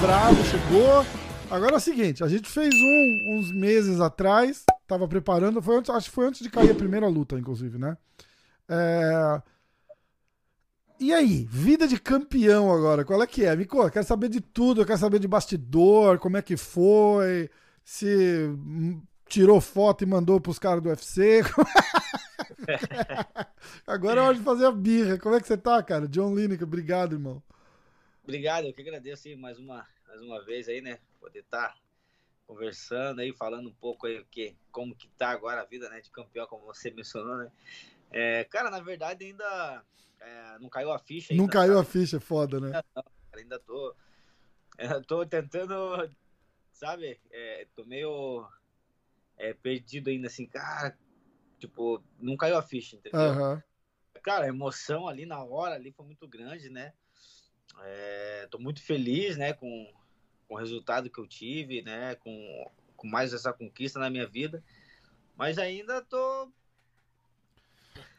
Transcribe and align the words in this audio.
Bravo 0.00 0.44
chegou. 0.44 1.04
Agora 1.50 1.72
é 1.72 1.76
o 1.76 1.80
seguinte, 1.80 2.22
a 2.22 2.28
gente 2.28 2.48
fez 2.48 2.72
um 2.74 3.38
uns 3.38 3.50
meses 3.52 4.00
atrás, 4.00 4.64
tava 4.86 5.08
preparando, 5.08 5.60
foi 5.62 5.78
antes, 5.78 5.90
acho 5.90 6.08
que 6.08 6.14
foi 6.14 6.26
antes 6.26 6.40
de 6.42 6.50
cair 6.50 6.70
a 6.70 6.74
primeira 6.74 7.08
luta, 7.08 7.38
inclusive, 7.38 7.78
né? 7.78 7.96
É... 8.68 9.42
E 11.00 11.12
aí, 11.12 11.46
vida 11.50 11.88
de 11.88 11.98
campeão 11.98 12.72
agora, 12.72 13.04
qual 13.04 13.22
é 13.22 13.26
que 13.26 13.44
é? 13.44 13.52
Eu 13.54 13.90
quero 13.90 14.06
saber 14.06 14.28
de 14.28 14.40
tudo, 14.40 14.82
eu 14.82 14.86
quero 14.86 14.98
saber 14.98 15.18
de 15.18 15.28
bastidor, 15.28 16.18
como 16.18 16.36
é 16.36 16.42
que 16.42 16.56
foi, 16.56 17.48
se 17.88 18.54
tirou 19.26 19.62
foto 19.62 20.04
e 20.04 20.06
mandou 20.06 20.38
pros 20.38 20.58
caras 20.58 20.82
do 20.82 20.90
UFC. 20.90 21.40
agora 23.86 24.20
é 24.20 24.24
hora 24.24 24.36
de 24.36 24.42
fazer 24.42 24.66
a 24.66 24.70
birra. 24.70 25.18
Como 25.18 25.34
é 25.34 25.40
que 25.40 25.46
você 25.46 25.56
tá, 25.56 25.82
cara? 25.82 26.06
John 26.06 26.34
Lineker, 26.34 26.66
obrigado, 26.66 27.14
irmão. 27.14 27.42
Obrigado, 28.22 28.66
eu 28.66 28.74
que 28.74 28.82
agradeço 28.82 29.26
aí 29.26 29.34
mais 29.34 29.58
uma, 29.58 29.88
mais 30.06 30.20
uma 30.20 30.44
vez 30.44 30.68
aí, 30.68 30.82
né? 30.82 30.98
Poder 31.18 31.38
estar 31.38 31.68
tá 31.68 31.76
conversando 32.46 33.22
aí, 33.22 33.32
falando 33.32 33.70
um 33.70 33.74
pouco 33.74 34.06
aí 34.06 34.22
que, 34.30 34.54
como 34.70 34.94
que 34.94 35.08
tá 35.16 35.30
agora 35.30 35.62
a 35.62 35.64
vida, 35.64 35.88
né, 35.88 36.02
de 36.02 36.10
campeão, 36.10 36.46
como 36.46 36.66
você 36.66 36.90
mencionou, 36.90 37.38
né? 37.38 37.50
É, 38.10 38.44
cara, 38.44 38.70
na 38.70 38.80
verdade 38.80 39.24
ainda 39.24 39.82
é, 40.20 40.58
não 40.60 40.68
caiu 40.68 40.92
a 40.92 40.98
ficha. 40.98 41.32
Ainda, 41.32 41.42
não 41.42 41.48
caiu 41.48 41.76
sabe? 41.76 41.88
a 41.88 41.90
ficha, 41.90 42.18
é 42.18 42.20
foda, 42.20 42.60
né? 42.60 42.82
Não, 42.94 43.04
ainda 43.32 43.58
tô, 43.58 43.94
é, 44.76 45.00
tô 45.00 45.24
tentando, 45.24 46.06
sabe? 46.78 47.20
É, 47.30 47.66
tô 47.74 47.84
meio 47.84 48.46
é, 49.36 49.52
perdido 49.52 50.10
ainda, 50.10 50.28
assim, 50.28 50.46
cara. 50.46 50.96
Tipo, 51.58 52.02
não 52.20 52.36
caiu 52.36 52.56
a 52.56 52.62
ficha, 52.62 52.96
entendeu? 52.96 53.20
Uhum. 53.20 53.62
Cara, 54.22 54.44
a 54.44 54.48
emoção 54.48 55.08
ali 55.08 55.26
na 55.26 55.42
hora 55.42 55.74
ali 55.74 55.90
foi 55.92 56.06
muito 56.06 56.26
grande, 56.28 56.70
né? 56.70 56.92
É, 57.82 58.48
tô 58.50 58.58
muito 58.58 58.82
feliz, 58.82 59.36
né, 59.36 59.52
com, 59.52 59.92
com 60.46 60.54
o 60.54 60.58
resultado 60.58 61.10
que 61.10 61.18
eu 61.18 61.26
tive, 61.26 61.82
né, 61.82 62.16
com, 62.16 62.70
com 62.96 63.06
mais 63.06 63.32
essa 63.32 63.52
conquista 63.52 64.00
na 64.00 64.10
minha 64.10 64.26
vida. 64.26 64.62
Mas 65.36 65.58
ainda 65.58 66.02
tô 66.02 66.50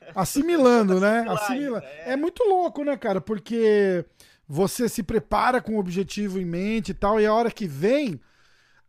Assimilando, 0.16 1.00
né? 1.00 1.26
Assimila. 1.28 1.84
É. 1.84 2.14
é 2.14 2.16
muito 2.16 2.44
louco, 2.44 2.84
né, 2.84 2.98
cara? 2.98 3.22
Porque 3.22 4.06
você 4.48 4.90
se 4.90 5.04
prepara 5.04 5.62
com 5.62 5.76
o 5.76 5.80
objetivo 5.80 6.40
em 6.40 6.46
mente 6.46 6.90
e 6.90 6.94
tal, 6.94 7.20
e 7.20 7.26
a 7.26 7.34
hora 7.34 7.52
que 7.52 7.68
vem. 7.68 8.20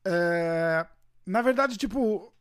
É... 0.04 0.86
Na 1.26 1.42
verdade, 1.42 1.76
tipo, 1.76 2.32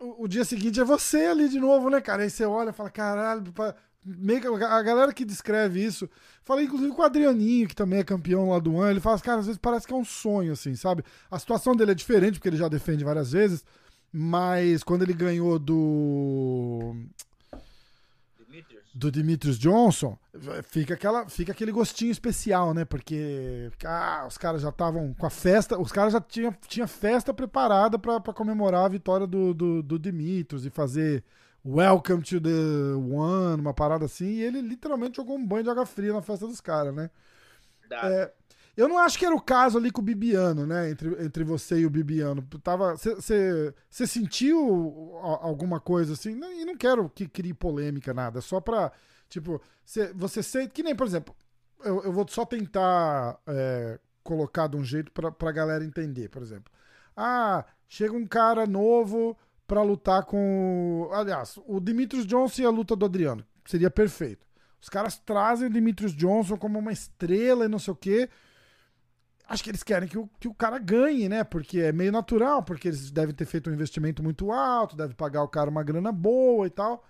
o, 0.00 0.24
o, 0.24 0.28
dia 0.28 0.44
seguinte 0.44 0.80
é 0.80 0.84
você 0.84 1.26
ali 1.26 1.48
de 1.48 1.58
novo, 1.58 1.88
né, 1.90 2.00
cara? 2.00 2.22
Aí 2.22 2.30
você 2.30 2.44
olha 2.44 2.70
e 2.70 2.72
fala, 2.72 2.90
caralho, 2.90 3.42
a 4.68 4.82
galera 4.82 5.12
que 5.12 5.24
descreve 5.24 5.84
isso, 5.84 6.08
falei 6.44 6.66
inclusive 6.66 6.92
com 6.92 7.02
o 7.02 7.04
Adrianinho, 7.04 7.68
que 7.68 7.74
também 7.74 7.98
é 8.00 8.04
campeão 8.04 8.50
lá 8.50 8.58
do 8.58 8.80
ano, 8.80 8.92
ele 8.92 9.00
fala, 9.00 9.18
cara, 9.20 9.40
às 9.40 9.46
vezes 9.46 9.60
parece 9.60 9.86
que 9.86 9.92
é 9.92 9.96
um 9.96 10.04
sonho, 10.04 10.52
assim, 10.52 10.74
sabe? 10.74 11.04
A 11.30 11.38
situação 11.38 11.74
dele 11.74 11.92
é 11.92 11.94
diferente, 11.94 12.34
porque 12.34 12.48
ele 12.48 12.56
já 12.56 12.68
defende 12.68 13.04
várias 13.04 13.32
vezes, 13.32 13.64
mas 14.12 14.82
quando 14.82 15.02
ele 15.02 15.12
ganhou 15.12 15.58
do 15.58 16.94
do 18.98 19.12
Demetrius 19.12 19.56
Johnson, 19.56 20.18
fica, 20.64 20.94
aquela, 20.94 21.28
fica 21.28 21.52
aquele 21.52 21.70
gostinho 21.70 22.10
especial, 22.10 22.74
né? 22.74 22.84
Porque 22.84 23.70
ah, 23.84 24.24
os 24.26 24.36
caras 24.36 24.60
já 24.60 24.70
estavam 24.70 25.14
com 25.14 25.24
a 25.24 25.30
festa, 25.30 25.78
os 25.78 25.92
caras 25.92 26.12
já 26.12 26.20
tinham 26.20 26.52
tinha 26.66 26.86
festa 26.88 27.32
preparada 27.32 27.96
para 27.96 28.20
comemorar 28.34 28.86
a 28.86 28.88
vitória 28.88 29.24
do, 29.24 29.54
do, 29.54 29.82
do 29.84 29.98
Demetrius 30.00 30.64
e 30.64 30.70
fazer 30.70 31.22
Welcome 31.64 32.22
to 32.22 32.40
the 32.40 32.48
One, 32.96 33.60
uma 33.60 33.72
parada 33.72 34.04
assim, 34.04 34.26
e 34.26 34.42
ele 34.42 34.60
literalmente 34.60 35.18
jogou 35.18 35.36
um 35.36 35.46
banho 35.46 35.62
de 35.62 35.70
água 35.70 35.86
fria 35.86 36.12
na 36.12 36.22
festa 36.22 36.48
dos 36.48 36.60
caras, 36.60 36.92
né? 36.92 37.08
É, 37.90 38.32
eu 38.78 38.88
não 38.88 38.96
acho 38.96 39.18
que 39.18 39.26
era 39.26 39.34
o 39.34 39.40
caso 39.40 39.76
ali 39.76 39.90
com 39.90 40.00
o 40.00 40.04
Bibiano, 40.04 40.64
né? 40.64 40.88
Entre, 40.88 41.24
entre 41.24 41.42
você 41.42 41.80
e 41.80 41.84
o 41.84 41.90
Bibiano. 41.90 42.46
Você 42.96 44.06
sentiu 44.06 45.18
alguma 45.20 45.80
coisa 45.80 46.12
assim? 46.12 46.38
E 46.60 46.64
não 46.64 46.76
quero 46.76 47.10
que 47.10 47.26
crie 47.26 47.52
polêmica, 47.52 48.14
nada. 48.14 48.40
Só 48.40 48.60
pra. 48.60 48.92
Tipo, 49.28 49.60
cê, 49.84 50.12
você 50.14 50.44
sente. 50.44 50.72
Que 50.72 50.84
nem, 50.84 50.94
por 50.94 51.08
exemplo, 51.08 51.34
eu, 51.84 52.04
eu 52.04 52.12
vou 52.12 52.24
só 52.28 52.44
tentar 52.44 53.40
é, 53.48 53.98
colocar 54.22 54.68
de 54.68 54.76
um 54.76 54.84
jeito 54.84 55.10
pra, 55.10 55.32
pra 55.32 55.50
galera 55.50 55.84
entender, 55.84 56.28
por 56.28 56.40
exemplo. 56.40 56.72
Ah, 57.16 57.64
chega 57.88 58.14
um 58.14 58.28
cara 58.28 58.64
novo 58.64 59.36
pra 59.66 59.82
lutar 59.82 60.24
com. 60.24 61.10
Aliás, 61.12 61.58
o 61.66 61.80
Dimitrios 61.80 62.24
Johnson 62.24 62.62
e 62.62 62.64
a 62.64 62.70
luta 62.70 62.94
do 62.94 63.06
Adriano. 63.06 63.44
Seria 63.64 63.90
perfeito. 63.90 64.46
Os 64.80 64.88
caras 64.88 65.18
trazem 65.18 65.66
o 65.66 65.72
Dimitrios 65.72 66.14
Johnson 66.14 66.56
como 66.56 66.78
uma 66.78 66.92
estrela 66.92 67.64
e 67.64 67.68
não 67.68 67.80
sei 67.80 67.92
o 67.92 67.96
quê 67.96 68.30
acho 69.48 69.64
que 69.64 69.70
eles 69.70 69.82
querem 69.82 70.08
que 70.08 70.18
o, 70.18 70.28
que 70.38 70.46
o 70.46 70.54
cara 70.54 70.78
ganhe, 70.78 71.28
né? 71.28 71.42
Porque 71.42 71.80
é 71.80 71.90
meio 71.90 72.12
natural, 72.12 72.62
porque 72.62 72.88
eles 72.88 73.10
devem 73.10 73.34
ter 73.34 73.46
feito 73.46 73.70
um 73.70 73.72
investimento 73.72 74.22
muito 74.22 74.52
alto, 74.52 74.96
deve 74.96 75.14
pagar 75.14 75.42
o 75.42 75.48
cara 75.48 75.70
uma 75.70 75.82
grana 75.82 76.12
boa 76.12 76.66
e 76.66 76.70
tal. 76.70 77.04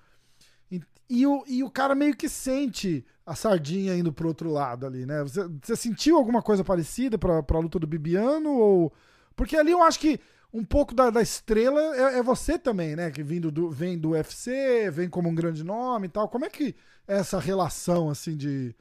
E, 0.71 0.81
e, 1.10 1.27
o, 1.27 1.44
e 1.47 1.65
o 1.65 1.71
cara 1.71 1.94
meio 1.94 2.16
que 2.16 2.28
sente 2.28 3.04
a 3.27 3.34
sardinha 3.34 3.97
indo 3.97 4.12
pro 4.12 4.28
outro 4.28 4.50
lado 4.50 4.87
ali, 4.87 5.04
né? 5.04 5.22
Você, 5.22 5.48
você 5.62 5.75
sentiu 5.75 6.16
alguma 6.16 6.41
coisa 6.41 6.62
parecida 6.62 7.19
pra, 7.19 7.43
pra 7.43 7.59
luta 7.59 7.78
do 7.78 7.87
Bibiano? 7.87 8.50
Ou... 8.50 8.93
Porque 9.34 9.56
ali 9.56 9.72
eu 9.72 9.82
acho 9.82 9.98
que 9.98 10.21
um 10.53 10.65
pouco 10.65 10.94
da, 10.94 11.10
da 11.10 11.21
estrela 11.21 11.81
é, 11.97 12.19
é, 12.19 12.22
você 12.22 12.59
também, 12.59 12.94
né? 12.94 13.10
Que 13.10 13.22
vindo 13.22 13.50
do, 13.50 13.69
vem 13.69 13.98
do 13.98 14.10
UFC, 14.10 14.91
vem 14.93 15.09
como 15.09 15.28
um 15.28 15.34
grande 15.34 15.65
nome 15.65 16.06
e 16.06 16.10
tal. 16.10 16.28
Como 16.28 16.44
é 16.44 16.48
que 16.48 16.75
é 17.06 17.19
essa 17.19 17.38
relação, 17.41 18.09
assim, 18.09 18.37
de 18.37 18.75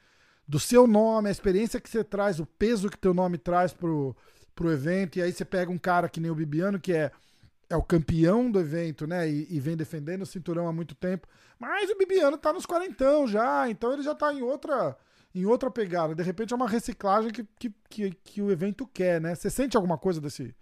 do 0.47 0.59
seu 0.59 0.87
nome, 0.87 1.27
a 1.27 1.31
experiência 1.31 1.79
que 1.79 1.89
você 1.89 2.03
traz, 2.03 2.39
o 2.39 2.45
peso 2.45 2.89
que 2.89 2.97
teu 2.97 3.13
nome 3.13 3.37
traz 3.37 3.73
pro, 3.73 4.15
pro 4.55 4.71
evento, 4.71 5.19
e 5.19 5.21
aí 5.21 5.31
você 5.31 5.43
pega 5.43 5.71
um 5.71 5.77
cara 5.77 6.07
que 6.07 6.19
nem 6.19 6.31
o 6.31 6.35
Bibiano, 6.35 6.79
que 6.79 6.93
é, 6.93 7.11
é 7.69 7.75
o 7.75 7.83
campeão 7.83 8.49
do 8.49 8.59
evento, 8.59 9.05
né? 9.05 9.29
E, 9.29 9.47
e 9.49 9.59
vem 9.59 9.75
defendendo 9.75 10.21
o 10.21 10.25
cinturão 10.25 10.67
há 10.67 10.71
muito 10.71 10.95
tempo. 10.95 11.27
Mas 11.59 11.89
o 11.89 11.97
Bibiano 11.97 12.37
tá 12.37 12.53
nos 12.53 12.65
quarentão 12.65 13.27
já, 13.27 13.69
então 13.69 13.91
ele 13.91 14.03
já 14.03 14.15
tá 14.15 14.33
em 14.33 14.41
outra 14.41 14.95
em 15.35 15.45
outra 15.45 15.69
pegada. 15.69 16.15
De 16.15 16.23
repente 16.23 16.51
é 16.51 16.55
uma 16.55 16.67
reciclagem 16.67 17.31
que, 17.31 17.43
que, 17.59 17.73
que, 17.89 18.11
que 18.23 18.41
o 18.41 18.49
evento 18.49 18.87
quer, 18.87 19.21
né? 19.21 19.35
Você 19.35 19.49
sente 19.49 19.77
alguma 19.77 19.97
coisa 19.97 20.19
desse, 20.19 20.55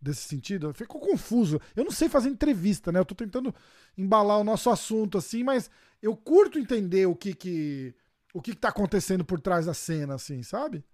desse 0.00 0.22
sentido? 0.22 0.74
Ficou 0.74 1.00
confuso. 1.00 1.60
Eu 1.74 1.84
não 1.84 1.90
sei 1.90 2.08
fazer 2.10 2.28
entrevista, 2.28 2.92
né? 2.92 2.98
Eu 2.98 3.06
tô 3.06 3.14
tentando 3.14 3.54
embalar 3.96 4.38
o 4.38 4.44
nosso 4.44 4.68
assunto 4.68 5.16
assim, 5.16 5.42
mas 5.42 5.70
eu 6.02 6.14
curto 6.14 6.58
entender 6.58 7.06
o 7.06 7.14
que 7.14 7.32
que 7.32 7.94
o 8.32 8.42
que, 8.42 8.52
que 8.52 8.60
tá 8.60 8.68
acontecendo 8.68 9.24
por 9.24 9.40
trás 9.40 9.66
da 9.66 9.74
cena, 9.74 10.14
assim, 10.14 10.42
sabe? 10.42 10.84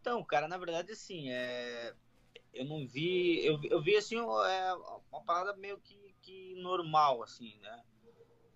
Então, 0.00 0.22
cara, 0.24 0.46
na 0.46 0.58
verdade, 0.58 0.92
assim, 0.92 1.30
é... 1.30 1.94
eu 2.52 2.64
não 2.64 2.86
vi. 2.86 3.44
Eu, 3.44 3.58
eu 3.64 3.82
vi, 3.82 3.96
assim, 3.96 4.16
é... 4.16 4.74
uma 5.10 5.22
parada 5.24 5.56
meio 5.56 5.78
que, 5.78 6.14
que 6.22 6.54
normal, 6.62 7.22
assim, 7.22 7.58
né? 7.60 7.82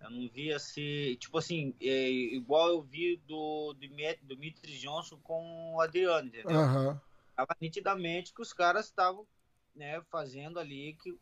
Eu 0.01 0.09
não 0.09 0.27
vi 0.29 0.51
assim, 0.51 1.15
tipo 1.19 1.37
assim, 1.37 1.75
é, 1.79 2.09
igual 2.09 2.69
eu 2.69 2.81
vi 2.81 3.21
do, 3.27 3.73
do 3.73 4.35
Dimitri 4.35 4.77
Johnson 4.79 5.19
com 5.21 5.75
o 5.75 5.81
Adriano, 5.81 6.27
entendeu? 6.27 6.59
Uhum. 6.59 6.99
Tava 7.35 7.55
nitidamente 7.61 8.33
que 8.33 8.41
os 8.41 8.51
caras 8.51 8.87
estavam 8.87 9.27
né, 9.75 10.01
fazendo 10.09 10.59
ali 10.59 10.97
que, 11.01 11.15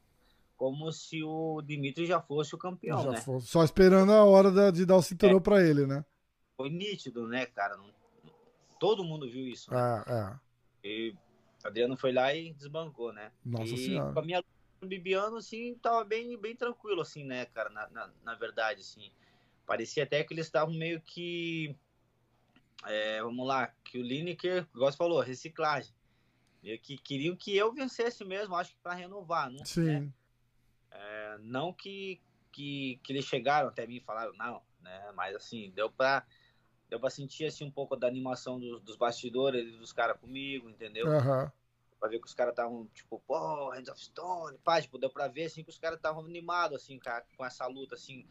como 0.55 0.91
se 0.93 1.21
o 1.23 1.61
Dimitri 1.61 2.05
já 2.05 2.21
fosse 2.21 2.55
o 2.55 2.57
campeão, 2.57 3.03
já 3.03 3.11
né? 3.11 3.17
Fosse, 3.21 3.47
só 3.47 3.63
esperando 3.63 4.13
a 4.13 4.23
hora 4.23 4.71
de 4.71 4.85
dar 4.85 4.95
o 4.95 5.01
cinturão 5.01 5.37
é. 5.37 5.41
para 5.41 5.61
ele, 5.61 5.85
né? 5.85 6.05
Foi 6.59 6.69
nítido, 6.69 7.25
né, 7.25 7.45
cara? 7.45 7.77
Não, 7.77 7.89
todo 8.77 9.01
mundo 9.01 9.29
viu 9.29 9.47
isso. 9.47 9.71
Né? 9.71 10.03
É, 10.05 10.13
é. 10.13 10.39
E 10.83 11.15
Adriano 11.63 11.95
foi 11.95 12.11
lá 12.11 12.33
e 12.33 12.51
desbancou, 12.51 13.13
né? 13.13 13.31
Nossa 13.45 13.73
e 13.73 13.77
senhora. 13.77 14.11
Com 14.11 14.19
a 14.19 14.23
minha 14.23 14.43
Bibiano, 14.81 15.37
assim, 15.37 15.75
tava 15.75 16.03
bem, 16.03 16.37
bem 16.37 16.57
tranquilo, 16.57 17.01
assim, 17.01 17.23
né, 17.23 17.45
cara? 17.45 17.69
Na, 17.69 17.89
na, 17.89 18.11
na 18.23 18.35
verdade, 18.35 18.81
assim. 18.81 19.09
Parecia 19.65 20.03
até 20.03 20.21
que 20.21 20.33
eles 20.33 20.47
estavam 20.47 20.73
meio 20.73 20.99
que. 20.99 21.73
É, 22.85 23.21
vamos 23.21 23.47
lá, 23.47 23.73
que 23.85 23.97
o 23.97 24.03
Lineker, 24.03 24.67
igual 24.75 24.91
você 24.91 24.97
falou, 24.97 25.21
reciclagem. 25.21 25.93
Meio 26.61 26.77
que 26.77 26.97
queriam 26.97 27.37
que 27.37 27.55
eu 27.55 27.71
vencesse 27.71 28.25
mesmo, 28.25 28.55
acho 28.55 28.71
que 28.71 28.79
para 28.83 28.95
renovar, 28.95 29.49
não 29.49 29.63
Sim. 29.63 29.85
Né? 29.85 30.13
É, 30.91 31.37
não 31.39 31.71
que, 31.71 32.19
que, 32.51 32.99
que 33.01 33.13
eles 33.13 33.23
chegaram 33.23 33.69
até 33.69 33.87
mim 33.87 33.97
e 33.97 34.01
falaram, 34.01 34.33
não, 34.33 34.61
né? 34.81 35.11
Mas 35.13 35.35
assim, 35.35 35.71
deu 35.71 35.89
para 35.89 36.25
deu 36.89 36.99
pra 36.99 37.09
sentir 37.09 37.45
assim, 37.45 37.63
um 37.63 37.71
pouco 37.71 37.95
da 37.95 38.07
animação 38.07 38.59
dos, 38.59 38.81
dos 38.81 38.95
bastidores 38.95 39.77
dos 39.77 39.93
caras 39.93 40.19
comigo, 40.19 40.69
entendeu? 40.69 41.07
Uhum. 41.07 41.49
Pra 41.99 42.09
ver 42.09 42.19
que 42.19 42.27
os 42.27 42.33
caras 42.33 42.53
estavam, 42.53 42.87
tipo, 42.93 43.21
pô, 43.27 43.69
Hands 43.71 43.89
of 43.89 44.01
Stone, 44.01 44.57
pá, 44.59 44.81
tipo, 44.81 44.97
deu 44.97 45.09
pra 45.09 45.27
ver 45.27 45.45
assim 45.45 45.63
que 45.63 45.69
os 45.69 45.77
caras 45.77 45.97
estavam 45.97 46.25
animados, 46.25 46.81
assim, 46.81 46.97
cara, 46.97 47.25
com 47.37 47.45
essa 47.45 47.67
luta, 47.67 47.95
assim, 47.95 48.25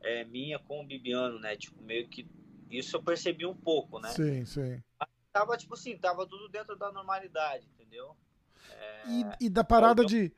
é, 0.00 0.24
minha 0.24 0.58
com 0.58 0.82
o 0.82 0.86
Bibiano, 0.86 1.38
né? 1.38 1.56
Tipo, 1.56 1.82
meio 1.82 2.08
que. 2.08 2.26
Isso 2.70 2.96
eu 2.96 3.02
percebi 3.02 3.46
um 3.46 3.54
pouco, 3.54 3.98
né? 3.98 4.08
Sim, 4.10 4.44
sim. 4.44 4.82
Mas 5.00 5.08
tava, 5.32 5.56
tipo 5.56 5.74
assim, 5.74 5.96
tava 5.96 6.26
tudo 6.26 6.48
dentro 6.48 6.76
da 6.76 6.92
normalidade, 6.92 7.66
entendeu? 7.74 8.14
É... 8.70 9.02
E, 9.08 9.46
e, 9.46 9.50
da 9.50 9.64
parada 9.64 10.04
de. 10.04 10.32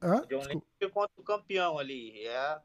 Hã? 0.00 0.26
John 0.26 0.40
Lennon 0.40 0.90
contra 0.92 1.12
o 1.16 1.22
campeão 1.22 1.78
ali. 1.78 2.26
É, 2.26 2.60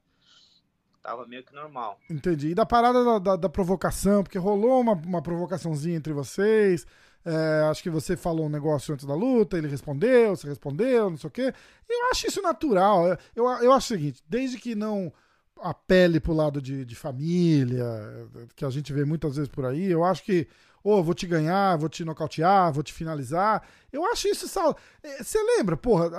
tava 1.08 1.26
meio 1.26 1.42
que 1.42 1.56
normal. 1.56 1.98
Entendi. 2.10 2.50
E 2.50 2.56
da 2.56 2.66
parada 2.66 3.02
da, 3.02 3.20
da, 3.20 3.36
da 3.38 3.50
provocação, 3.50 4.24
porque 4.24 4.38
rolou 4.38 4.82
uma, 4.82 4.92
uma 4.92 5.22
provocaçãozinha 5.22 5.96
entre 5.96 6.12
vocês. 6.12 6.86
É, 7.24 7.64
acho 7.70 7.82
que 7.82 7.90
você 7.90 8.18
falou 8.18 8.46
um 8.46 8.50
negócio 8.50 8.94
antes 8.94 9.06
da 9.06 9.16
luta, 9.16 9.58
ele 9.58 9.70
respondeu, 9.70 10.36
você 10.36 10.48
respondeu, 10.48 11.10
não 11.10 11.18
sei 11.18 11.28
o 11.30 11.32
quê. 11.32 11.54
Eu 11.90 12.10
acho 12.12 12.28
isso 12.28 12.42
natural. 12.42 13.08
Eu, 13.34 13.46
eu 13.62 13.72
acho 13.72 13.94
o 13.94 13.98
seguinte, 13.98 14.22
desde 14.28 14.58
que 14.58 14.76
não 14.76 15.12
apele 15.62 16.20
pro 16.20 16.34
lado 16.34 16.62
de, 16.62 16.84
de 16.84 16.96
família, 16.96 17.86
que 18.56 18.66
a 18.66 18.70
gente 18.70 18.92
vê 18.92 19.06
muitas 19.06 19.38
vezes 19.38 19.50
por 19.50 19.66
aí, 19.66 19.90
eu 19.90 20.04
acho 20.04 20.24
que 20.24 20.46
ou 20.84 21.00
oh, 21.00 21.04
vou 21.04 21.14
te 21.14 21.28
ganhar, 21.28 21.78
vou 21.78 21.90
te 21.90 22.06
nocautear, 22.06 22.72
vou 22.72 22.84
te 22.84 22.94
finalizar. 22.94 23.68
Eu 23.92 24.06
acho 24.06 24.28
isso 24.28 24.48
sal. 24.48 24.78
É, 25.04 25.24
você 25.24 25.38
lembra, 25.42 25.76
porra, 25.76 26.10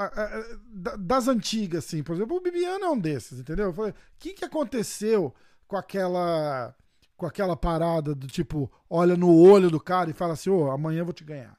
das 0.99 1.29
antigas, 1.29 1.85
assim, 1.85 2.03
por 2.03 2.15
exemplo, 2.15 2.37
o 2.37 2.41
Bibiano 2.41 2.85
é 2.85 2.91
um 2.91 2.99
desses, 2.99 3.39
entendeu? 3.41 3.71
O 3.71 3.95
que, 4.19 4.35
que 4.35 4.45
aconteceu 4.45 5.35
com 5.67 5.77
aquela 5.77 6.75
com 7.19 7.27
aquela 7.27 7.57
parada 7.57 8.15
do 8.15 8.29
tipo, 8.29 8.71
olha 8.89 9.17
no 9.17 9.37
olho 9.37 9.69
do 9.69 9.81
cara 9.81 10.09
e 10.09 10.13
fala 10.13 10.35
assim, 10.35 10.51
ô, 10.51 10.67
oh, 10.67 10.71
amanhã 10.71 11.01
eu 11.01 11.05
vou 11.05 11.13
te 11.13 11.25
ganhar. 11.25 11.59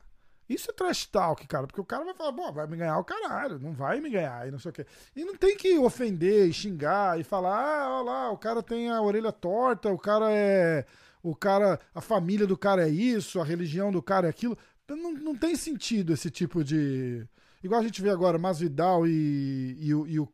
Isso 0.49 0.71
é 0.71 0.73
trash 0.73 1.05
talk, 1.05 1.45
cara, 1.45 1.67
porque 1.67 1.81
o 1.81 1.85
cara 1.85 2.03
vai 2.03 2.15
falar, 2.15 2.31
bom, 2.31 2.51
vai 2.51 2.65
me 2.65 2.75
ganhar 2.75 2.97
o 2.97 3.03
caralho, 3.03 3.59
não 3.59 3.71
vai 3.71 3.99
me 3.99 4.09
ganhar 4.09 4.47
e 4.47 4.51
não 4.51 4.57
sei 4.57 4.71
o 4.71 4.73
quê. 4.73 4.85
E 5.15 5.23
não 5.23 5.35
tem 5.35 5.55
que 5.55 5.77
ofender 5.77 6.47
e 6.47 6.53
xingar 6.53 7.19
e 7.19 7.23
falar, 7.23 7.55
ah, 7.55 7.99
olha 7.99 8.03
lá, 8.03 8.31
o 8.31 8.37
cara 8.37 8.63
tem 8.63 8.89
a 8.89 8.99
orelha 8.99 9.31
torta, 9.31 9.91
o 9.91 9.97
cara 9.97 10.31
é. 10.31 10.85
O 11.21 11.35
cara, 11.35 11.79
a 11.93 12.01
família 12.01 12.47
do 12.47 12.57
cara 12.57 12.87
é 12.87 12.89
isso, 12.89 13.39
a 13.41 13.45
religião 13.45 13.91
do 13.91 14.01
cara 14.01 14.27
é 14.27 14.29
aquilo. 14.29 14.57
Não, 14.87 15.13
não 15.13 15.35
tem 15.35 15.55
sentido 15.55 16.13
esse 16.13 16.29
tipo 16.29 16.63
de. 16.63 17.25
Igual 17.61 17.81
a 17.81 17.83
gente 17.83 18.01
vê 18.01 18.09
agora, 18.09 18.39
Masvidal 18.39 19.05
e, 19.05 19.77
e, 19.79 19.89
e 19.89 20.19
o. 20.19 20.29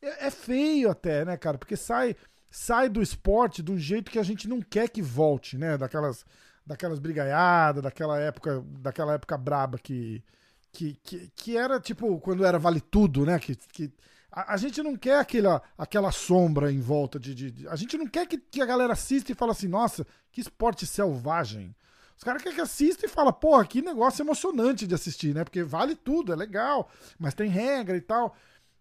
É, 0.00 0.26
é 0.26 0.30
feio 0.30 0.90
até, 0.90 1.24
né, 1.24 1.36
cara? 1.36 1.58
Porque 1.58 1.76
sai 1.76 2.16
sai 2.50 2.88
do 2.88 3.00
esporte 3.00 3.62
do 3.62 3.78
jeito 3.78 4.10
que 4.10 4.18
a 4.18 4.22
gente 4.22 4.48
não 4.48 4.60
quer 4.60 4.88
que 4.88 5.00
volte, 5.00 5.56
né? 5.56 5.78
Daquelas, 5.78 6.26
daquelas 6.66 6.98
brigaiadas, 6.98 7.82
daquela 7.82 8.18
época, 8.18 8.64
daquela 8.80 9.14
época 9.14 9.38
braba 9.38 9.78
que, 9.78 10.22
que, 10.72 10.94
que, 11.02 11.30
que 11.34 11.56
era 11.56 11.78
tipo 11.78 12.18
quando 12.20 12.44
era 12.44 12.58
vale 12.58 12.80
tudo, 12.80 13.24
né? 13.24 13.38
Que, 13.38 13.54
que 13.54 13.92
a, 14.30 14.54
a, 14.54 14.56
gente 14.56 14.82
não 14.82 14.96
quer 14.96 15.18
aquela, 15.18 15.62
aquela 15.76 16.12
sombra 16.12 16.70
em 16.70 16.80
volta 16.80 17.18
de, 17.18 17.34
de, 17.34 17.50
de, 17.50 17.68
A 17.68 17.76
gente 17.76 17.96
não 17.98 18.06
quer 18.06 18.26
que, 18.26 18.38
que 18.38 18.62
a 18.62 18.66
galera 18.66 18.92
assista 18.92 19.32
e 19.32 19.34
fala 19.34 19.52
assim, 19.52 19.68
nossa, 19.68 20.06
que 20.30 20.40
esporte 20.40 20.86
selvagem. 20.86 21.74
Os 22.16 22.22
caras 22.22 22.42
querem 22.42 22.56
que 22.56 22.62
assista 22.62 23.06
e 23.06 23.08
fala, 23.08 23.32
porra, 23.32 23.64
que 23.64 23.80
negócio 23.80 24.22
emocionante 24.22 24.86
de 24.86 24.94
assistir, 24.94 25.34
né? 25.34 25.42
Porque 25.42 25.62
vale 25.62 25.96
tudo, 25.96 26.32
é 26.32 26.36
legal, 26.36 26.90
mas 27.18 27.34
tem 27.34 27.48
regra 27.48 27.96
e 27.96 28.00
tal. 28.00 28.36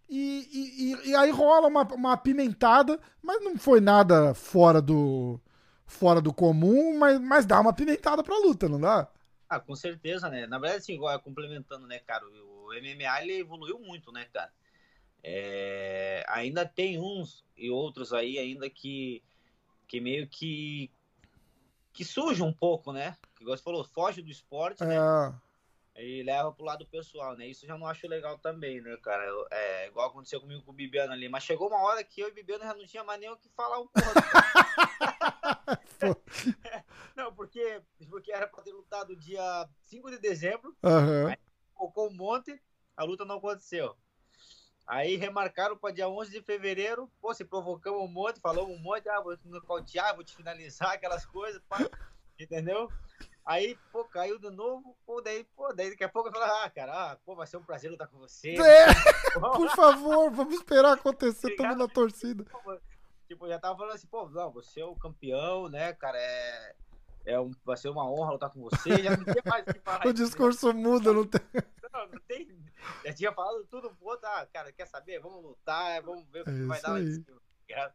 E, 0.09 0.49
e, 0.51 1.09
e, 1.09 1.15
aí 1.15 1.31
rola 1.31 1.67
uma, 1.67 1.83
uma 1.83 2.13
apimentada, 2.13 2.99
mas 3.21 3.43
não 3.43 3.57
foi 3.57 3.79
nada 3.79 4.33
fora 4.33 4.81
do 4.81 5.39
fora 5.85 6.19
do 6.19 6.33
comum, 6.33 6.97
mas, 6.97 7.19
mas 7.19 7.45
dá 7.45 7.59
uma 7.59 7.69
apimentada 7.71 8.23
pra 8.23 8.37
luta, 8.37 8.67
não 8.67 8.79
dá? 8.79 9.07
Ah, 9.47 9.59
com 9.59 9.75
certeza, 9.75 10.29
né? 10.29 10.45
Na 10.45 10.59
verdade, 10.59 10.83
assim, 10.83 10.93
igual, 10.93 11.19
complementando, 11.19 11.87
né, 11.87 11.99
cara, 11.99 12.23
o 12.25 12.67
MMA 12.73 13.23
ele 13.23 13.39
evoluiu 13.39 13.79
muito, 13.79 14.11
né, 14.11 14.25
cara? 14.31 14.51
É, 15.23 16.23
ainda 16.27 16.65
tem 16.65 16.99
uns 16.99 17.43
e 17.57 17.69
outros 17.69 18.13
aí 18.13 18.37
ainda 18.37 18.69
que, 18.69 19.21
que 19.87 19.99
meio 19.99 20.27
que 20.27 20.89
que 21.91 22.05
surge 22.05 22.41
um 22.41 22.53
pouco, 22.53 22.93
né? 22.93 23.17
Que 23.35 23.43
você 23.43 23.61
falou, 23.61 23.83
foge 23.83 24.21
do 24.21 24.31
esporte, 24.31 24.83
né? 24.85 24.95
É 24.95 25.49
e 26.01 26.23
leva 26.23 26.51
pro 26.51 26.63
lado 26.63 26.85
pessoal, 26.85 27.35
né? 27.35 27.45
Isso 27.47 27.65
eu 27.65 27.67
já 27.67 27.77
não 27.77 27.85
acho 27.85 28.07
legal 28.07 28.37
também, 28.37 28.79
né, 28.79 28.95
cara? 29.03 29.25
É 29.51 29.87
igual 29.87 30.07
aconteceu 30.07 30.39
comigo 30.39 30.61
com 30.63 30.71
o 30.71 30.73
Bibiano 30.73 31.11
ali. 31.11 31.27
Mas 31.27 31.43
chegou 31.43 31.67
uma 31.67 31.81
hora 31.81 32.03
que 32.03 32.21
eu 32.21 32.29
e 32.29 32.31
o 32.31 32.33
Bibiano 32.33 32.63
já 32.63 32.73
não 32.73 32.85
tinha 32.85 33.03
mais 33.03 33.19
nem 33.19 33.29
o 33.29 33.35
que 33.35 33.49
falar 33.49 33.79
um 33.79 33.87
pouco. 33.87 33.99
não, 37.15 37.33
porque, 37.33 37.81
porque 38.09 38.31
era 38.31 38.47
pra 38.47 38.63
ter 38.63 38.71
lutado 38.71 39.15
dia 39.15 39.67
5 39.83 40.09
de 40.11 40.17
dezembro. 40.19 40.75
Uhum. 40.83 41.27
Aí 41.27 41.37
colocou 41.73 42.09
um 42.09 42.13
monte, 42.13 42.61
a 42.95 43.03
luta 43.03 43.25
não 43.25 43.37
aconteceu. 43.37 43.95
Aí 44.89 45.15
remarcaram 45.17 45.77
para 45.77 45.93
dia 45.93 46.09
11 46.09 46.31
de 46.31 46.41
fevereiro. 46.41 47.07
Pô, 47.21 47.31
se 47.31 47.45
provocamos 47.45 48.01
um 48.01 48.07
monte, 48.07 48.39
falou 48.39 48.67
um 48.67 48.79
monte, 48.79 49.07
ah, 49.07 49.21
vou 49.21 49.37
te 49.37 49.47
nocautear, 49.47 50.15
vou 50.15 50.23
te 50.23 50.35
finalizar, 50.35 50.93
aquelas 50.97 51.27
coisas, 51.27 51.61
pá, 51.69 51.77
entendeu? 52.39 52.89
Aí, 53.45 53.77
pô, 53.91 54.03
caiu 54.05 54.39
de 54.39 54.49
novo, 54.49 54.97
pô, 55.05 55.21
daí, 55.21 55.43
pô, 55.55 55.71
daí 55.73 55.91
daqui 55.91 56.03
a 56.03 56.09
pouco 56.09 56.29
eu 56.29 56.33
falo, 56.33 56.45
ah, 56.45 56.69
cara, 56.71 57.11
ah, 57.11 57.17
pô, 57.23 57.35
vai 57.35 57.45
ser 57.45 57.57
um 57.57 57.63
prazer 57.63 57.91
lutar 57.91 58.07
com 58.07 58.17
você. 58.17 58.55
É, 58.55 58.87
por 59.55 59.69
favor, 59.75 60.31
vamos 60.31 60.55
esperar 60.55 60.93
acontecer, 60.93 61.51
estamos 61.51 61.77
na 61.77 61.87
torcida. 61.87 62.43
Tipo, 63.27 63.47
já 63.47 63.59
tava 63.59 63.77
falando 63.77 63.93
assim, 63.93 64.07
pô, 64.07 64.27
não, 64.27 64.51
você 64.51 64.81
é 64.81 64.85
o 64.85 64.95
campeão, 64.95 65.69
né, 65.69 65.93
cara, 65.93 66.17
é, 66.17 66.75
é 67.27 67.39
um, 67.39 67.51
vai 67.63 67.77
ser 67.77 67.89
uma 67.89 68.09
honra 68.09 68.31
lutar 68.31 68.49
com 68.49 68.61
você, 68.61 69.03
já 69.03 69.15
não 69.15 69.23
tem 69.23 69.43
mais 69.45 69.63
o 69.67 69.71
que 69.71 69.79
falar. 69.81 70.01
o 70.07 70.13
discurso 70.13 70.73
muda, 70.73 71.13
não 71.13 71.27
tem... 71.27 71.41
Não, 71.91 72.07
não 72.07 72.19
tem, 72.27 72.47
já 73.03 73.13
tinha 73.13 73.33
falado 73.33 73.65
tudo 73.65 73.93
pro 73.95 74.09
outro, 74.09 74.27
ah, 74.27 74.45
cara, 74.53 74.71
quer 74.71 74.85
saber, 74.85 75.19
vamos 75.19 75.43
lutar, 75.43 76.01
vamos 76.03 76.27
ver 76.29 76.41
o 76.41 76.43
que 76.45 76.51
é 76.51 76.65
vai 76.65 76.81
dar 76.81 76.95
aí. 76.95 77.23
Tá 77.23 77.93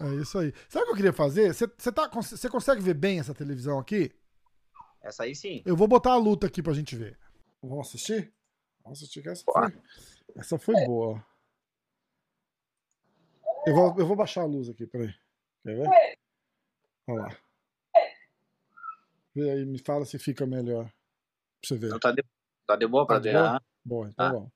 é 0.00 0.14
isso 0.14 0.38
aí. 0.38 0.52
Sabe 0.68 0.82
o 0.82 0.86
que 0.86 0.92
eu 0.92 0.96
queria 0.96 1.12
fazer? 1.12 1.52
Você, 1.54 1.92
tá, 1.92 2.08
você 2.08 2.48
consegue 2.48 2.80
ver 2.80 2.94
bem 2.94 3.20
essa 3.20 3.34
televisão 3.34 3.78
aqui? 3.78 4.12
Essa 5.00 5.24
aí 5.24 5.34
sim. 5.34 5.62
Eu 5.64 5.76
vou 5.76 5.86
botar 5.86 6.12
a 6.12 6.16
luta 6.16 6.46
aqui 6.46 6.62
pra 6.62 6.72
gente 6.72 6.96
ver. 6.96 7.18
Vamos 7.62 7.88
assistir? 7.88 8.32
Vamos 8.82 8.98
assistir 8.98 9.22
que 9.22 9.28
essa 9.28 9.44
foi, 9.44 9.78
essa 10.36 10.58
foi 10.58 10.74
boa. 10.86 11.24
Eu 13.66 13.74
vou, 13.74 13.98
eu 13.98 14.06
vou 14.06 14.16
baixar 14.16 14.42
a 14.42 14.46
luz 14.46 14.68
aqui, 14.68 14.86
peraí. 14.86 15.14
Quer 15.62 15.76
ver? 15.76 16.18
Olha 17.06 17.22
lá. 17.22 17.36
Vê 19.34 19.50
aí, 19.50 19.66
me 19.66 19.78
fala 19.78 20.04
se 20.04 20.18
fica 20.18 20.46
melhor. 20.46 20.84
Pra 20.84 21.68
você 21.68 21.76
ver. 21.76 21.88
Então 21.88 22.00
tá 22.00 22.12
de, 22.12 22.24
tá 22.72 22.76
de 22.76 22.86
boa 22.86 23.06
pra 23.06 23.16
tá 23.16 23.22
ver. 23.22 23.32
Boa? 23.32 23.62
boa, 23.84 24.08
então 24.08 24.26
ah. 24.26 24.30
bom. 24.30 24.50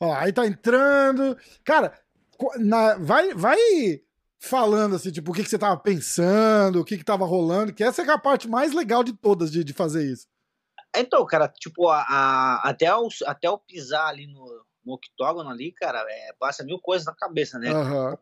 Ó, 0.00 0.14
aí 0.14 0.32
tá 0.32 0.46
entrando. 0.46 1.36
Cara, 1.64 1.92
na, 2.58 2.96
vai, 2.98 3.34
vai 3.34 3.58
falando 4.38 4.94
assim, 4.94 5.10
tipo, 5.10 5.30
o 5.30 5.34
que, 5.34 5.42
que 5.42 5.50
você 5.50 5.58
tava 5.58 5.76
pensando, 5.76 6.80
o 6.80 6.84
que 6.84 6.96
que 6.96 7.04
tava 7.04 7.26
rolando, 7.26 7.72
que 7.72 7.82
essa 7.82 8.02
é 8.02 8.10
a 8.10 8.18
parte 8.18 8.48
mais 8.48 8.72
legal 8.72 9.02
de 9.02 9.12
todas 9.12 9.50
de, 9.50 9.64
de 9.64 9.72
fazer 9.72 10.10
isso. 10.10 10.26
Então, 10.96 11.24
cara, 11.26 11.48
tipo, 11.48 11.88
a, 11.88 12.00
a 12.00 12.68
até, 12.68 12.94
o, 12.94 13.08
até 13.26 13.50
o 13.50 13.58
pisar 13.58 14.08
ali 14.08 14.26
no, 14.26 14.64
no 14.84 14.94
octógono 14.94 15.50
ali, 15.50 15.72
cara, 15.72 16.04
é, 16.08 16.32
passa 16.38 16.64
mil 16.64 16.78
coisas 16.80 17.06
na 17.06 17.14
cabeça, 17.14 17.58
né? 17.58 17.72
Uhum. 17.72 18.16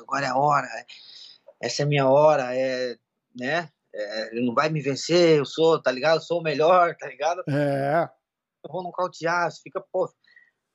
Agora 0.00 0.26
é 0.26 0.28
a 0.30 0.36
hora, 0.36 0.66
é, 0.66 0.86
essa 1.60 1.82
é 1.82 1.84
a 1.84 1.88
minha 1.88 2.08
hora, 2.08 2.56
é, 2.56 2.96
né? 3.38 3.68
É, 3.94 4.30
ele 4.32 4.46
não 4.46 4.54
vai 4.54 4.68
me 4.68 4.80
vencer, 4.80 5.38
eu 5.38 5.44
sou, 5.44 5.80
tá 5.80 5.92
ligado? 5.92 6.16
Eu 6.16 6.22
sou 6.22 6.40
o 6.40 6.42
melhor, 6.42 6.96
tá 6.96 7.06
ligado? 7.06 7.42
É. 7.48 8.08
Eu 8.64 8.70
vou 8.70 8.82
nocautear, 8.82 9.50
você 9.50 9.60
fica, 9.62 9.80
pô, 9.80 10.12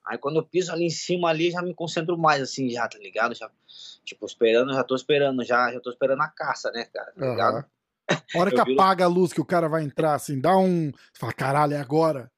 Aí 0.05 0.19
quando 0.19 0.35
eu 0.35 0.45
piso 0.45 0.71
ali 0.71 0.85
em 0.85 0.89
cima 0.89 1.29
ali, 1.29 1.49
já 1.49 1.61
me 1.61 1.73
concentro 1.73 2.17
mais, 2.17 2.41
assim, 2.41 2.69
já, 2.69 2.87
tá 2.87 2.99
ligado? 2.99 3.33
Já, 3.33 3.49
tipo, 4.03 4.25
esperando, 4.25 4.71
já 4.71 4.83
tô 4.83 4.95
esperando, 4.95 5.43
já, 5.43 5.73
já 5.73 5.79
tô 5.79 5.89
esperando 5.89 6.21
a 6.21 6.27
caça, 6.27 6.71
né, 6.71 6.85
cara? 6.85 7.11
Tá 7.11 7.25
ligado? 7.31 7.55
Uhum. 7.57 7.63
A 8.35 8.39
hora 8.39 8.51
que 8.51 8.59
apaga 8.59 9.05
a 9.05 9.07
luz 9.07 9.33
que 9.33 9.41
o 9.41 9.45
cara 9.45 9.67
vai 9.67 9.83
entrar, 9.83 10.13
assim, 10.13 10.39
dá 10.39 10.55
um. 10.55 10.91
Você 10.91 11.19
fala, 11.19 11.33
caralho, 11.33 11.73
é 11.73 11.79
agora. 11.79 12.31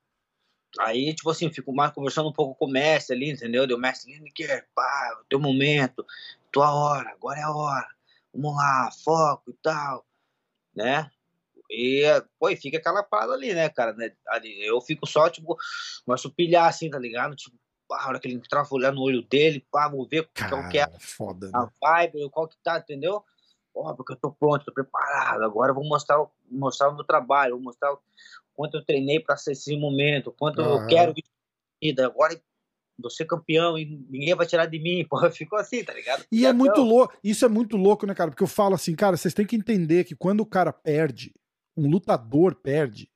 Aí, 0.80 1.14
tipo 1.14 1.30
assim, 1.30 1.52
fico 1.52 1.74
mais 1.74 1.92
conversando 1.92 2.30
um 2.30 2.34
pouco 2.34 2.56
com 2.56 2.66
o 2.68 2.72
mestre 2.72 3.14
ali, 3.14 3.32
entendeu? 3.32 3.68
Deu 3.68 3.78
mestre 3.78 4.14
Lineker, 4.14 4.66
pá, 4.74 5.20
o 5.22 5.26
teu 5.26 5.42
momento, 5.42 6.06
tua 6.54 6.74
hora, 6.74 7.10
agora 7.10 7.40
é 7.40 7.44
a 7.44 7.52
hora. 7.52 7.88
Vamos 8.34 8.56
lá, 8.56 8.90
foco 9.04 9.52
e 9.52 9.54
tal, 9.62 10.06
né? 10.74 11.12
E, 11.70 12.04
pô, 12.40 12.50
e 12.50 12.56
fica 12.56 12.78
aquela 12.78 13.04
parada 13.04 13.34
ali, 13.34 13.54
né, 13.54 13.70
cara? 13.70 13.94
Né? 13.94 14.12
Ali, 14.28 14.66
eu 14.66 14.80
fico 14.82 15.06
só, 15.06 15.30
tipo, 15.30 15.58
começo 16.06 16.32
pilhar 16.32 16.68
assim, 16.68 16.90
tá 16.90 16.98
ligado? 16.98 17.36
Tipo, 17.36 17.58
pá, 17.88 18.04
a 18.04 18.08
hora 18.10 18.20
que 18.20 18.28
ele 18.28 18.36
entrar, 18.36 18.64
vou 18.64 18.80
olhar 18.80 18.92
no 18.92 19.02
olho 19.02 19.22
dele, 19.24 19.66
pá, 19.72 19.90
vou 19.90 20.08
ver 20.08 20.30
Cara, 20.34 20.50
qual 20.50 20.70
que 20.70 20.80
é 20.80 20.88
foda, 21.00 21.50
a 21.54 21.62
né? 21.62 21.70
vibe, 21.82 22.30
qual 22.30 22.48
que 22.48 22.56
tá, 22.64 22.78
entendeu? 22.78 23.24
Ó, 23.76 23.94
porque 23.94 24.14
eu 24.14 24.18
tô 24.18 24.32
pronto, 24.32 24.66
tô 24.66 24.72
preparado. 24.72 25.44
Agora 25.44 25.72
eu 25.72 25.76
vou 25.76 25.84
mostrar, 25.84 26.26
mostrar 26.50 26.90
o 26.90 26.96
meu 26.96 27.04
trabalho, 27.04 27.56
vou 27.56 27.64
mostrar 27.64 27.94
o 27.94 28.00
quanto 28.54 28.78
eu 28.78 28.86
treinei 28.86 29.20
para 29.20 29.38
ser 29.38 29.52
esse 29.52 29.78
momento, 29.78 30.32
quanto 30.32 30.62
uhum. 30.62 30.82
eu 30.82 30.88
quero 30.88 31.14
vida. 31.82 32.06
Agora 32.06 32.40
vou 33.00 33.12
ser 33.12 33.26
campeão 33.26 33.78
e 33.78 33.86
ninguém 34.10 34.34
vai 34.34 34.48
tirar 34.48 34.66
de 34.66 34.80
mim, 34.80 35.06
porra, 35.10 35.30
ficou 35.30 35.60
assim, 35.60 35.84
tá 35.84 35.94
ligado? 35.94 36.26
E 36.32 36.46
é 36.46 36.54
muito 36.54 36.82
louco, 36.82 37.16
isso 37.24 37.46
é 37.46 37.48
muito 37.48 37.78
louco, 37.78 38.06
né, 38.06 38.16
cara? 38.16 38.32
Porque 38.32 38.44
eu 38.44 38.48
falo 38.48 38.74
assim, 38.74 38.96
cara, 38.96 39.16
vocês 39.16 39.34
têm 39.34 39.46
que 39.46 39.56
entender 39.56 40.04
que 40.04 40.16
quando 40.16 40.42
o 40.42 40.46
cara 40.46 40.74
perde, 40.74 41.34
um 41.78 41.88
lutador 41.90 42.56
perde, 42.56 43.10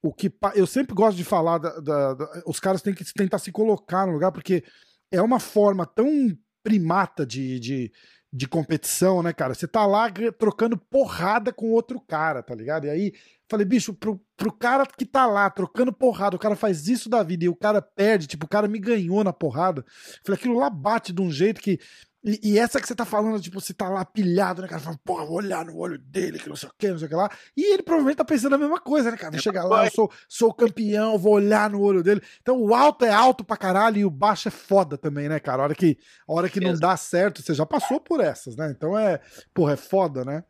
o 0.00 0.12
que 0.12 0.32
eu 0.54 0.66
sempre 0.66 0.94
gosto 0.94 1.16
de 1.16 1.24
falar, 1.24 1.58
da, 1.58 1.80
da, 1.80 2.14
da, 2.14 2.42
os 2.46 2.60
caras 2.60 2.80
têm 2.80 2.94
que 2.94 3.04
tentar 3.12 3.38
se 3.38 3.50
colocar 3.50 4.06
no 4.06 4.12
lugar, 4.12 4.30
porque 4.30 4.62
é 5.10 5.20
uma 5.20 5.40
forma 5.40 5.84
tão 5.84 6.36
primata 6.62 7.26
de, 7.26 7.58
de, 7.58 7.92
de 8.32 8.46
competição, 8.46 9.22
né, 9.22 9.32
cara? 9.32 9.54
Você 9.54 9.66
tá 9.66 9.84
lá 9.86 10.08
trocando 10.38 10.76
porrada 10.76 11.52
com 11.52 11.70
outro 11.70 12.00
cara, 12.00 12.42
tá 12.42 12.54
ligado? 12.54 12.86
E 12.86 12.90
aí, 12.90 13.12
falei, 13.50 13.66
bicho, 13.66 13.92
pro, 13.92 14.20
pro 14.36 14.52
cara 14.52 14.86
que 14.86 15.04
tá 15.04 15.26
lá 15.26 15.50
trocando 15.50 15.92
porrada, 15.92 16.36
o 16.36 16.38
cara 16.38 16.54
faz 16.54 16.86
isso 16.86 17.08
da 17.08 17.22
vida 17.22 17.44
e 17.44 17.48
o 17.48 17.56
cara 17.56 17.82
perde, 17.82 18.28
tipo, 18.28 18.46
o 18.46 18.48
cara 18.48 18.68
me 18.68 18.78
ganhou 18.78 19.24
na 19.24 19.32
porrada. 19.32 19.84
Falei, 20.24 20.38
aquilo 20.38 20.58
lá 20.58 20.70
bate 20.70 21.12
de 21.12 21.22
um 21.22 21.30
jeito 21.30 21.60
que 21.60 21.80
e, 22.28 22.52
e, 22.52 22.58
essa 22.58 22.78
que 22.80 22.86
você 22.86 22.94
tá 22.94 23.06
falando, 23.06 23.40
tipo, 23.40 23.58
você 23.58 23.72
tá 23.72 23.88
lá 23.88 24.04
pilhado, 24.04 24.60
né, 24.60 24.68
cara? 24.68 24.80
Fala, 24.80 25.00
porra, 25.02 25.24
vou 25.24 25.36
olhar 25.36 25.64
no 25.64 25.78
olho 25.78 25.98
dele, 25.98 26.38
que 26.38 26.48
não 26.48 26.56
sei 26.56 26.68
o 26.68 26.72
que, 26.76 26.90
não 26.90 26.98
sei 26.98 27.06
o 27.06 27.08
que 27.08 27.14
lá. 27.14 27.30
E 27.56 27.72
ele 27.72 27.82
provavelmente 27.82 28.18
tá 28.18 28.24
pensando 28.24 28.54
a 28.54 28.58
mesma 28.58 28.78
coisa, 28.78 29.10
né, 29.10 29.16
cara? 29.16 29.32
Vou 29.32 29.40
chegar 29.40 29.64
lá, 29.64 29.86
eu 29.86 29.90
sou, 29.90 30.12
sou 30.28 30.52
campeão, 30.52 31.16
vou 31.16 31.34
olhar 31.34 31.70
no 31.70 31.80
olho 31.80 32.02
dele. 32.02 32.20
Então 32.42 32.60
o 32.60 32.74
alto 32.74 33.04
é 33.06 33.10
alto 33.10 33.42
pra 33.42 33.56
caralho 33.56 33.98
e 33.98 34.04
o 34.04 34.10
baixo 34.10 34.48
é 34.48 34.50
foda 34.50 34.98
também, 34.98 35.28
né, 35.28 35.40
cara? 35.40 35.62
A 35.62 35.64
hora 35.64 35.74
que, 35.74 35.96
a 36.28 36.32
hora 36.32 36.50
que 36.50 36.60
não 36.60 36.74
dá 36.74 36.96
certo, 36.96 37.42
você 37.42 37.54
já 37.54 37.64
passou 37.64 37.98
por 37.98 38.20
essas, 38.20 38.54
né? 38.56 38.70
Então 38.76 38.98
é, 38.98 39.20
porra, 39.54 39.72
é 39.72 39.76
foda, 39.76 40.24
né? 40.24 40.44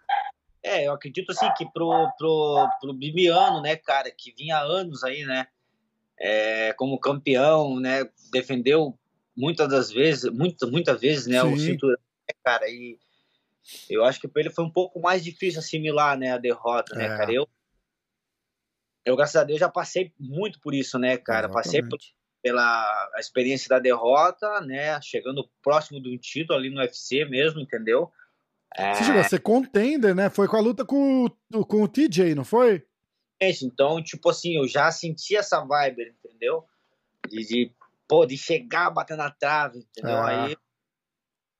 É, 0.62 0.86
eu 0.86 0.92
acredito 0.92 1.30
assim 1.30 1.48
que 1.56 1.64
pro, 1.72 2.10
pro, 2.18 2.68
pro 2.80 2.92
Bibiano, 2.92 3.62
né, 3.62 3.76
cara, 3.76 4.10
que 4.10 4.34
vinha 4.36 4.56
há 4.56 4.62
anos 4.62 5.04
aí, 5.04 5.24
né, 5.24 5.46
é, 6.18 6.72
como 6.72 6.98
campeão, 6.98 7.78
né, 7.78 8.04
defendeu 8.32 8.97
muitas 9.38 9.68
das 9.68 9.90
vezes, 9.92 10.30
muitas 10.32 10.68
muitas 10.68 11.00
vezes, 11.00 11.26
né, 11.26 11.40
Sim. 11.40 11.52
o 11.52 11.58
cinturão, 11.58 11.96
né, 11.96 12.34
cara, 12.44 12.68
e 12.68 12.98
eu 13.88 14.04
acho 14.04 14.20
que 14.20 14.26
para 14.26 14.42
ele 14.42 14.50
foi 14.50 14.64
um 14.64 14.70
pouco 14.70 15.00
mais 15.00 15.22
difícil 15.22 15.60
assimilar, 15.60 16.18
né, 16.18 16.32
a 16.32 16.38
derrota, 16.38 16.94
né, 16.96 17.04
é. 17.04 17.08
cara. 17.08 17.32
Eu, 17.32 17.48
eu, 19.04 19.16
graças 19.16 19.36
a 19.36 19.44
Deus, 19.44 19.60
já 19.60 19.68
passei 19.68 20.12
muito 20.18 20.60
por 20.60 20.74
isso, 20.74 20.98
né, 20.98 21.16
cara. 21.16 21.46
Exatamente. 21.46 21.64
Passei 21.64 21.82
por, 21.82 21.98
pela 22.42 23.10
experiência 23.18 23.68
da 23.68 23.78
derrota, 23.78 24.60
né, 24.62 25.00
chegando 25.00 25.48
próximo 25.62 26.02
de 26.02 26.08
um 26.08 26.18
título 26.18 26.58
ali 26.58 26.70
no 26.70 26.80
UFC 26.80 27.24
mesmo, 27.24 27.60
entendeu? 27.60 28.10
É... 28.74 28.94
Você 28.94 29.04
chegou 29.04 29.20
a 29.20 29.24
ser 29.24 29.40
contender, 29.40 30.14
né? 30.14 30.28
Foi 30.28 30.46
com 30.46 30.56
a 30.56 30.60
luta 30.60 30.84
com, 30.84 31.26
com 31.66 31.82
o 31.82 31.88
TJ, 31.88 32.34
não 32.34 32.44
foi? 32.44 32.84
Então, 33.40 34.02
tipo 34.02 34.28
assim, 34.28 34.56
eu 34.56 34.68
já 34.68 34.90
senti 34.90 35.36
essa 35.36 35.64
vibe, 35.64 36.14
entendeu? 36.22 36.64
De, 37.28 37.46
de 37.46 37.72
pô, 38.08 38.24
de 38.24 38.36
chegar, 38.38 38.90
bater 38.90 39.16
na 39.16 39.30
trave, 39.30 39.80
entendeu? 39.80 40.16
Ah. 40.16 40.46
Aí, 40.46 40.56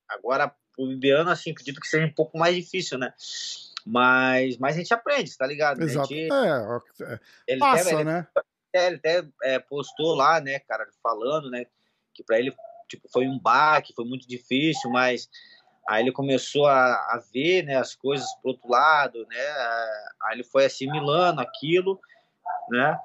agora, 0.09 0.52
o 0.78 0.87
Bibiano, 0.88 1.31
assim, 1.31 1.50
acredito 1.50 1.81
que 1.81 1.87
seja 1.87 2.07
um 2.07 2.12
pouco 2.12 2.38
mais 2.38 2.57
difícil, 2.57 2.99
né? 2.99 3.12
Mas, 3.85 4.57
mas 4.59 4.75
a 4.75 4.78
gente 4.78 4.95
aprende, 4.95 5.37
tá 5.37 5.47
ligado? 5.47 5.83
Exato. 5.83 6.09
Gente, 6.09 6.33
é, 6.33 7.12
é, 7.12 7.21
ele 7.47 7.61
passa, 7.61 7.95
até, 7.95 8.05
né? 8.05 8.26
Ele, 8.73 8.87
ele 8.87 8.97
até 8.97 9.28
é, 9.43 9.59
postou 9.59 10.14
lá, 10.14 10.40
né, 10.40 10.59
cara, 10.61 10.87
falando, 11.02 11.50
né, 11.50 11.64
que 12.14 12.23
pra 12.23 12.38
ele, 12.38 12.55
tipo, 12.88 13.09
foi 13.09 13.26
um 13.26 13.38
baque, 13.38 13.95
foi 13.95 14.05
muito 14.05 14.26
difícil, 14.28 14.90
mas 14.90 15.28
aí 15.88 16.02
ele 16.02 16.12
começou 16.12 16.67
a, 16.67 16.93
a 16.93 17.23
ver, 17.33 17.62
né, 17.64 17.76
as 17.76 17.95
coisas 17.95 18.26
pro 18.43 18.50
outro 18.50 18.69
lado, 18.69 19.26
né, 19.26 19.47
aí 20.23 20.35
ele 20.35 20.45
foi 20.45 20.67
assimilando 20.67 21.40
aquilo, 21.40 21.99
né, 22.69 22.99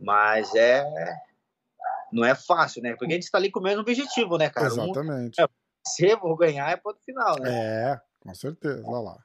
mas 0.00 0.54
é, 0.54 0.84
não 2.12 2.24
é 2.24 2.34
fácil, 2.34 2.82
né? 2.82 2.90
Porque 2.90 3.12
a 3.12 3.14
gente 3.14 3.24
está 3.24 3.38
ali 3.38 3.50
com 3.50 3.60
o 3.60 3.62
mesmo 3.62 3.80
objetivo, 3.80 4.36
né, 4.38 4.50
cara? 4.50 4.66
Exatamente. 4.66 5.40
Um, 5.40 5.44
é, 5.44 5.48
se 5.86 6.14
vou 6.16 6.36
ganhar 6.36 6.70
é 6.70 6.76
ponto 6.76 7.02
final, 7.04 7.38
né? 7.40 7.50
É, 7.50 8.00
com 8.20 8.34
certeza. 8.34 8.82
Olha 8.86 9.10
lá. 9.10 9.18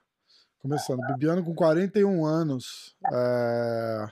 Começando. 0.59 1.05
Bibiano 1.07 1.43
com 1.43 1.53
41 1.53 2.25
anos. 2.25 2.95
É... 3.11 4.05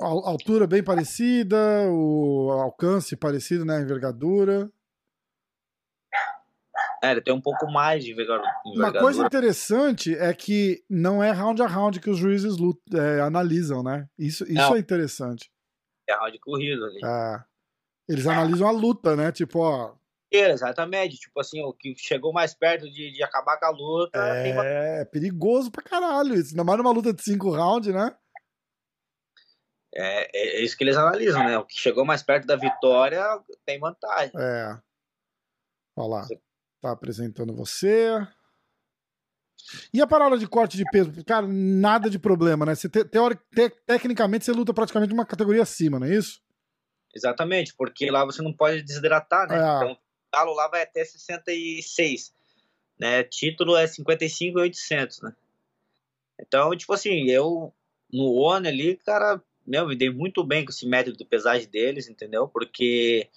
Altura 0.00 0.66
bem 0.66 0.82
parecida, 0.82 1.56
o 1.88 2.50
alcance 2.50 3.14
parecido, 3.14 3.64
né? 3.64 3.80
Envergadura. 3.80 4.68
É, 7.04 7.12
ele 7.12 7.20
tem 7.20 7.32
um 7.32 7.40
pouco 7.40 7.70
mais 7.70 8.04
de 8.04 8.10
envergadura. 8.10 8.48
Uma 8.64 8.92
coisa 8.92 9.24
interessante 9.24 10.16
é 10.16 10.32
que 10.34 10.82
não 10.90 11.22
é 11.22 11.30
round 11.30 11.62
a 11.62 11.66
round 11.66 12.00
que 12.00 12.10
os 12.10 12.18
juízes 12.18 12.56
é, 12.92 13.20
analisam, 13.20 13.84
né? 13.84 14.08
Isso, 14.18 14.44
isso 14.44 14.74
é 14.74 14.78
interessante 14.78 15.51
é 16.12 16.16
round 16.18 16.38
corrido 16.38 16.84
ali. 16.84 17.00
Ah, 17.04 17.44
eles 18.08 18.26
analisam 18.26 18.68
a 18.68 18.70
luta, 18.70 19.16
né? 19.16 19.32
Tipo, 19.32 19.60
ó. 19.60 19.94
Exatamente, 20.30 21.18
tipo 21.18 21.38
assim, 21.40 21.62
o 21.62 21.74
que 21.74 21.94
chegou 21.96 22.32
mais 22.32 22.54
perto 22.54 22.90
de, 22.90 23.12
de 23.12 23.22
acabar 23.22 23.58
com 23.58 23.66
a 23.66 23.70
luta. 23.70 24.18
É, 24.18 25.02
é 25.02 25.04
perigoso 25.04 25.70
pra 25.70 25.82
caralho 25.82 26.34
isso. 26.34 26.52
Ainda 26.52 26.64
mais 26.64 26.78
numa 26.78 26.90
luta 26.90 27.12
de 27.12 27.22
cinco 27.22 27.50
rounds, 27.50 27.92
né? 27.92 28.16
É, 29.94 30.22
é, 30.34 30.56
é, 30.56 30.60
isso 30.62 30.76
que 30.76 30.84
eles 30.84 30.96
analisam, 30.96 31.44
né? 31.44 31.58
O 31.58 31.66
que 31.66 31.78
chegou 31.78 32.04
mais 32.04 32.22
perto 32.22 32.46
da 32.46 32.56
vitória 32.56 33.22
tem 33.66 33.78
vantagem. 33.78 34.32
É. 34.38 34.78
Olha 35.96 36.08
lá. 36.08 36.26
Tá 36.80 36.92
apresentando 36.92 37.54
você. 37.54 38.26
E 39.92 40.00
a 40.00 40.06
parada 40.06 40.36
de 40.36 40.46
corte 40.46 40.76
de 40.76 40.84
peso? 40.90 41.12
Cara, 41.24 41.46
nada 41.46 42.10
de 42.10 42.18
problema, 42.18 42.66
né? 42.66 42.74
Você 42.74 42.88
te, 42.88 43.04
teori, 43.04 43.38
te, 43.54 43.70
tecnicamente 43.86 44.44
você 44.44 44.52
luta 44.52 44.74
praticamente 44.74 45.12
uma 45.12 45.26
categoria 45.26 45.62
acima, 45.62 45.98
não 45.98 46.06
é 46.06 46.14
isso? 46.14 46.40
Exatamente, 47.14 47.74
porque 47.74 48.10
lá 48.10 48.24
você 48.24 48.42
não 48.42 48.52
pode 48.52 48.82
desidratar, 48.82 49.48
né? 49.48 49.56
É. 49.56 49.76
Então, 49.76 49.92
o 49.92 50.36
galo 50.36 50.54
lá 50.54 50.68
vai 50.68 50.82
até 50.82 51.04
66, 51.04 52.32
né? 52.98 53.22
Título 53.24 53.76
é 53.76 53.86
55 53.86 54.58
e 54.58 54.62
800, 54.62 55.22
né? 55.22 55.34
Então, 56.40 56.74
tipo 56.76 56.92
assim, 56.92 57.28
eu 57.28 57.72
no 58.12 58.32
ONU 58.32 58.68
ali, 58.68 58.96
cara, 58.96 59.40
meu, 59.66 59.86
me 59.86 59.96
dei 59.96 60.10
muito 60.10 60.44
bem 60.44 60.64
com 60.64 60.70
esse 60.70 60.86
método 60.86 61.16
de 61.16 61.24
pesagem 61.24 61.68
deles, 61.68 62.08
entendeu? 62.08 62.48
Porque 62.48 63.28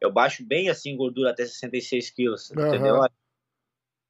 eu 0.00 0.12
baixo 0.12 0.44
bem 0.44 0.68
assim 0.68 0.96
gordura 0.96 1.30
até 1.30 1.44
66 1.44 2.10
quilos, 2.10 2.50
uhum. 2.50 2.68
entendeu? 2.68 3.00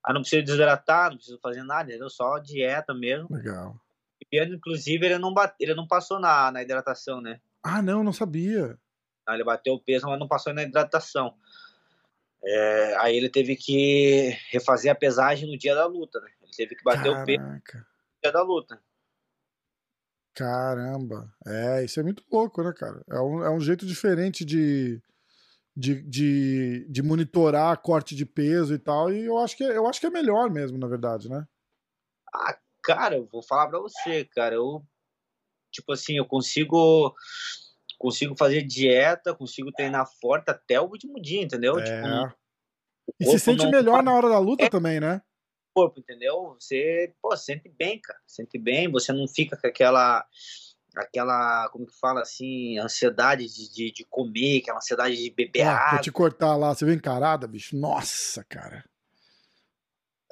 Ah, 0.04 0.12
não 0.12 0.20
preciso 0.20 0.44
desidratar, 0.44 1.08
não 1.08 1.16
preciso 1.16 1.38
fazer 1.40 1.62
nada, 1.62 1.88
entendeu? 1.88 2.10
Só 2.10 2.38
dieta 2.38 2.92
mesmo. 2.92 3.26
Legal. 3.30 3.74
E 4.30 4.44
inclusive, 4.44 5.06
ele 5.06 5.18
não, 5.18 5.32
bate, 5.32 5.54
ele 5.58 5.74
não 5.74 5.86
passou 5.86 6.20
na, 6.20 6.52
na 6.52 6.62
hidratação, 6.62 7.22
né? 7.22 7.40
Ah, 7.62 7.80
não, 7.80 8.04
não 8.04 8.12
sabia. 8.12 8.78
Ah, 9.26 9.34
ele 9.34 9.44
bateu 9.44 9.72
o 9.72 9.80
peso, 9.80 10.06
mas 10.06 10.18
não 10.18 10.28
passou 10.28 10.52
na 10.52 10.62
hidratação. 10.62 11.34
É, 12.44 12.96
aí 12.98 13.16
ele 13.16 13.30
teve 13.30 13.56
que 13.56 14.36
refazer 14.50 14.92
a 14.92 14.94
pesagem 14.94 15.50
no 15.50 15.56
dia 15.56 15.74
da 15.74 15.86
luta, 15.86 16.20
né? 16.20 16.30
Ele 16.42 16.52
teve 16.54 16.74
que 16.74 16.84
bater 16.84 17.04
Caraca. 17.04 17.22
o 17.22 17.24
peso 17.24 17.42
no 17.42 17.62
dia 18.22 18.32
da 18.32 18.42
luta. 18.42 18.82
Caramba. 20.34 21.32
É, 21.46 21.84
isso 21.84 21.98
é 21.98 22.02
muito 22.02 22.22
louco, 22.30 22.62
né, 22.62 22.72
cara? 22.76 23.02
É 23.08 23.20
um, 23.20 23.42
é 23.42 23.50
um 23.50 23.60
jeito 23.60 23.86
diferente 23.86 24.44
de, 24.44 25.00
de, 25.76 26.02
de, 26.02 26.86
de 26.88 27.02
monitorar 27.02 27.80
corte 27.80 28.14
de 28.14 28.24
peso 28.24 28.74
e 28.74 28.78
tal. 28.78 29.12
E 29.12 29.24
eu 29.24 29.38
acho 29.38 29.56
que, 29.56 29.64
é, 29.64 29.76
eu 29.76 29.86
acho 29.86 30.00
que 30.00 30.06
é 30.06 30.10
melhor 30.10 30.50
mesmo, 30.50 30.78
na 30.78 30.86
verdade, 30.86 31.28
né? 31.28 31.46
Ah, 32.32 32.58
cara, 32.82 33.16
eu 33.16 33.26
vou 33.26 33.42
falar 33.42 33.68
pra 33.68 33.80
você, 33.80 34.24
cara. 34.24 34.54
Eu, 34.54 34.84
tipo 35.72 35.92
assim, 35.92 36.16
eu 36.16 36.26
consigo 36.26 37.14
consigo 37.98 38.36
fazer 38.36 38.62
dieta, 38.62 39.34
consigo 39.34 39.72
treinar 39.72 40.06
forte 40.20 40.50
até 40.50 40.78
o 40.80 40.84
último 40.84 41.20
dia, 41.20 41.40
entendeu? 41.40 41.78
É. 41.78 41.84
Tipo, 41.84 42.34
e 43.20 43.24
se 43.24 43.38
sente 43.38 43.66
melhor 43.66 44.02
na 44.02 44.12
hora 44.12 44.28
da 44.28 44.38
luta 44.38 44.64
é 44.64 44.68
também, 44.68 45.00
né? 45.00 45.22
Corpo, 45.74 46.00
entendeu? 46.00 46.54
Você, 46.60 47.14
pô, 47.22 47.36
sente 47.36 47.68
bem, 47.68 48.00
cara. 48.00 48.18
Sente 48.26 48.58
bem, 48.58 48.90
você 48.90 49.12
não 49.12 49.26
fica 49.26 49.56
com 49.56 49.66
aquela 49.66 50.24
aquela, 50.96 51.68
como 51.70 51.86
que 51.86 51.98
fala 51.98 52.20
assim, 52.20 52.78
ansiedade 52.78 53.46
de, 53.46 53.72
de, 53.72 53.92
de 53.92 54.04
comer, 54.04 54.60
aquela 54.60 54.78
ansiedade 54.78 55.16
de 55.16 55.30
beber 55.30 55.62
ah, 55.62 55.76
água. 55.76 55.90
Vou 55.92 56.00
te 56.00 56.12
cortar 56.12 56.56
lá, 56.56 56.74
você 56.74 56.84
vem 56.84 56.96
encarada, 56.96 57.46
bicho. 57.46 57.76
Nossa, 57.76 58.44
cara. 58.44 58.84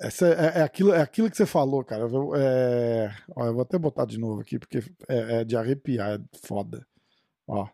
Essa 0.00 0.26
é, 0.26 0.60
é, 0.60 0.62
aquilo, 0.62 0.92
é 0.92 1.00
aquilo 1.00 1.30
que 1.30 1.36
você 1.36 1.46
falou, 1.46 1.84
cara. 1.84 2.02
Eu, 2.02 2.34
é... 2.34 3.16
Ó, 3.36 3.46
eu 3.46 3.52
vou 3.54 3.62
até 3.62 3.78
botar 3.78 4.04
de 4.04 4.18
novo 4.18 4.40
aqui, 4.40 4.58
porque 4.58 4.78
é, 5.08 5.40
é 5.40 5.44
de 5.44 5.56
arrepiar, 5.56 6.18
é 6.18 6.38
foda. 6.44 6.86
Ó. 7.46 7.68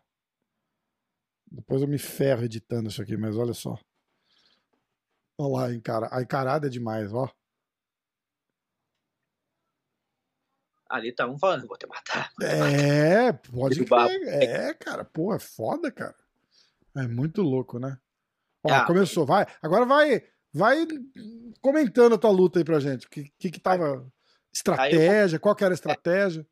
Depois 1.51 1.81
eu 1.81 1.87
me 1.87 1.97
ferro 1.97 2.43
editando 2.43 2.89
isso 2.89 3.01
aqui, 3.01 3.17
mas 3.17 3.35
olha 3.35 3.53
só. 3.53 3.77
Olha 5.39 5.51
lá, 5.51 5.73
encara... 5.73 6.09
a 6.11 6.21
encarada 6.21 6.67
é 6.67 6.69
demais, 6.69 7.11
ó. 7.13 7.27
Ali 10.89 11.11
tá 11.11 11.27
um 11.27 11.37
falando, 11.37 11.67
vou 11.67 11.77
te 11.77 11.85
matar. 11.85 12.31
É, 12.41 13.31
pode 13.31 13.85
É, 14.27 14.73
cara, 14.73 15.05
pô, 15.05 15.33
é 15.33 15.39
foda, 15.39 15.91
cara. 15.91 16.15
É 16.95 17.07
muito 17.07 17.41
louco, 17.41 17.77
né? 17.77 17.97
Ó, 18.63 18.73
ah, 18.73 18.85
começou, 18.85 19.25
vai. 19.25 19.45
Agora 19.61 19.85
vai, 19.85 20.23
vai 20.51 20.85
comentando 21.61 22.15
a 22.15 22.17
tua 22.17 22.31
luta 22.31 22.59
aí 22.59 22.65
pra 22.65 22.79
gente. 22.79 23.05
O 23.05 23.09
que, 23.09 23.31
que, 23.37 23.51
que 23.51 23.59
tava. 23.59 24.05
Estratégia, 24.51 25.35
eu... 25.35 25.39
qual 25.39 25.55
que 25.55 25.63
era 25.63 25.73
a 25.73 25.75
estratégia? 25.75 26.45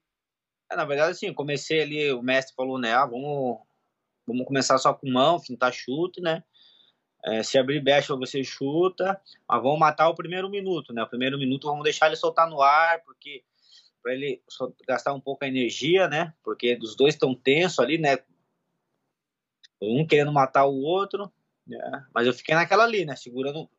É, 0.72 0.76
na 0.76 0.86
verdade, 0.86 1.12
assim, 1.12 1.34
comecei 1.34 1.82
ali, 1.82 2.12
o 2.12 2.22
mestre 2.22 2.54
falou, 2.56 2.78
né? 2.78 2.94
Ah, 2.94 3.06
vamos, 3.06 3.58
vamos 4.26 4.46
começar 4.46 4.78
só 4.78 4.94
com 4.94 5.10
mão, 5.10 5.40
fintar 5.40 5.74
chute, 5.74 6.22
né? 6.22 6.44
É, 7.26 7.42
se 7.42 7.58
abrir 7.58 7.82
brecha, 7.82 8.16
você 8.16 8.44
chuta, 8.44 9.20
mas 9.50 9.64
vamos 9.64 9.80
matar 9.80 10.08
o 10.10 10.16
primeiro 10.16 10.50
minuto, 10.50 10.94
né? 10.94 11.02
O 11.04 11.10
primeiro 11.10 11.38
minuto 11.38 11.68
vamos 11.68 11.84
deixar 11.84 12.08
ele 12.08 12.16
soltar 12.16 12.48
no 12.48 12.62
ar, 12.62 13.02
porque 13.04 13.44
para 14.08 14.14
ele 14.16 14.42
gastar 14.88 15.14
um 15.14 15.20
pouco 15.20 15.44
a 15.44 15.50
energia, 15.50 16.08
né? 16.08 16.34
Porque 16.42 16.80
os 16.82 16.96
dois 16.96 17.14
estão 17.14 17.36
tensos 17.36 17.78
ali, 17.78 17.98
né? 17.98 18.18
Um 19.82 20.08
querendo 20.08 20.32
matar 20.32 20.66
o 20.66 20.80
outro, 20.80 21.30
né? 21.68 22.08
Mas 22.14 22.26
eu 22.26 22.34
fiquei 22.34 22.56
naquela 22.56 22.86
ali, 22.86 23.04
né? 23.04 23.18
Segurando, 23.18 23.70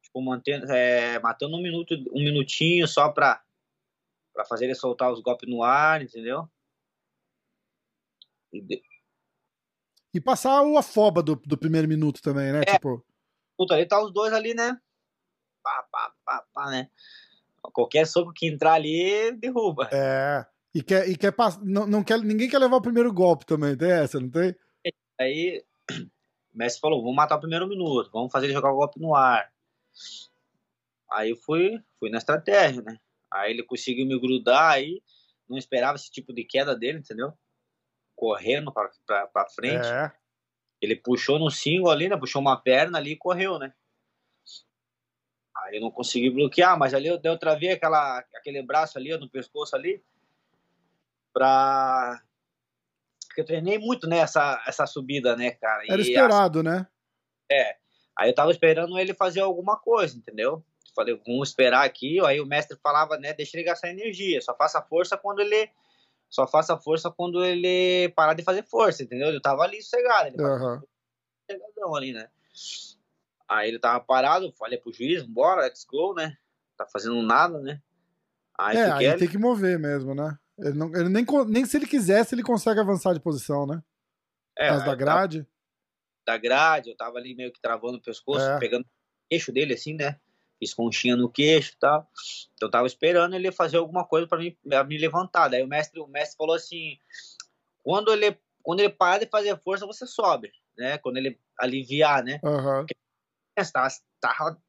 tipo, 0.00 0.22
mantendo, 0.22 0.72
é, 0.72 1.18
matando 1.18 1.54
um 1.54 1.62
minuto, 1.62 1.94
um 2.14 2.24
minutinho 2.24 2.88
só 2.88 3.10
pra, 3.10 3.44
pra 4.32 4.46
fazer 4.46 4.64
ele 4.64 4.74
soltar 4.74 5.12
os 5.12 5.20
golpes 5.20 5.46
no 5.46 5.62
ar, 5.62 6.00
entendeu? 6.00 6.48
E 8.50 8.62
de- 8.62 8.82
E 10.14 10.18
passar 10.18 10.62
o 10.62 10.78
afoba 10.78 11.22
do, 11.22 11.36
do 11.36 11.58
primeiro 11.58 11.86
minuto 11.86 12.22
também, 12.22 12.52
né? 12.52 12.62
É. 12.62 12.72
Tipo, 12.72 13.04
Puta, 13.54 13.74
ali 13.74 13.84
tá 13.84 14.02
os 14.02 14.14
dois 14.14 14.32
ali, 14.32 14.54
né? 14.54 14.80
Pá, 15.62 15.86
pá, 15.92 16.14
pá, 16.24 16.46
pá, 16.54 16.70
né? 16.70 16.90
Qualquer 17.72 18.06
soco 18.06 18.32
que 18.32 18.46
entrar 18.46 18.74
ali, 18.74 19.32
derruba. 19.32 19.88
é. 19.92 20.46
E 20.74 20.82
quer, 20.82 21.08
e 21.08 21.16
quer 21.16 21.32
pass... 21.32 21.58
não, 21.62 21.86
não 21.86 22.04
quer, 22.04 22.20
ninguém 22.20 22.48
quer 22.48 22.58
levar 22.58 22.76
o 22.76 22.82
primeiro 22.82 23.12
golpe 23.12 23.46
também, 23.46 23.76
tem 23.76 23.90
essa, 23.90 24.20
não 24.20 24.30
tem? 24.30 24.54
Aí 25.18 25.64
o 25.90 26.58
Messi 26.58 26.78
falou, 26.78 27.00
vamos 27.00 27.16
matar 27.16 27.36
o 27.36 27.40
primeiro 27.40 27.66
minuto, 27.66 28.10
vamos 28.12 28.30
fazer 28.30 28.46
ele 28.46 28.52
jogar 28.52 28.70
o 28.70 28.76
golpe 28.76 29.00
no 29.00 29.14
ar. 29.14 29.50
Aí 31.10 31.30
eu 31.30 31.36
fui, 31.36 31.82
fui 31.98 32.10
na 32.10 32.18
estratégia, 32.18 32.82
né? 32.82 32.98
Aí 33.32 33.50
ele 33.50 33.62
conseguiu 33.62 34.06
me 34.06 34.18
grudar 34.20 34.72
aí, 34.72 35.02
não 35.48 35.56
esperava 35.56 35.96
esse 35.96 36.10
tipo 36.10 36.32
de 36.32 36.44
queda 36.44 36.76
dele, 36.76 36.98
entendeu? 36.98 37.32
Correndo 38.14 38.72
pra, 38.72 38.90
pra, 39.06 39.26
pra 39.26 39.48
frente. 39.48 39.86
É. 39.86 40.12
Ele 40.80 40.94
puxou 40.96 41.38
no 41.38 41.50
single 41.50 41.90
ali, 41.90 42.08
né? 42.08 42.16
Puxou 42.16 42.40
uma 42.40 42.60
perna 42.60 42.98
ali 42.98 43.12
e 43.12 43.18
correu, 43.18 43.58
né? 43.58 43.72
Aí 45.68 45.76
eu 45.76 45.82
não 45.82 45.90
consegui 45.90 46.30
bloquear, 46.30 46.78
mas 46.78 46.94
ali 46.94 47.06
eu, 47.06 47.20
eu 47.22 47.38
travei 47.38 47.70
aquela, 47.70 48.18
aquele 48.34 48.62
braço 48.62 48.96
ali, 48.96 49.14
no 49.18 49.28
pescoço 49.28 49.76
ali, 49.76 50.02
pra... 51.32 52.22
Porque 53.26 53.42
eu 53.42 53.44
treinei 53.44 53.78
muito, 53.78 54.08
né, 54.08 54.18
essa, 54.18 54.86
subida, 54.86 55.36
né, 55.36 55.50
cara? 55.50 55.84
Era 55.86 56.00
E 56.00 56.00
esperado, 56.00 56.62
né? 56.62 56.86
Aí 58.16 58.30
eu 58.30 58.34
tava 58.34 58.50
esperando 58.50 58.98
ele 58.98 59.12
fazer 59.12 59.40
alguma 59.40 59.78
coisa, 59.78 60.16
entendeu? 60.16 60.64
Falei, 60.96 61.14
vamos 61.26 61.50
esperar 61.50 61.84
aqui. 61.84 62.18
Aí 62.24 62.40
o 62.40 62.46
mestre 62.46 62.76
falava, 62.82 63.18
né, 63.18 63.34
deixa 63.34 63.56
ele 63.56 63.64
gastar 63.64 63.90
energia, 63.90 64.40
só 64.40 64.56
faça 64.56 64.80
força 64.80 65.16
quando 65.16 65.40
ele... 65.40 65.70
Só 66.30 66.46
faça 66.46 66.76
força 66.76 67.10
quando 67.10 67.44
ele 67.44 68.10
parar 68.10 68.34
de 68.34 68.42
fazer 68.42 68.62
força, 68.62 69.02
entendeu? 69.02 69.28
Eu 69.28 69.40
tava 69.40 69.62
ali 69.62 69.80
sossegado, 69.82 70.28
ele 70.28 70.36
pegadão 71.46 71.94
ali, 71.94 72.12
né? 72.12 72.28
Aí 73.48 73.68
ele 73.68 73.78
tava 73.78 73.98
parado, 74.04 74.52
falei 74.58 74.78
pro 74.78 74.92
juiz, 74.92 75.22
bora, 75.22 75.62
let's 75.62 75.84
go, 75.84 76.14
né? 76.14 76.36
Tá 76.76 76.86
fazendo 76.92 77.20
nada, 77.22 77.58
né? 77.60 77.80
Aí 78.58 78.76
É, 78.76 78.90
aí 78.92 79.06
ali, 79.06 79.18
tem 79.18 79.28
que 79.28 79.38
mover 79.38 79.78
mesmo, 79.78 80.14
né? 80.14 80.36
Ele, 80.58 80.76
não, 80.76 80.94
ele 80.94 81.08
nem, 81.08 81.24
nem 81.46 81.64
se 81.64 81.76
ele 81.76 81.86
quisesse, 81.86 82.34
ele 82.34 82.42
consegue 82.42 82.80
avançar 82.80 83.14
de 83.14 83.20
posição, 83.20 83.66
né? 83.66 83.82
É, 84.56 84.68
da 84.68 84.74
aí 84.74 84.78
eu 84.80 84.84
tava 84.84 84.96
grade. 84.96 85.46
da 86.26 86.36
grade, 86.36 86.90
eu 86.90 86.96
tava 86.96 87.16
ali 87.18 87.34
meio 87.34 87.52
que 87.52 87.60
travando 87.60 87.96
o 87.98 88.02
pescoço, 88.02 88.44
É. 88.44 88.58
pegando 88.58 88.82
o 88.82 88.88
queixo 89.30 89.52
dele, 89.52 89.74
assim, 89.74 89.94
né? 89.94 90.18
Fiz 90.58 90.74
conchinha 90.74 91.16
no 91.16 91.30
queixo 91.30 91.72
e 91.74 91.78
tal. 91.78 92.10
Então 92.54 92.66
eu 92.66 92.70
tava 92.70 92.86
esperando 92.88 93.34
ele 93.34 93.52
fazer 93.52 93.76
alguma 93.76 94.04
coisa 94.04 94.26
pra 94.26 94.38
mim 94.38 94.56
pra 94.68 94.82
me 94.82 94.98
levantar. 94.98 95.48
Daí 95.48 95.62
o 95.62 95.68
mestre, 95.68 96.00
o 96.00 96.08
mestre 96.08 96.36
falou 96.36 96.56
assim: 96.56 96.98
quando 97.84 98.12
ele, 98.12 98.36
quando 98.62 98.80
ele 98.80 98.90
parar 98.90 99.18
de 99.18 99.26
fazer 99.30 99.56
força, 99.60 99.86
você 99.86 100.04
sobe, 100.04 100.50
né? 100.76 100.98
Quando 100.98 101.16
ele 101.18 101.38
aliviar, 101.56 102.24
né? 102.24 102.40
Aham. 102.44 102.80
Mas 102.82 102.88
Tava, 103.64 103.88
tava, 104.20 104.62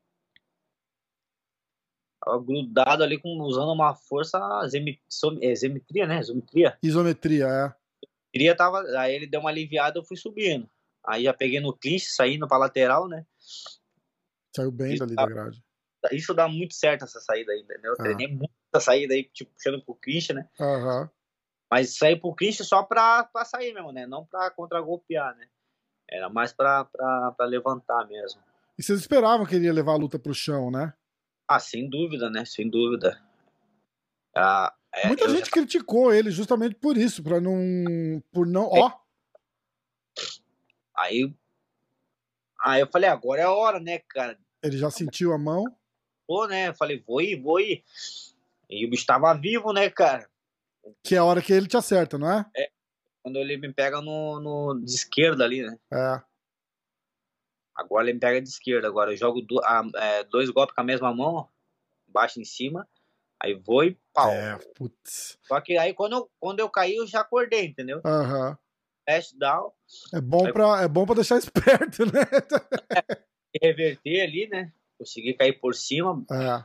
tava 2.24 2.44
grudado 2.44 3.04
ali 3.04 3.20
com, 3.20 3.30
usando 3.42 3.72
uma 3.72 3.96
força 3.96 4.40
zemi, 4.68 5.02
som- 5.10 5.40
é, 5.42 5.56
zemetria, 5.56 6.06
né? 6.06 6.22
Zometria. 6.22 6.78
Isometria, 6.84 7.48
é. 7.48 7.76
Queria 8.32 8.56
tava, 8.56 8.82
aí 9.00 9.16
ele 9.16 9.26
deu 9.28 9.40
uma 9.40 9.50
aliviada, 9.50 9.98
eu 10.00 10.04
fui 10.04 10.18
subindo. 10.18 10.70
Aí 11.06 11.24
já 11.24 11.34
peguei 11.34 11.60
no 11.60 11.76
clinch, 11.76 12.06
saindo 12.12 12.48
pra 12.48 12.58
lateral, 12.58 13.08
né? 13.08 13.26
Saiu 14.56 14.72
bem 14.72 14.94
Isso 14.94 15.00
dali 15.06 15.16
da 15.16 15.26
grade. 15.26 15.64
Isso 16.12 16.34
dá 16.34 16.48
muito 16.48 16.74
certo 16.76 17.04
essa 17.06 17.20
saída 17.20 17.52
aí, 17.52 17.62
entendeu? 17.62 17.92
Eu 17.92 17.96
Ah. 18.00 18.04
treinei 18.04 18.28
muito 18.28 18.52
essa 18.74 18.86
saída 18.86 19.14
aí, 19.14 19.24
tipo, 19.24 19.52
puxando 19.54 19.84
pro 19.84 19.96
clinch, 19.96 20.32
né? 20.34 20.48
Aham. 20.60 21.10
Mas 21.72 21.98
sair 21.98 22.20
pro 22.20 22.34
clinch 22.36 22.64
só 22.64 22.84
pra, 22.84 23.24
pra 23.26 23.46
sair 23.46 23.74
mesmo, 23.74 23.92
né? 23.92 24.06
Não 24.06 24.26
pra 24.26 24.50
contra-golpear, 24.52 25.36
né? 25.36 25.48
Era 26.10 26.30
mais 26.30 26.52
pra, 26.52 26.86
pra, 26.86 27.32
pra 27.34 27.46
levantar 27.46 28.08
mesmo. 28.08 28.42
E 28.80 28.84
vocês 28.84 29.02
esperavam 29.02 29.46
que 29.46 29.56
ele 29.56 29.66
ia 29.66 29.74
levar 29.74 29.92
a 29.92 29.98
luta 29.98 30.18
pro 30.18 30.34
chão, 30.34 30.72
né? 30.72 30.94
Ah, 31.46 31.60
sem 31.60 31.90
dúvida, 31.90 32.30
né? 32.30 32.46
Sem 32.46 32.70
dúvida. 32.70 33.22
Ah, 34.34 34.74
é, 34.96 35.08
Muita 35.08 35.28
gente 35.28 35.52
criticou 35.52 36.14
ele 36.14 36.32
justamente 36.32 36.76
por 36.76 36.96
isso, 36.96 37.22
pra 37.22 37.42
não. 37.42 37.60
Por 38.32 38.48
não. 38.48 38.70
Ó, 38.72 38.90
Aí, 40.98 41.34
aí 42.62 42.80
eu 42.80 42.88
falei, 42.88 43.10
agora 43.10 43.42
é 43.42 43.44
a 43.44 43.52
hora, 43.52 43.82
né, 43.82 44.00
cara? 44.00 44.38
ele 44.64 44.78
já 44.78 44.90
sentiu 44.90 45.34
a 45.34 45.38
mão. 45.38 45.66
Pô, 46.26 46.48
né? 46.48 46.70
Eu 46.70 46.74
falei, 46.74 47.04
vou 47.06 47.22
ir, 47.22 47.42
vou 47.42 47.60
ir. 47.60 47.84
E 48.70 48.86
o 48.86 48.90
bicho 48.90 49.06
tava 49.06 49.34
vivo, 49.34 49.74
né, 49.74 49.90
cara? 49.90 50.30
Que 51.04 51.16
é 51.16 51.18
a 51.18 51.26
hora 51.26 51.42
que 51.42 51.52
ele 51.52 51.68
te 51.68 51.76
acerta, 51.76 52.18
não 52.18 52.32
é? 52.32 52.46
Quando 53.22 53.38
ele 53.38 53.58
me 53.58 53.74
pega 53.74 54.02
no, 54.02 54.40
no 54.40 54.80
de 54.82 54.94
esquerda 54.94 55.44
ali, 55.44 55.64
né? 55.64 55.78
É. 55.92 56.29
Agora 57.80 58.06
ele 58.06 58.14
me 58.14 58.20
pega 58.20 58.42
de 58.42 58.50
esquerda. 58.50 58.88
Agora 58.88 59.12
eu 59.14 59.18
jogo 59.18 59.42
do- 59.42 59.60
a- 59.64 59.84
é, 59.96 60.24
dois 60.26 60.50
golpes 60.50 60.76
com 60.76 60.82
a 60.82 60.84
mesma 60.84 61.14
mão, 61.14 61.48
baixo 62.08 62.40
em 62.42 62.46
cima. 62.46 62.88
Aí 63.42 63.54
vou 63.54 63.84
e 63.86 63.98
pau. 64.14 64.30
É, 64.30 64.58
putz. 64.76 65.38
Só 65.44 65.62
que 65.62 65.78
aí 65.78 65.94
quando 65.94 66.14
eu, 66.18 66.30
quando 66.40 66.60
eu 66.60 66.70
caí, 66.70 66.96
eu 66.98 67.08
já 67.08 67.22
acordei, 67.22 67.66
entendeu? 67.68 68.02
Aham. 68.06 68.58
Dash 69.08 69.32
down, 69.34 69.72
É 70.14 70.22
bom 70.22 70.46
Aí- 70.46 70.54
pra, 70.54 70.82
é 70.84 70.88
bom 70.88 71.06
pra 71.06 71.16
deixar 71.16 71.38
esperto, 71.38 72.06
né? 72.06 72.22
reverter 73.62 74.22
ali, 74.22 74.48
né? 74.48 74.72
Consegui 74.98 75.34
cair 75.34 75.54
por 75.54 75.74
cima, 75.74 76.24
É. 76.32 76.64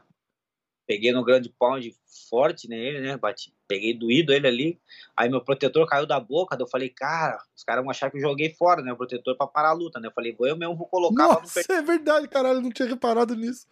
peguei 0.87 1.13
no 1.13 1.25
grande 1.25 1.49
pound 1.59 1.95
forte 2.29 2.69
nele, 2.69 3.01
né? 3.01 3.17
Bati, 3.17 3.55
peguei 3.67 3.97
doído 3.97 4.33
ele 4.33 4.47
ali. 4.47 4.81
Aí 5.17 5.29
meu 5.29 5.41
protetor 5.41 5.87
caiu 5.87 6.07
da 6.07 6.21
boca, 6.21 6.57
eu 6.59 6.67
falei, 6.67 6.89
cara, 6.89 7.39
os 7.57 7.65
caras 7.65 7.83
vão 7.83 7.91
achar 7.91 8.11
que 8.11 8.17
eu 8.17 8.21
joguei 8.21 8.55
fora, 8.55 8.83
né? 8.83 8.93
O 8.93 8.97
protetor 8.97 9.37
pra 9.37 9.47
parar 9.47 9.71
a 9.71 9.75
luta, 9.75 10.01
né? 10.01 10.09
Eu 10.09 10.13
falei, 10.13 10.35
vou 10.35 10.47
eu 10.47 10.57
mesmo 10.57 10.77
vou 10.77 10.87
colocar 10.87 11.29
Nossa, 11.29 11.61
é 11.61 11.83
verdade, 11.83 12.29
caralho, 12.29 12.59
eu 12.59 12.63
não 12.63 12.71
tinha 12.71 12.89
reparado 12.89 13.35
nisso. 13.35 13.67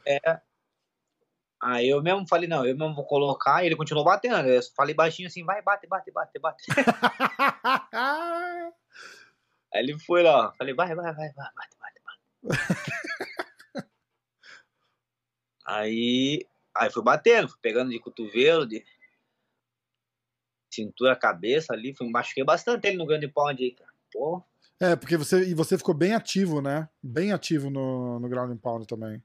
Aí 1.62 1.88
eu 1.88 2.02
mesmo 2.02 2.26
falei, 2.26 2.48
não, 2.48 2.66
eu 2.66 2.76
mesmo 2.76 2.94
vou 2.94 3.06
colocar, 3.06 3.62
e 3.62 3.66
ele 3.66 3.76
continuou 3.76 4.04
batendo. 4.04 4.48
Eu 4.48 4.60
falei 4.76 4.94
baixinho 4.94 5.28
assim, 5.28 5.44
vai, 5.44 5.62
bate, 5.62 5.86
bate, 5.86 6.10
bate, 6.10 6.38
bate. 6.40 6.64
Aí 9.74 9.82
ele 9.82 9.98
foi 10.00 10.22
lá, 10.22 10.52
falei, 10.58 10.74
vai, 10.74 10.94
vai, 10.94 11.14
vai, 11.14 11.32
vai, 11.32 11.48
bate, 11.54 11.76
bate, 11.80 11.98
bate. 12.04 12.20
aí, 15.64 16.44
aí 16.76 16.90
fui 16.90 17.02
batendo, 17.02 17.48
fui 17.48 17.58
pegando 17.62 17.90
de 17.90 17.98
cotovelo, 17.98 18.66
de 18.66 18.84
cintura, 20.72 21.14
cabeça 21.16 21.72
ali, 21.72 21.94
fui, 21.94 22.08
machuquei 22.10 22.44
bastante 22.44 22.86
ele 22.88 22.96
no 22.96 23.06
grande 23.06 23.28
pound 23.28 23.62
aí, 23.62 23.72
cara. 23.72 23.90
Pô, 24.12 24.42
É, 24.80 24.96
porque 24.96 25.16
você, 25.16 25.44
e 25.44 25.54
você 25.54 25.76
ficou 25.78 25.94
bem 25.94 26.14
ativo, 26.14 26.60
né? 26.60 26.88
Bem 27.02 27.32
ativo 27.32 27.70
no, 27.70 28.18
no 28.18 28.28
Ground 28.28 28.50
and 28.52 28.56
Pound 28.58 28.86
também. 28.86 29.22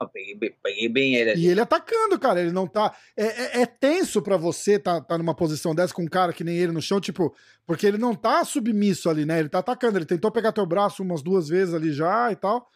eu 0.00 0.08
peguei, 0.08 0.34
bem- 0.34 0.56
peguei 0.62 0.88
bem 0.88 1.14
ele 1.16 1.30
ali. 1.30 1.42
E 1.42 1.48
ele 1.48 1.60
atacando, 1.60 2.18
cara, 2.18 2.40
ele 2.40 2.50
não 2.52 2.66
tá. 2.66 2.94
É, 3.16 3.24
é- 3.24 3.62
é 3.62 3.66
tenso 3.66 4.20
pra 4.22 4.36
você 4.36 4.78
tá, 4.78 5.00
tá 5.00 5.16
numa 5.16 5.34
posição 5.34 5.74
dessa 5.74 5.94
com 5.94 6.02
um 6.02 6.08
cara 6.08 6.32
que 6.32 6.44
nem 6.44 6.56
ele 6.56 6.72
no 6.72 6.82
chão, 6.82 7.00
tipo, 7.00 7.34
porque 7.66 7.86
ele 7.86 7.98
não 7.98 8.14
tá 8.14 8.44
submisso 8.44 9.08
ali, 9.08 9.24
né? 9.24 9.38
Ele 9.38 9.48
tá 9.48 9.58
atacando, 9.60 9.96
ele 9.98 10.06
tentou 10.06 10.30
pegar 10.32 10.52
teu 10.52 10.66
braço 10.66 11.02
umas 11.02 11.22
duas 11.22 11.48
vezes 11.48 11.72
ali 11.74 11.92
já 11.92 12.30
e 12.32 12.36
tal. 12.36 12.68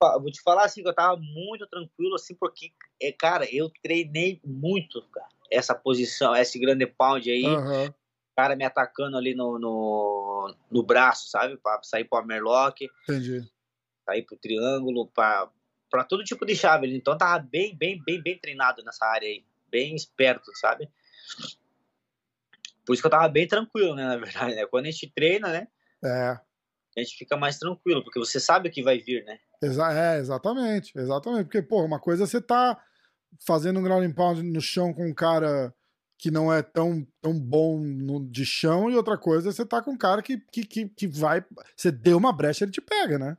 Vou 0.00 0.30
te 0.30 0.42
falar 0.42 0.64
assim 0.64 0.82
que 0.82 0.88
eu 0.88 0.94
tava 0.94 1.16
muito 1.16 1.66
tranquilo, 1.66 2.14
assim, 2.14 2.34
porque, 2.34 2.72
é, 3.00 3.12
cara, 3.12 3.46
eu 3.54 3.70
treinei 3.82 4.40
muito, 4.44 5.00
cara, 5.10 5.28
essa 5.50 5.74
posição, 5.74 6.34
esse 6.36 6.58
grande 6.58 6.86
pound 6.86 7.30
aí. 7.30 7.44
O 7.46 8.36
cara 8.36 8.56
me 8.56 8.64
atacando 8.64 9.16
ali 9.16 9.34
no, 9.34 9.58
no, 9.58 10.54
no 10.70 10.82
braço, 10.82 11.28
sabe? 11.28 11.56
Pra 11.56 11.80
sair 11.84 12.04
pro 12.04 12.18
Amerlock, 12.18 12.90
Entendi. 13.08 13.48
sair 14.04 14.22
pro 14.22 14.36
triângulo, 14.36 15.06
pra, 15.06 15.48
pra 15.88 16.02
todo 16.02 16.24
tipo 16.24 16.44
de 16.44 16.56
chave. 16.56 16.92
Então 16.94 17.16
tava 17.16 17.38
bem, 17.38 17.76
bem, 17.76 18.02
bem, 18.04 18.20
bem 18.20 18.36
treinado 18.36 18.82
nessa 18.82 19.06
área 19.06 19.28
aí. 19.28 19.44
Bem 19.70 19.94
esperto, 19.94 20.50
sabe? 20.56 20.90
Por 22.84 22.92
isso 22.92 23.02
que 23.02 23.06
eu 23.06 23.10
tava 23.10 23.28
bem 23.28 23.46
tranquilo, 23.46 23.94
né? 23.94 24.04
Na 24.04 24.16
verdade, 24.16 24.56
né? 24.56 24.66
Quando 24.66 24.86
a 24.86 24.90
gente 24.90 25.10
treina, 25.14 25.48
né? 25.48 25.68
É. 26.04 26.38
A 26.96 27.00
gente 27.00 27.16
fica 27.16 27.36
mais 27.36 27.58
tranquilo, 27.58 28.02
porque 28.02 28.18
você 28.18 28.38
sabe 28.38 28.68
o 28.68 28.72
que 28.72 28.82
vai 28.82 28.98
vir, 28.98 29.24
né? 29.24 29.38
Exa 29.64 29.92
é, 29.92 30.18
exatamente, 30.18 30.92
exatamente. 30.96 31.44
Porque, 31.44 31.62
pô, 31.62 31.82
uma 31.84 31.98
coisa 31.98 32.24
é 32.24 32.26
você 32.26 32.40
tá 32.40 32.78
fazendo 33.46 33.80
um 33.80 33.82
ground 33.82 34.04
and 34.04 34.12
pound 34.12 34.42
no 34.42 34.60
chão 34.60 34.92
com 34.92 35.06
um 35.06 35.14
cara 35.14 35.74
que 36.18 36.30
não 36.30 36.52
é 36.52 36.62
tão, 36.62 37.06
tão 37.20 37.38
bom 37.38 37.78
no, 37.78 38.24
de 38.26 38.46
chão, 38.46 38.90
e 38.90 38.96
outra 38.96 39.18
coisa 39.18 39.48
é 39.48 39.52
você 39.52 39.66
tá 39.66 39.82
com 39.82 39.92
um 39.92 39.98
cara 39.98 40.22
que, 40.22 40.38
que, 40.52 40.64
que, 40.64 40.88
que 40.88 41.06
vai. 41.06 41.44
Você 41.76 41.90
deu 41.90 42.16
uma 42.16 42.32
brecha, 42.32 42.64
ele 42.64 42.72
te 42.72 42.80
pega, 42.80 43.18
né? 43.18 43.36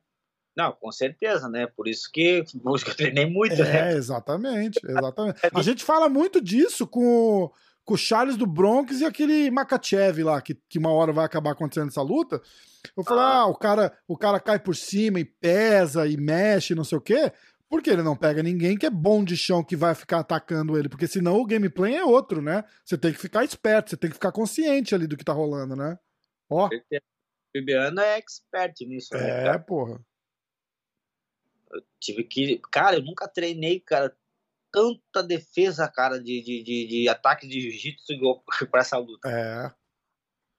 Não, 0.56 0.72
com 0.72 0.92
certeza, 0.92 1.50
né? 1.50 1.68
Por 1.68 1.88
isso 1.88 2.10
que, 2.12 2.44
eu 2.64 2.96
treinei 2.96 3.26
muito, 3.26 3.58
né? 3.58 3.92
É, 3.92 3.96
exatamente, 3.96 4.80
exatamente. 4.88 5.40
A 5.54 5.62
gente 5.62 5.84
fala 5.84 6.08
muito 6.08 6.42
disso 6.42 6.88
com, 6.88 7.52
com 7.86 7.94
o 7.94 7.98
Charles 7.98 8.36
do 8.36 8.48
Bronx 8.48 9.00
e 9.00 9.06
aquele 9.06 9.50
Makachev 9.52 10.24
lá, 10.24 10.42
que, 10.42 10.56
que 10.68 10.80
uma 10.80 10.92
hora 10.92 11.14
vai 11.14 11.24
acabar 11.24 11.52
acontecendo 11.52 11.90
essa 11.90 12.02
luta. 12.02 12.42
Eu 12.98 13.04
falo, 13.04 13.20
Ah. 13.20 13.38
ah, 13.42 13.46
o 13.46 13.56
cara, 13.56 13.98
o 14.08 14.18
cara 14.18 14.40
cai 14.40 14.60
por 14.60 14.76
cima 14.76 15.20
e 15.20 15.26
pesa 15.26 16.08
e 16.08 16.18
mexe, 16.18 16.74
não 16.76 16.84
sei 16.84 16.98
o 16.98 17.02
quê. 17.02 17.32
Porque 17.70 17.90
ele 17.90 18.04
não 18.04 18.16
pega 18.16 18.44
ninguém 18.44 18.78
que 18.78 18.86
é 18.86 18.90
bom 18.90 19.24
de 19.24 19.36
chão 19.36 19.64
que 19.64 19.76
vai 19.76 19.96
ficar 19.96 20.20
atacando 20.20 20.78
ele. 20.78 20.88
Porque 20.90 21.08
senão 21.08 21.38
o 21.38 21.46
gameplay 21.46 21.96
é 21.96 22.04
outro, 22.04 22.42
né? 22.42 22.64
Você 22.84 22.98
tem 22.98 23.12
que 23.12 23.18
ficar 23.20 23.44
esperto, 23.44 23.90
você 23.90 23.98
tem 23.98 24.10
que 24.10 24.16
ficar 24.16 24.32
consciente 24.32 24.94
ali 24.94 25.08
do 25.08 25.18
que 25.18 25.26
tá 25.26 25.34
rolando, 25.34 25.76
né? 25.76 25.98
Ó. 26.50 26.68
O 26.68 26.70
Bibiano 27.54 28.00
é 28.00 28.18
expert 28.18 28.80
nisso, 28.82 29.14
né? 29.14 29.48
É, 29.48 29.58
porra. 29.58 30.00
Eu 31.72 31.84
tive 32.00 32.24
que. 32.24 32.60
Cara, 32.72 32.98
eu 32.98 33.04
nunca 33.04 33.28
treinei, 33.28 33.80
cara, 33.80 34.16
tanta 34.76 35.24
defesa, 35.24 35.88
cara, 35.88 36.20
de, 36.20 36.42
de, 36.42 36.62
de, 36.62 36.88
de 36.88 37.08
ataque 37.08 37.48
de 37.48 37.62
jiu-jitsu 37.62 38.14
pra 38.70 38.82
essa 38.82 38.98
luta. 38.98 39.30
É. 39.30 39.72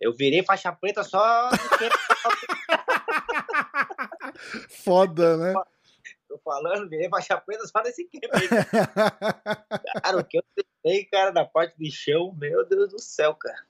Eu 0.01 0.15
virei 0.15 0.43
faixa 0.43 0.73
preta 0.73 1.05
só. 1.05 1.51
Foda, 4.85 5.37
né? 5.37 5.53
Tô 6.29 6.39
falando, 6.39 6.89
virei 6.89 7.09
faixa 7.11 7.39
preta 7.39 7.67
só 7.67 7.83
nesse 7.83 8.09
game. 8.09 8.27
cara, 10.03 10.19
o 10.19 10.25
que 10.25 10.39
eu 10.39 10.45
tentei, 10.55 11.05
cara, 11.05 11.33
na 11.33 11.45
parte 11.45 11.77
de 11.79 11.91
chão, 11.91 12.35
meu 12.39 12.67
Deus 12.67 12.91
do 12.91 13.01
céu, 13.01 13.35
cara. 13.35 13.67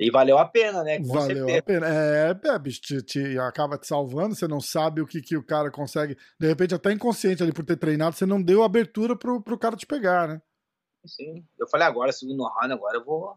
E 0.00 0.10
valeu 0.10 0.38
a 0.38 0.46
pena, 0.46 0.82
né? 0.82 0.98
Com 0.98 1.08
valeu 1.08 1.46
certeza. 1.46 1.58
a 1.58 1.62
pena. 1.62 1.86
É, 1.86 2.30
é 2.30 2.58
bicho, 2.58 2.80
te, 2.80 3.02
te, 3.02 3.38
acaba 3.38 3.76
te 3.76 3.86
salvando, 3.86 4.34
você 4.34 4.48
não 4.48 4.58
sabe 4.58 5.02
o 5.02 5.06
que, 5.06 5.20
que 5.20 5.36
o 5.36 5.44
cara 5.44 5.70
consegue. 5.70 6.16
De 6.38 6.46
repente, 6.46 6.74
até 6.74 6.90
inconsciente 6.90 7.42
ali 7.42 7.52
por 7.52 7.66
ter 7.66 7.76
treinado, 7.76 8.16
você 8.16 8.24
não 8.24 8.40
deu 8.40 8.62
abertura 8.62 9.14
pro, 9.14 9.42
pro 9.42 9.58
cara 9.58 9.76
te 9.76 9.86
pegar, 9.86 10.26
né? 10.26 10.40
Sim. 11.04 11.44
Eu 11.58 11.68
falei, 11.68 11.86
agora, 11.86 12.12
segundo 12.12 12.48
round, 12.48 12.72
agora 12.72 12.96
eu 12.96 13.04
vou. 13.04 13.36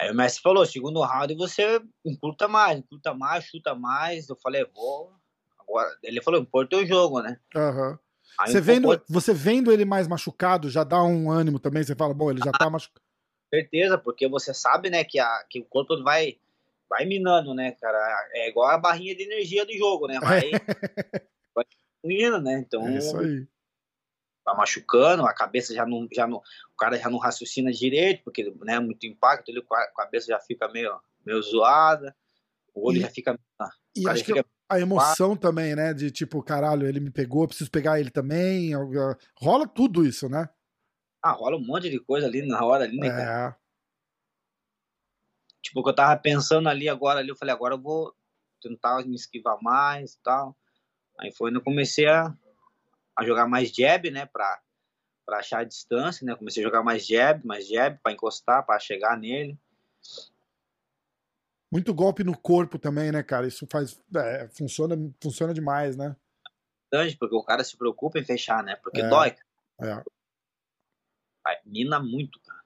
Aí 0.00 0.10
o 0.10 0.14
mestre 0.14 0.40
falou, 0.40 0.64
segundo 0.64 1.02
round 1.02 1.34
você 1.34 1.78
encurta 2.06 2.48
mais, 2.48 2.78
encurta 2.78 3.12
mais, 3.12 3.44
chuta 3.44 3.74
mais. 3.74 4.30
Eu 4.30 4.36
falei, 4.42 4.64
vou. 4.74 5.12
Agora, 5.60 5.94
ele 6.02 6.22
falou, 6.22 6.40
importa 6.40 6.76
o 6.76 6.86
jogo, 6.86 7.20
né? 7.20 7.38
Aham. 7.54 7.90
Uhum. 7.90 7.98
Você, 8.46 8.62
vendo, 8.62 9.02
você 9.06 9.34
vendo 9.34 9.70
ele 9.70 9.84
mais 9.84 10.08
machucado, 10.08 10.70
já 10.70 10.84
dá 10.84 11.02
um 11.02 11.30
ânimo 11.30 11.58
também? 11.58 11.84
Você 11.84 11.94
fala, 11.94 12.14
bom, 12.14 12.30
ele 12.30 12.40
já 12.42 12.50
tá 12.50 12.70
machucado 12.70 13.01
certeza, 13.52 13.98
porque 13.98 14.26
você 14.28 14.54
sabe, 14.54 14.88
né, 14.88 15.04
que, 15.04 15.18
a, 15.18 15.44
que 15.48 15.60
o 15.60 15.64
corpo 15.64 16.02
vai, 16.02 16.38
vai 16.88 17.04
minando, 17.04 17.54
né, 17.54 17.72
cara? 17.72 17.98
É 18.32 18.48
igual 18.48 18.68
a 18.70 18.78
barrinha 18.78 19.14
de 19.14 19.24
energia 19.24 19.66
do 19.66 19.76
jogo, 19.76 20.06
né? 20.06 20.18
Vai, 20.20 20.50
vai 21.54 21.64
diminuindo, 22.02 22.40
né? 22.40 22.58
Então. 22.58 22.86
É 22.88 22.98
isso 22.98 23.16
aí. 23.18 23.46
Vai 24.44 24.56
machucando, 24.56 25.24
a 25.24 25.32
cabeça 25.32 25.72
já 25.72 25.86
não, 25.86 26.08
já 26.12 26.26
não. 26.26 26.38
O 26.38 26.76
cara 26.76 26.98
já 26.98 27.08
não 27.08 27.18
raciocina 27.18 27.70
direito, 27.70 28.24
porque, 28.24 28.52
né, 28.62 28.80
muito 28.80 29.06
impacto, 29.06 29.50
ele, 29.50 29.64
a 29.70 29.86
cabeça 29.94 30.26
já 30.28 30.40
fica 30.40 30.68
meio, 30.68 30.98
meio 31.24 31.40
zoada, 31.42 32.16
o 32.74 32.88
olho 32.88 32.98
e, 32.98 33.00
já 33.02 33.08
fica. 33.08 33.38
E 33.94 34.08
acho 34.08 34.24
fica... 34.24 34.42
que 34.42 34.50
a 34.68 34.80
emoção 34.80 35.36
também, 35.36 35.76
né? 35.76 35.92
De 35.92 36.10
tipo, 36.10 36.42
caralho, 36.42 36.88
ele 36.88 36.98
me 36.98 37.10
pegou, 37.10 37.46
preciso 37.46 37.70
pegar 37.70 38.00
ele 38.00 38.10
também. 38.10 38.72
Rola 39.38 39.68
tudo 39.68 40.04
isso, 40.04 40.28
né? 40.28 40.48
Ah, 41.22 41.32
rola 41.32 41.56
um 41.56 41.64
monte 41.64 41.88
de 41.88 42.00
coisa 42.00 42.26
ali 42.26 42.44
na 42.44 42.64
hora 42.64 42.84
ali, 42.84 42.98
né, 42.98 43.08
é. 43.08 43.54
Tipo, 45.62 45.80
o 45.80 45.84
que 45.84 45.90
eu 45.90 45.94
tava 45.94 46.20
pensando 46.20 46.68
ali 46.68 46.88
agora, 46.88 47.20
ali, 47.20 47.28
eu 47.28 47.36
falei, 47.36 47.54
agora 47.54 47.74
eu 47.74 47.80
vou 47.80 48.12
tentar 48.60 49.04
me 49.06 49.14
esquivar 49.14 49.56
mais 49.62 50.14
e 50.14 50.22
tal. 50.22 50.56
Aí 51.20 51.30
foi 51.30 51.50
quando 51.50 51.56
eu 51.56 51.62
comecei 51.62 52.06
a, 52.08 52.34
a 53.16 53.24
jogar 53.24 53.46
mais 53.46 53.70
jab, 53.70 54.10
né, 54.10 54.26
pra, 54.26 54.60
pra 55.24 55.38
achar 55.38 55.60
a 55.60 55.64
distância, 55.64 56.26
né? 56.26 56.34
Comecei 56.34 56.62
a 56.62 56.66
jogar 56.66 56.82
mais 56.82 57.06
jab, 57.06 57.46
mais 57.46 57.68
jab, 57.68 57.96
pra 58.02 58.12
encostar, 58.12 58.66
pra 58.66 58.78
chegar 58.80 59.16
nele. 59.16 59.56
Muito 61.70 61.94
golpe 61.94 62.24
no 62.24 62.36
corpo 62.36 62.78
também, 62.78 63.12
né, 63.12 63.22
cara? 63.22 63.46
Isso 63.46 63.66
faz. 63.70 64.02
É, 64.14 64.48
funciona, 64.48 64.96
funciona 65.22 65.54
demais, 65.54 65.96
né? 65.96 66.16
Porque 67.18 67.34
o 67.34 67.44
cara 67.44 67.62
se 67.64 67.76
preocupa 67.76 68.18
em 68.18 68.24
fechar, 68.24 68.62
né? 68.62 68.76
Porque 68.76 69.00
é, 69.00 69.08
dói. 69.08 69.34
É 69.80 70.02
mina 71.64 72.00
muito, 72.00 72.40
cara. 72.40 72.62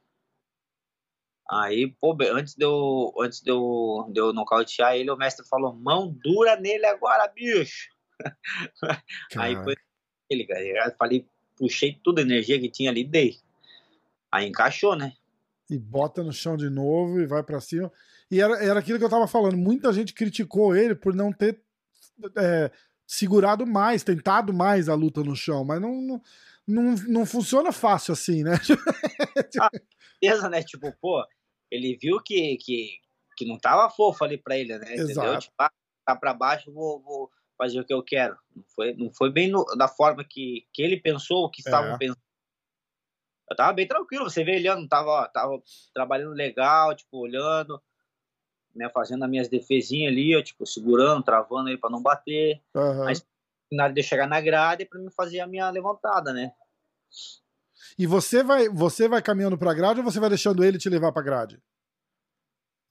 Aí, 1.49 1.95
pô, 2.01 2.17
antes 2.33 2.55
de 2.55 2.65
eu, 2.65 3.13
antes 3.21 3.41
de 3.41 3.51
eu, 3.51 4.09
de 4.13 4.21
eu 4.21 4.33
nocautear 4.33 4.97
ele, 4.97 5.11
o 5.11 5.17
mestre 5.17 5.47
falou: 5.47 5.73
mão 5.75 6.13
dura 6.13 6.57
nele 6.57 6.87
agora, 6.87 7.29
bicho. 7.29 7.89
Aí 9.37 9.55
foi 9.63 9.77
ele, 10.29 10.45
cara. 10.45 10.61
Eu 10.61 10.97
falei, 10.97 11.29
puxei 11.57 12.01
toda 12.03 12.21
a 12.21 12.25
energia 12.25 12.59
que 12.59 12.71
tinha 12.71 12.91
ali 12.91 13.05
dei. 13.05 13.39
Aí 14.31 14.49
encaixou, 14.49 14.97
né? 14.97 15.13
E 15.71 15.79
bota 15.79 16.23
no 16.23 16.33
chão 16.33 16.57
de 16.57 16.69
novo 16.69 17.21
e 17.21 17.27
vai 17.27 17.43
para 17.43 17.61
cima. 17.61 17.93
E 18.31 18.41
era, 18.41 18.63
era 18.63 18.81
aquilo 18.81 18.99
que 18.99 19.05
eu 19.05 19.11
tava 19.11 19.29
falando. 19.29 19.57
Muita 19.57 19.93
gente 19.93 20.13
criticou 20.13 20.75
ele 20.75 20.95
por 20.95 21.15
não 21.15 21.33
ter 21.33 21.61
é, 22.37 22.71
segurado 23.07 23.67
mais, 23.67 24.03
tentado 24.03 24.53
mais 24.53 24.89
a 24.89 24.95
luta 24.95 25.23
no 25.23 25.37
chão, 25.37 25.65
mas 25.65 25.81
não, 25.81 26.01
não 26.03 26.23
não, 26.67 26.95
não 27.09 27.27
funciona 27.27 27.73
fácil 27.73 28.13
assim, 28.13 28.43
né? 28.43 28.53
ah, 29.61 29.71
certeza, 30.21 30.49
né? 30.49 30.63
Tipo, 30.63 30.93
pô, 31.01 31.25
ele 31.71 31.97
viu 31.97 32.21
que, 32.23 32.57
que, 32.57 32.99
que 33.37 33.47
não 33.47 33.59
tava 33.59 33.89
fofo 33.91 34.25
ali 34.25 34.39
pra 34.39 34.57
ele, 34.57 34.77
né? 34.79 34.95
Exato. 34.95 35.11
Entendeu? 35.13 35.39
Tipo, 35.39 35.55
ah, 35.61 35.71
tá 36.05 36.17
pra 36.17 36.35
baixo, 36.35 36.73
vou, 36.73 37.01
vou 37.01 37.31
fazer 37.57 37.81
o 37.81 37.85
que 37.85 37.95
eu 37.95 38.03
quero. 38.03 38.37
Não 38.55 38.65
foi, 38.75 38.95
não 38.95 39.13
foi 39.13 39.31
bem 39.31 39.49
no, 39.49 39.65
da 39.77 39.89
forma 39.89 40.25
que, 40.25 40.67
que 40.73 40.83
ele 40.83 41.01
pensou, 41.01 41.51
que 41.51 41.61
estavam 41.61 41.95
é. 41.95 41.99
pensando. 41.99 42.21
Eu 43.49 43.57
tava 43.57 43.73
bem 43.73 43.87
tranquilo, 43.87 44.29
você 44.29 44.43
vê 44.43 44.57
ele, 44.57 44.75
não 44.75 44.89
tava, 44.89 45.09
ó, 45.09 45.29
tava 45.29 45.63
trabalhando 45.95 46.33
legal, 46.33 46.97
tipo, 46.97 47.19
olhando, 47.19 47.81
né, 48.75 48.91
fazendo 48.91 49.23
as 49.25 49.31
minhas 49.31 49.49
defesinhas 49.49 50.11
ali, 50.11 50.37
ó, 50.37 50.43
tipo, 50.43 50.67
segurando, 50.67 51.23
travando 51.23 51.69
aí 51.69 51.79
pra 51.79 51.89
não 51.89 52.03
bater. 52.03 52.61
Uhum. 52.75 53.05
Mas 53.05 53.25
na 53.73 53.85
hora 53.85 53.93
de 53.93 54.01
eu 54.01 54.05
chegar 54.05 54.27
na 54.27 54.41
grade 54.41 54.85
para 54.85 55.01
me 55.01 55.11
fazer 55.13 55.41
a 55.41 55.47
minha 55.47 55.69
levantada, 55.71 56.33
né? 56.33 56.53
E 57.99 58.07
você 58.07 58.43
vai, 58.43 58.69
você 58.69 59.09
vai 59.09 59.23
caminhando 59.23 59.59
pra 59.59 59.75
grade 59.75 60.01
ou 60.01 60.05
você 60.05 60.21
vai 60.21 60.29
deixando 60.29 60.65
ele 60.65 60.79
te 60.79 60.89
levar 60.89 61.13
pra 61.13 61.23
grade? 61.23 61.63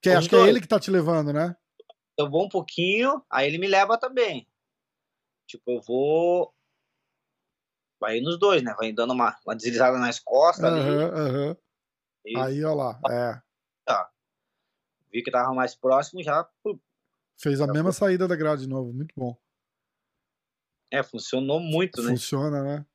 Que 0.02 0.10
acho 0.10 0.30
que 0.30 0.36
é 0.36 0.48
ele 0.48 0.62
que 0.62 0.68
tá 0.68 0.80
te 0.80 0.92
levando, 0.92 1.34
né? 1.34 1.56
Eu 2.18 2.30
vou 2.30 2.46
um 2.46 2.50
pouquinho, 2.50 3.24
aí 3.30 3.48
ele 3.48 3.58
me 3.58 3.68
leva 3.68 3.98
também. 3.98 4.48
Tipo, 5.48 5.72
eu 5.72 5.82
vou. 5.82 6.54
Vai 8.00 8.20
nos 8.20 8.40
dois, 8.40 8.64
né? 8.64 8.74
Vai 8.78 8.92
dando 8.92 9.14
uma, 9.14 9.36
uma 9.46 9.56
deslizada 9.56 9.98
nas 9.98 10.20
costas 10.20 10.72
uhum, 10.72 10.80
ali. 10.80 11.32
Uhum. 11.32 11.58
E... 12.26 12.40
Aí, 12.40 12.64
ó 12.64 12.74
lá, 12.74 13.00
é. 13.10 13.42
Tá. 13.86 14.10
Vi 15.12 15.24
que 15.24 15.32
tava 15.32 15.54
mais 15.54 15.76
próximo, 15.76 16.24
já. 16.24 16.48
Fez 17.38 17.62
a 17.62 17.68
já 17.68 17.74
mesma 17.74 17.92
foi. 17.92 18.08
saída 18.08 18.28
da 18.28 18.36
grade 18.36 18.64
de 18.64 18.70
novo, 18.70 18.94
muito 18.94 19.14
bom. 19.16 19.38
É, 20.92 21.04
funcionou 21.04 21.60
muito, 21.60 22.02
né? 22.02 22.12
Funciona, 22.12 22.64
né? 22.64 22.86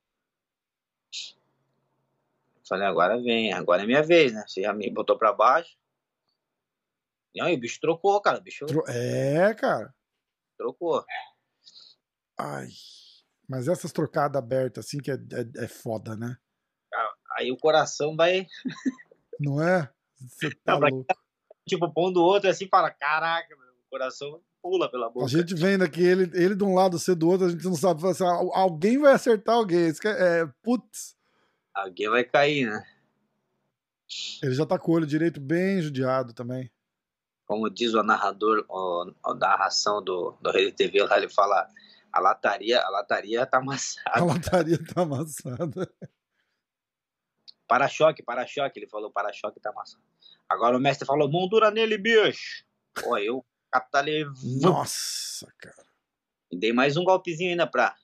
Falei, 2.69 2.87
agora 2.87 3.21
vem, 3.21 3.53
agora 3.53 3.83
é 3.83 3.87
minha 3.87 4.03
vez, 4.03 4.33
né? 4.33 4.45
Você 4.47 4.63
já 4.63 4.73
me 4.73 4.89
botou 4.91 5.19
pra 5.19 5.33
baixo. 5.33 5.77
E 7.35 7.41
aí, 7.41 7.55
o 7.55 7.61
bicho 7.61 7.81
trocou, 7.81 8.21
cara. 8.21 8.39
O 8.39 8.43
bicho... 8.43 8.65
É, 8.89 9.53
cara. 9.55 9.95
Trocou. 10.57 11.05
Ai. 12.39 12.69
Mas 13.49 13.67
essas 13.67 13.93
trocadas 13.93 14.41
abertas, 14.41 14.87
assim, 14.87 14.99
que 14.99 15.11
é, 15.11 15.15
é, 15.15 15.65
é 15.65 15.69
foda, 15.69 16.17
né? 16.17 16.37
Aí 17.37 17.51
o 17.51 17.57
coração 17.57 18.15
vai. 18.15 18.47
Não 19.39 19.63
é? 19.63 19.91
Você 20.19 20.55
tá 20.57 20.79
Não, 20.79 20.89
louco. 20.89 21.07
Tipo, 21.67 21.93
pondo 21.93 22.23
outro 22.23 22.51
assim, 22.51 22.69
fala: 22.69 22.91
caraca, 22.91 23.57
meu, 23.57 23.67
o 23.67 23.89
coração 23.89 24.43
pula 24.63 24.91
pela 24.91 25.11
boca. 25.11 25.27
A 25.27 25.29
gente 25.29 25.55
vendo 25.55 25.83
aqui 25.83 26.03
ele, 26.03 26.31
ele 26.35 26.55
de 26.55 26.65
um 26.65 26.75
lado, 26.75 26.99
você 26.99 27.15
do 27.15 27.29
outro, 27.29 27.47
a 27.47 27.51
gente 27.51 27.65
não 27.65 27.75
sabe. 27.75 28.07
Assim, 28.07 28.25
alguém 28.25 28.99
vai 28.99 29.15
acertar 29.15 29.57
alguém. 29.57 29.89
É, 29.89 30.41
é, 30.43 30.47
putz. 30.63 31.17
Alguém 31.75 32.09
vai 32.09 32.25
cair, 32.25 32.67
né? 32.67 32.85
Ele 34.43 34.55
já 34.55 34.67
tá 34.67 34.79
com 34.79 34.91
o 34.91 34.95
olho 34.95 35.07
direito 35.07 35.41
bem 35.41 35.81
judiado 35.81 36.33
também. 36.33 36.71
Como 37.47 37.71
diz 37.71 37.95
o 37.95 38.03
narrador, 38.03 38.65
o, 38.69 39.13
a 39.25 39.35
narração 39.35 40.03
do, 40.03 40.37
do 40.41 40.51
Rede 40.51 40.73
TV 40.73 41.03
lá, 41.03 41.17
ele 41.17 41.29
fala: 41.29 41.69
a 42.13 42.21
lataria, 42.21 42.81
a 42.81 42.91
lataria 42.91 43.47
tá 43.47 43.59
amassada. 43.59 44.21
A 44.21 44.25
lataria 44.25 44.79
tá 44.79 45.03
amassada. 45.03 45.93
Para-choque, 47.67 48.23
para-choque, 48.23 48.81
ele 48.81 48.89
falou: 48.89 49.11
para-choque 49.13 49.61
tá 49.61 49.71
amassado. 49.71 50.03
Agora 50.49 50.77
o 50.77 50.81
mestre 50.81 51.07
falou: 51.07 51.31
moldura 51.31 51.71
nele, 51.71 51.97
bicho. 51.97 52.65
Pô, 52.95 53.17
eu 53.17 53.45
Capitale. 53.71 54.25
Nossa, 54.61 55.53
cara. 55.59 55.87
E 56.51 56.59
dei 56.59 56.73
mais 56.73 56.97
um 56.97 57.05
golpezinho 57.05 57.51
ainda 57.51 57.67
pra. 57.67 57.95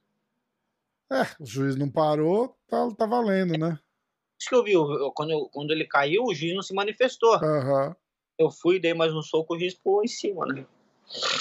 É, 1.11 1.23
o 1.41 1.47
juiz 1.47 1.77
não 1.77 1.91
parou, 1.91 2.57
tá, 2.69 2.89
tá 2.97 3.07
valendo, 3.07 3.59
né? 3.59 3.79
Isso 4.39 4.49
que 4.49 4.55
eu 4.55 4.65
vi, 4.65 4.73
eu, 4.73 5.13
quando, 5.13 5.31
eu, 5.31 5.49
quando 5.53 5.71
ele 5.71 5.87
caiu, 5.87 6.25
o 6.25 6.35
juiz 6.35 6.55
não 6.55 6.63
se 6.63 6.75
manifestou. 6.75 7.39
Uhum. 7.41 7.95
Eu 8.39 8.51
fui, 8.51 8.79
dei 8.79 8.93
mais 8.93 9.13
um 9.15 9.23
soco, 9.23 9.55
o 9.55 9.59
juiz 9.59 9.75
pulou 9.75 10.03
em 10.03 10.09
cima, 10.09 10.47
né? 10.47 10.67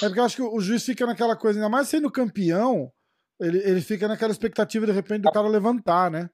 É 0.02 0.06
porque 0.06 0.20
eu 0.20 0.24
acho 0.24 0.36
que 0.36 0.42
o 0.42 0.60
juiz 0.60 0.84
fica 0.84 1.04
naquela 1.06 1.36
coisa, 1.36 1.58
ainda 1.58 1.68
mais 1.68 1.88
sendo 1.88 2.10
campeão, 2.10 2.92
ele, 3.38 3.58
ele 3.58 3.80
fica 3.80 4.08
naquela 4.08 4.32
expectativa 4.32 4.86
de 4.86 4.92
repente 4.92 5.22
do 5.22 5.32
cara 5.32 5.48
levantar, 5.48 6.10
né? 6.10 6.30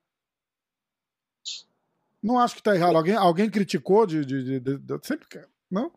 Não 2.22 2.38
acho 2.38 2.54
que 2.54 2.62
tá 2.62 2.74
errado. 2.74 2.96
Alguém, 2.96 3.16
alguém 3.16 3.50
criticou 3.50 4.06
de, 4.06 4.24
de, 4.24 4.60
de, 4.60 4.78
de 4.78 5.06
sempre 5.06 5.26
não? 5.68 5.90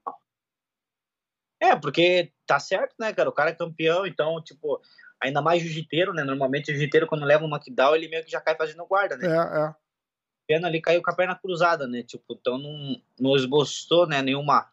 É, 1.72 1.76
porque 1.76 2.32
tá 2.46 2.60
certo, 2.60 2.96
né, 3.00 3.14
cara? 3.14 3.30
O 3.30 3.34
cara 3.34 3.50
é 3.52 3.56
campeão, 3.56 4.06
então, 4.06 4.42
tipo, 4.44 4.82
Ainda 5.22 5.42
mais 5.42 5.62
jiu-jiteiro, 5.62 6.14
né? 6.14 6.24
Normalmente 6.24 6.72
o 6.72 6.74
jiu-jiteiro, 6.74 7.08
quando 7.08 7.26
leva 7.26 7.44
um 7.44 7.48
knockdown, 7.48 7.96
ele 7.96 8.10
meio 8.10 8.24
que 8.24 8.32
já 8.32 8.42
cai 8.42 8.56
fazendo 8.56 8.86
guarda, 8.86 9.18
né? 9.18 9.28
É, 9.28 9.70
é. 9.70 9.76
Pena 10.48 10.68
ali 10.68 10.82
caiu 10.82 11.02
com 11.02 11.10
a 11.10 11.16
perna 11.16 11.36
cruzada, 11.36 11.88
né? 11.88 12.04
Tipo, 12.04 12.36
então 12.40 12.58
não, 12.58 13.02
não 13.20 13.36
esboçou, 13.36 14.08
né? 14.08 14.22
Nenhuma. 14.22 14.70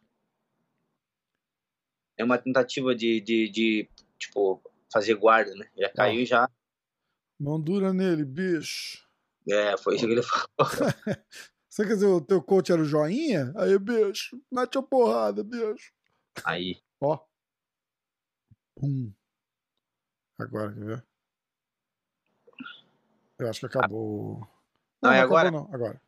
Nenhuma 2.17 2.37
tentativa 2.37 2.93
de, 2.93 3.19
de, 3.21 3.49
de 3.49 3.89
tipo, 4.19 4.61
fazer 4.91 5.15
guarda, 5.15 5.55
né? 5.55 5.67
Já 5.75 5.89
caiu 5.89 6.25
já. 6.25 6.47
Mão 7.39 7.59
dura 7.59 7.91
nele, 7.91 8.23
bicho. 8.23 9.07
É, 9.49 9.75
foi 9.77 9.95
isso 9.95 10.05
que 10.05 10.11
ele 10.11 10.21
falou. 10.21 10.47
Você 11.67 11.87
quer 11.87 11.93
dizer, 11.95 12.05
o 12.05 12.21
teu 12.21 12.39
coach 12.39 12.71
era 12.71 12.79
o 12.79 12.85
joinha? 12.85 13.51
Aí, 13.55 13.79
bicho, 13.79 14.39
mete 14.51 14.77
a 14.77 14.83
porrada, 14.83 15.43
bicho. 15.43 15.91
Aí. 16.43 16.81
Ó. 17.01 17.19
Pum. 18.75 19.13
Agora, 20.39 20.73
quer 20.73 20.85
ver? 20.85 21.05
Eu 23.39 23.49
acho 23.49 23.59
que 23.59 23.65
acabou. 23.65 24.47
Não, 25.01 25.11
é 25.11 25.19
acabou 25.19 25.37
agora? 25.37 25.51
não. 25.51 25.73
Agora. 25.73 26.01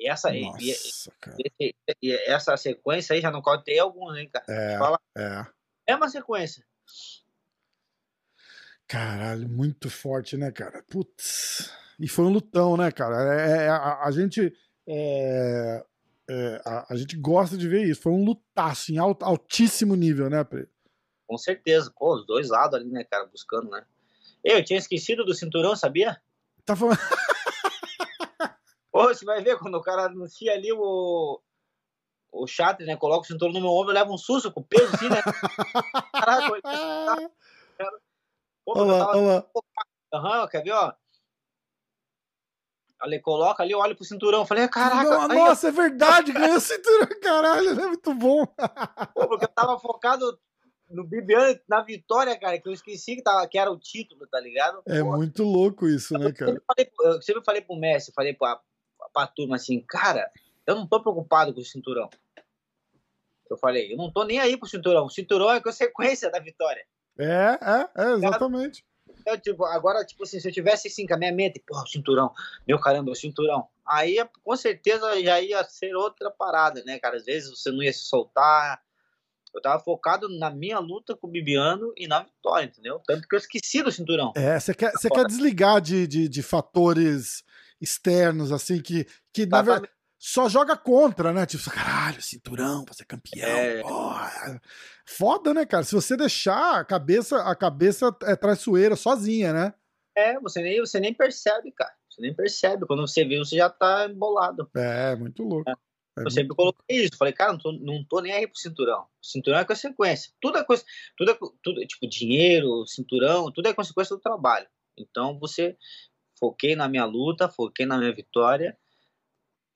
Essa, 0.00 0.32
Nossa, 0.32 0.62
e- 0.62 1.52
e- 1.60 1.74
e 2.00 2.12
essa 2.30 2.56
sequência 2.56 3.14
aí 3.14 3.20
já 3.20 3.32
não 3.32 3.42
cortei 3.42 3.78
alguns, 3.80 4.16
hein, 4.16 4.30
cara? 4.32 4.44
É, 4.48 4.78
Fala, 4.78 5.00
é. 5.16 5.46
é 5.88 5.96
uma 5.96 6.08
sequência. 6.08 6.64
Caralho, 8.86 9.48
muito 9.48 9.90
forte, 9.90 10.36
né, 10.36 10.50
cara? 10.52 10.82
Putz. 10.84 11.72
E 11.98 12.08
foi 12.08 12.24
um 12.26 12.30
lutão, 12.30 12.76
né, 12.76 12.92
cara? 12.92 13.16
É, 13.34 13.64
é, 13.64 13.68
a, 13.68 14.04
a 14.04 14.10
gente. 14.12 14.56
é, 14.86 15.84
é, 16.28 16.62
a, 16.64 16.92
a 16.92 16.96
gente 16.96 17.16
gosta 17.16 17.56
de 17.56 17.68
ver 17.68 17.84
isso. 17.86 18.02
Foi 18.02 18.12
um 18.12 18.24
lutaço 18.24 18.92
em 18.92 18.98
alt- 18.98 19.22
altíssimo 19.22 19.94
nível, 19.94 20.28
né, 20.30 20.44
Pre? 20.44 20.68
Com 21.26 21.36
certeza. 21.36 21.92
Pô, 21.96 22.14
os 22.14 22.26
dois 22.26 22.48
lados 22.48 22.78
ali, 22.78 22.90
né, 22.90 23.04
cara, 23.04 23.26
buscando, 23.26 23.70
né? 23.70 23.84
Eu 24.44 24.64
tinha 24.64 24.78
esquecido 24.78 25.24
do 25.24 25.34
cinturão, 25.34 25.74
sabia? 25.76 26.20
Tá 26.64 26.74
falando. 26.76 26.98
Pô, 28.92 29.04
você 29.08 29.24
vai 29.24 29.42
ver 29.42 29.58
quando 29.58 29.74
o 29.76 29.82
cara 29.82 30.06
anuncia 30.06 30.52
ali 30.52 30.72
o. 30.72 31.40
O 32.30 32.46
chat, 32.46 32.84
né? 32.84 32.94
Coloca 32.96 33.22
o 33.22 33.26
cinturão 33.26 33.52
no 33.54 33.60
meu 33.60 33.70
ombro, 33.70 33.92
leva 33.92 34.10
um 34.12 34.18
susto 34.18 34.52
com 34.52 34.60
o 34.60 34.64
peso 34.64 34.94
assim, 34.94 35.08
né? 35.08 35.22
Caraca, 36.12 36.52
Olha 38.66 38.92
lá, 38.92 39.10
olha 39.16 39.20
lá. 39.22 39.46
Aham, 40.12 40.48
quer 40.48 40.62
ver, 40.62 40.72
ó? 40.72 40.92
Ali, 43.00 43.20
coloca 43.20 43.62
ali, 43.62 43.74
olha 43.74 43.94
pro 43.94 44.04
cinturão. 44.04 44.44
Falei, 44.44 44.64
"Ah, 44.64 44.68
caraca, 44.68 45.04
Não, 45.04 45.28
nossa, 45.28 45.68
é 45.68 45.70
verdade, 45.70 46.32
ganhou 46.32 46.60
cinturão, 46.60 47.08
caralho, 47.22 47.74
né? 47.74 47.86
Muito 47.86 48.12
bom. 48.14 48.44
pô, 49.14 49.28
porque 49.28 49.44
eu 49.44 49.48
tava 49.48 49.78
focado 49.78 50.38
no 50.90 51.04
Bibiano, 51.04 51.58
na 51.68 51.82
vitória, 51.82 52.38
cara, 52.38 52.58
que 52.58 52.68
eu 52.68 52.72
esqueci 52.72 53.16
que, 53.16 53.22
tava, 53.22 53.46
que 53.46 53.58
era 53.58 53.70
o 53.70 53.78
título, 53.78 54.26
tá 54.26 54.40
ligado? 54.40 54.82
É 54.86 55.00
Pô, 55.02 55.16
muito 55.16 55.44
louco 55.44 55.86
isso, 55.86 56.14
né, 56.18 56.26
eu, 56.26 56.34
cara? 56.34 56.52
sempre 56.52 56.64
falei, 56.66 56.92
eu 57.00 57.22
sempre 57.22 57.44
falei 57.44 57.60
pro 57.60 57.76
Messi, 57.76 58.12
falei 58.12 58.34
pra, 58.34 58.60
pra 59.12 59.26
turma 59.26 59.56
assim, 59.56 59.80
cara, 59.86 60.30
eu 60.66 60.74
não 60.74 60.86
tô 60.86 61.00
preocupado 61.00 61.52
com 61.52 61.60
o 61.60 61.64
cinturão. 61.64 62.08
Eu 63.50 63.56
falei, 63.56 63.92
eu 63.92 63.96
não 63.96 64.10
tô 64.10 64.24
nem 64.24 64.38
aí 64.38 64.56
pro 64.56 64.68
cinturão. 64.68 65.06
O 65.06 65.10
cinturão 65.10 65.50
é 65.50 65.60
consequência 65.60 66.30
da 66.30 66.38
vitória. 66.38 66.84
É, 67.18 67.58
é, 67.60 68.04
é, 68.04 68.12
exatamente. 68.12 68.84
Então, 69.28 69.38
tipo, 69.38 69.64
agora, 69.66 70.04
tipo 70.06 70.22
assim, 70.22 70.40
se 70.40 70.48
eu 70.48 70.52
tivesse 70.52 70.88
assim 70.88 71.06
com 71.06 71.12
a 71.12 71.18
minha 71.18 71.32
mente, 71.32 71.62
pô, 71.66 71.78
o 71.78 71.86
cinturão, 71.86 72.32
meu 72.66 72.80
caramba, 72.80 73.10
o 73.10 73.14
cinturão. 73.14 73.68
Aí, 73.86 74.16
com 74.42 74.56
certeza, 74.56 75.20
já 75.22 75.38
ia 75.40 75.62
ser 75.64 75.94
outra 75.94 76.30
parada, 76.30 76.82
né, 76.84 76.98
cara? 76.98 77.16
Às 77.16 77.26
vezes 77.26 77.50
você 77.50 77.70
não 77.70 77.82
ia 77.82 77.92
se 77.92 78.04
soltar. 78.04 78.80
Eu 79.54 79.60
tava 79.60 79.82
focado 79.82 80.28
na 80.38 80.50
minha 80.50 80.78
luta 80.78 81.14
com 81.14 81.26
o 81.26 81.30
Bibiano 81.30 81.92
e 81.96 82.06
na 82.06 82.22
vitória, 82.22 82.66
entendeu? 82.66 83.02
Tanto 83.06 83.28
que 83.28 83.34
eu 83.34 83.38
esqueci 83.38 83.82
do 83.82 83.92
cinturão. 83.92 84.32
É, 84.34 84.58
você 84.58 84.74
quer, 84.74 84.92
você 84.92 85.10
quer 85.10 85.26
desligar 85.26 85.80
de, 85.80 86.06
de, 86.06 86.28
de 86.28 86.42
fatores 86.42 87.44
externos, 87.80 88.50
assim, 88.50 88.80
que, 88.80 89.06
que 89.32 89.44
na 89.44 89.62
verdade. 89.62 89.92
Só 90.18 90.48
joga 90.48 90.76
contra, 90.76 91.32
né? 91.32 91.46
Tipo, 91.46 91.70
caralho, 91.70 92.20
cinturão 92.20 92.84
pra 92.84 92.94
ser 92.94 93.04
campeão. 93.04 93.48
É. 93.48 93.82
porra. 93.82 94.60
Foda, 95.06 95.54
né, 95.54 95.64
cara? 95.64 95.84
Se 95.84 95.94
você 95.94 96.16
deixar 96.16 96.80
a 96.80 96.84
cabeça, 96.84 97.42
a 97.42 97.54
cabeça 97.54 98.14
é 98.24 98.34
traiçoeira 98.34 98.96
sozinha, 98.96 99.52
né? 99.52 99.74
É, 100.16 100.38
você 100.40 100.60
nem, 100.60 100.80
você 100.80 100.98
nem 100.98 101.14
percebe, 101.14 101.70
cara. 101.72 101.92
Você 102.10 102.20
nem 102.20 102.34
percebe. 102.34 102.86
Quando 102.86 103.06
você 103.06 103.24
vê, 103.24 103.38
você 103.38 103.56
já 103.56 103.70
tá 103.70 104.06
embolado. 104.10 104.68
É, 104.76 105.14
muito 105.14 105.44
louco. 105.44 105.70
É 105.70 105.72
Eu 105.72 105.76
muito- 106.22 106.32
sempre 106.34 106.56
coloquei 106.56 107.04
isso. 107.04 107.16
Falei, 107.16 107.32
cara, 107.32 107.52
não 107.52 107.58
tô, 107.60 107.70
não 107.72 108.04
tô 108.04 108.20
nem 108.20 108.32
aí 108.32 108.46
pro 108.48 108.58
cinturão. 108.58 109.06
Cinturão 109.22 109.60
é 109.60 109.64
consequência. 109.64 110.32
Tudo 110.40 110.58
é 110.58 110.64
coisa. 110.64 110.82
Tudo 111.16 111.30
é, 111.30 111.38
tudo, 111.62 111.80
tipo, 111.86 112.08
dinheiro, 112.08 112.84
cinturão, 112.88 113.52
tudo 113.52 113.68
é 113.68 113.72
consequência 113.74 114.16
do 114.16 114.20
trabalho. 114.20 114.66
Então 114.98 115.38
você 115.38 115.76
foquei 116.40 116.74
na 116.74 116.88
minha 116.88 117.04
luta, 117.04 117.48
foquei 117.48 117.86
na 117.86 117.96
minha 117.98 118.12
vitória. 118.12 118.76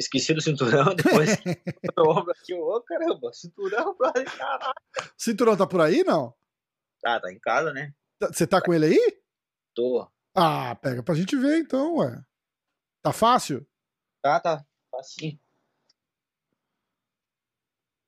Esqueci 0.03 0.35
do 0.35 0.41
cinturão, 0.41 0.95
depois 0.97 1.39
meu 1.45 2.07
ombro 2.11 2.33
aqui, 2.33 2.53
ô 2.55 2.81
caramba, 2.83 3.33
cinturão, 3.33 3.95
brother, 3.97 4.25
caralho. 4.37 4.75
Cinturão 5.17 5.57
tá 5.57 5.67
por 5.67 5.81
aí, 5.81 6.03
não? 6.03 6.35
Ah, 7.05 7.21
tá 7.21 7.33
em 7.33 7.39
casa, 7.39 7.73
né? 7.73 7.95
Tá- 8.19 8.29
Você 8.33 8.47
tá 8.47 8.61
com 8.61 8.73
ele 8.75 8.87
aí? 8.87 9.23
Tô. 9.75 10.09
Ah, 10.35 10.75
pega 10.77 11.03
pra 11.03 11.15
gente 11.15 11.37
ver 11.37 11.59
então, 11.59 11.97
ué. 11.97 12.23
Tá 13.03 13.13
fácil? 13.13 13.67
Tá, 14.23 14.39
tá. 14.41 14.65
Facinho. 14.91 15.39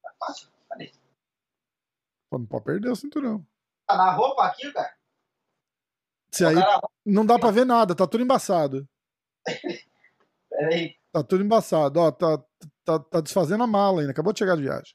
Tá 0.03 0.13
fácil. 0.19 0.49
Cadê? 0.69 0.93
Pô, 2.31 2.39
não 2.39 2.47
pode 2.47 2.65
perder 2.65 2.91
o 2.91 2.97
cinturão. 2.97 3.47
Tá 3.87 3.97
na 3.97 4.13
roupa 4.13 4.45
aqui, 4.47 4.73
cara? 4.73 4.95
Se 6.31 6.45
aí 6.45 6.57
não 7.05 7.25
dá 7.25 7.39
pra 7.39 7.51
ver 7.51 7.65
nada, 7.65 7.95
tá 7.95 8.07
tudo 8.07 8.23
embaçado. 8.25 8.89
Peraí. 10.57 10.95
Tá 11.13 11.23
tudo 11.23 11.45
embaçado. 11.45 12.01
Ó, 12.01 12.11
tá, 12.11 12.43
tá, 12.85 12.99
tá 12.99 13.21
desfazendo 13.21 13.65
a 13.65 13.67
mala 13.67 14.01
ainda. 14.01 14.13
Acabou 14.13 14.33
de 14.33 14.39
chegar 14.39 14.57
de 14.57 14.63
viagem. 14.63 14.95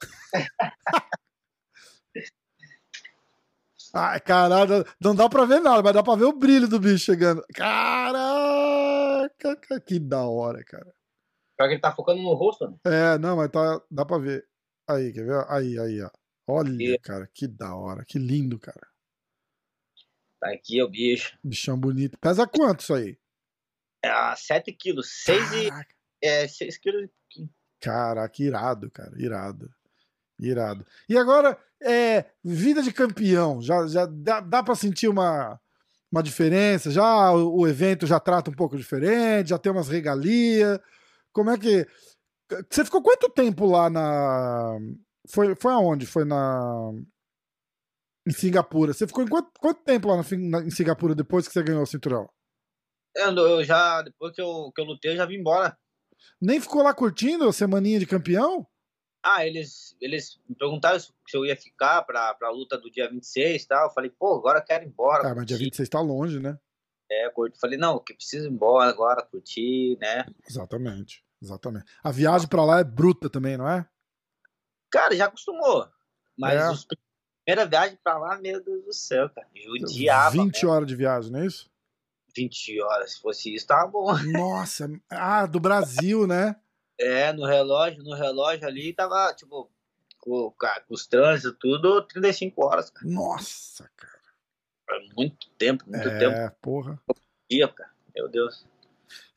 Ai, 3.92 4.20
caralho, 4.20 4.84
não 5.00 5.16
dá 5.16 5.28
pra 5.28 5.44
ver 5.44 5.60
nada, 5.60 5.82
mas 5.82 5.92
dá 5.92 6.00
pra 6.00 6.14
ver 6.14 6.24
o 6.24 6.32
brilho 6.32 6.68
do 6.68 6.78
bicho 6.78 6.98
chegando. 6.98 7.44
Caraca, 7.52 9.28
cara, 9.56 9.80
que 9.80 9.98
da 9.98 10.24
hora, 10.24 10.62
cara. 10.64 10.94
Pior 11.56 11.66
que 11.66 11.74
ele 11.74 11.80
tá 11.80 11.92
focando 11.92 12.22
no 12.22 12.32
rosto, 12.34 12.68
né? 12.68 12.76
É, 12.84 13.18
não, 13.18 13.36
mas 13.36 13.50
tá, 13.50 13.82
dá 13.90 14.04
pra 14.04 14.18
ver. 14.18 14.46
Aí, 14.88 15.12
quer 15.12 15.24
ver? 15.24 15.44
Aí, 15.48 15.76
aí, 15.78 16.02
ó. 16.02 16.10
Olha, 16.46 16.98
cara, 17.00 17.28
que 17.34 17.48
da 17.48 17.74
hora, 17.74 18.04
que 18.04 18.18
lindo, 18.18 18.60
cara. 18.60 18.86
Tá 20.40 20.52
aqui, 20.52 20.82
o 20.82 20.88
bicho. 20.88 21.36
Bichão 21.42 21.78
bonito. 21.78 22.16
Pesa 22.18 22.46
quanto 22.46 22.80
isso 22.80 22.94
aí? 22.94 23.18
É 24.02 24.34
7 24.36 24.72
quilos. 24.72 25.10
6 25.24 25.52
e. 25.52 25.70
É, 26.22 26.46
6 26.48 26.78
quilos 26.78 27.02
e 27.04 27.08
pouquinho. 27.08 27.50
Caraca, 27.80 28.42
irado, 28.42 28.90
cara, 28.90 29.12
irado. 29.16 29.70
Irado. 30.38 30.86
E 31.08 31.16
agora, 31.18 31.58
é, 31.82 32.24
vida 32.42 32.82
de 32.82 32.92
campeão, 32.92 33.60
já, 33.60 33.86
já 33.86 34.06
dá, 34.06 34.40
dá 34.40 34.62
para 34.62 34.74
sentir 34.74 35.08
uma, 35.08 35.60
uma 36.10 36.22
diferença? 36.22 36.90
Já 36.90 37.30
o, 37.32 37.60
o 37.60 37.68
evento 37.68 38.06
já 38.06 38.18
trata 38.18 38.50
um 38.50 38.54
pouco 38.54 38.76
diferente, 38.76 39.50
já 39.50 39.58
tem 39.58 39.70
umas 39.72 39.88
regalias. 39.88 40.78
Como 41.32 41.50
é 41.50 41.58
que. 41.58 41.86
Você 42.70 42.84
ficou 42.84 43.02
quanto 43.02 43.28
tempo 43.28 43.66
lá 43.66 43.88
na. 43.90 44.78
Foi, 45.28 45.54
foi 45.54 45.72
aonde? 45.72 46.06
Foi 46.06 46.24
na. 46.24 46.90
Em 48.26 48.32
Singapura. 48.32 48.92
Você 48.92 49.06
ficou 49.06 49.24
em 49.24 49.28
quanto, 49.28 49.50
quanto 49.58 49.82
tempo 49.82 50.08
lá 50.08 50.16
na, 50.16 50.22
na- 50.38 50.66
em 50.66 50.70
Singapura 50.70 51.14
depois 51.14 51.46
que 51.46 51.52
você 51.52 51.62
ganhou 51.62 51.82
o 51.82 51.86
cinturão? 51.86 52.28
Eu, 53.14 53.34
eu 53.36 53.64
já, 53.64 54.02
depois 54.02 54.34
que 54.34 54.40
eu, 54.40 54.70
que 54.74 54.80
eu 54.80 54.84
lutei, 54.84 55.12
eu 55.12 55.16
já 55.16 55.26
vim 55.26 55.36
embora. 55.36 55.76
Nem 56.40 56.60
ficou 56.60 56.82
lá 56.82 56.94
curtindo 56.94 57.48
a 57.48 57.52
semaninha 57.52 57.98
de 57.98 58.06
campeão? 58.06 58.66
Ah, 59.22 59.46
eles, 59.46 59.94
eles 60.00 60.40
me 60.48 60.54
perguntaram 60.54 60.98
se 60.98 61.10
eu 61.34 61.44
ia 61.44 61.56
ficar 61.56 62.02
pra, 62.02 62.32
pra 62.34 62.50
luta 62.50 62.78
do 62.78 62.90
dia 62.90 63.10
26 63.10 63.62
e 63.62 63.66
tal. 63.68 63.88
Eu 63.88 63.92
falei, 63.92 64.10
pô, 64.10 64.36
agora 64.36 64.60
eu 64.60 64.64
quero 64.64 64.84
ir 64.84 64.88
embora. 64.88 65.28
Ah, 65.28 65.34
mas 65.34 65.46
dia 65.46 65.56
curtir. 65.56 65.64
26 65.64 65.88
tá 65.88 66.00
longe, 66.00 66.40
né? 66.40 66.58
É, 67.10 67.28
curto. 67.30 67.58
Falei, 67.58 67.76
não, 67.78 67.98
que 67.98 68.14
preciso 68.14 68.46
ir 68.48 68.52
embora 68.52 68.88
agora, 68.88 69.22
curtir, 69.22 69.98
né? 70.00 70.24
Exatamente, 70.48 71.22
exatamente. 71.42 71.84
A 72.02 72.10
viagem 72.10 72.48
pra 72.48 72.64
lá 72.64 72.80
é 72.80 72.84
bruta 72.84 73.28
também, 73.28 73.56
não 73.56 73.68
é? 73.68 73.86
Cara, 74.90 75.14
já 75.14 75.26
acostumou. 75.26 75.86
Mas 76.38 76.60
É. 76.60 76.70
os, 76.70 76.86
primeira 77.44 77.68
viagem 77.68 77.98
pra 78.02 78.16
lá, 78.18 78.38
meu 78.38 78.62
Deus 78.62 78.84
do 78.84 78.92
céu, 78.92 79.28
cara. 79.30 79.46
Judiava. 79.54 80.30
20 80.30 80.64
horas 80.66 80.86
de 80.88 80.96
viagem, 80.96 81.30
não 81.30 81.40
é 81.40 81.46
isso? 81.46 81.69
20 82.34 82.80
horas. 82.82 83.12
Se 83.12 83.20
fosse 83.20 83.54
isso, 83.54 83.66
tava 83.66 83.88
bom. 83.90 84.06
Nossa, 84.32 84.90
ah, 85.08 85.46
do 85.46 85.60
Brasil, 85.60 86.26
né? 86.26 86.56
É, 86.98 87.32
no 87.32 87.46
relógio, 87.46 88.02
no 88.02 88.14
relógio 88.14 88.66
ali 88.66 88.92
tava, 88.92 89.32
tipo, 89.34 89.70
com, 90.18 90.50
com 90.50 90.94
os 90.94 91.06
trânsitos, 91.06 91.56
tudo, 91.58 92.02
35 92.02 92.64
horas, 92.64 92.90
cara. 92.90 93.06
Nossa, 93.08 93.90
cara. 93.96 94.20
É 94.90 95.14
Muito 95.16 95.48
tempo, 95.50 95.84
muito 95.88 96.02
tempo. 96.18 96.36
É, 96.36 96.50
porra. 96.60 97.00
Dia, 97.50 97.68
cara. 97.68 97.90
Meu 98.14 98.28
Deus. 98.28 98.66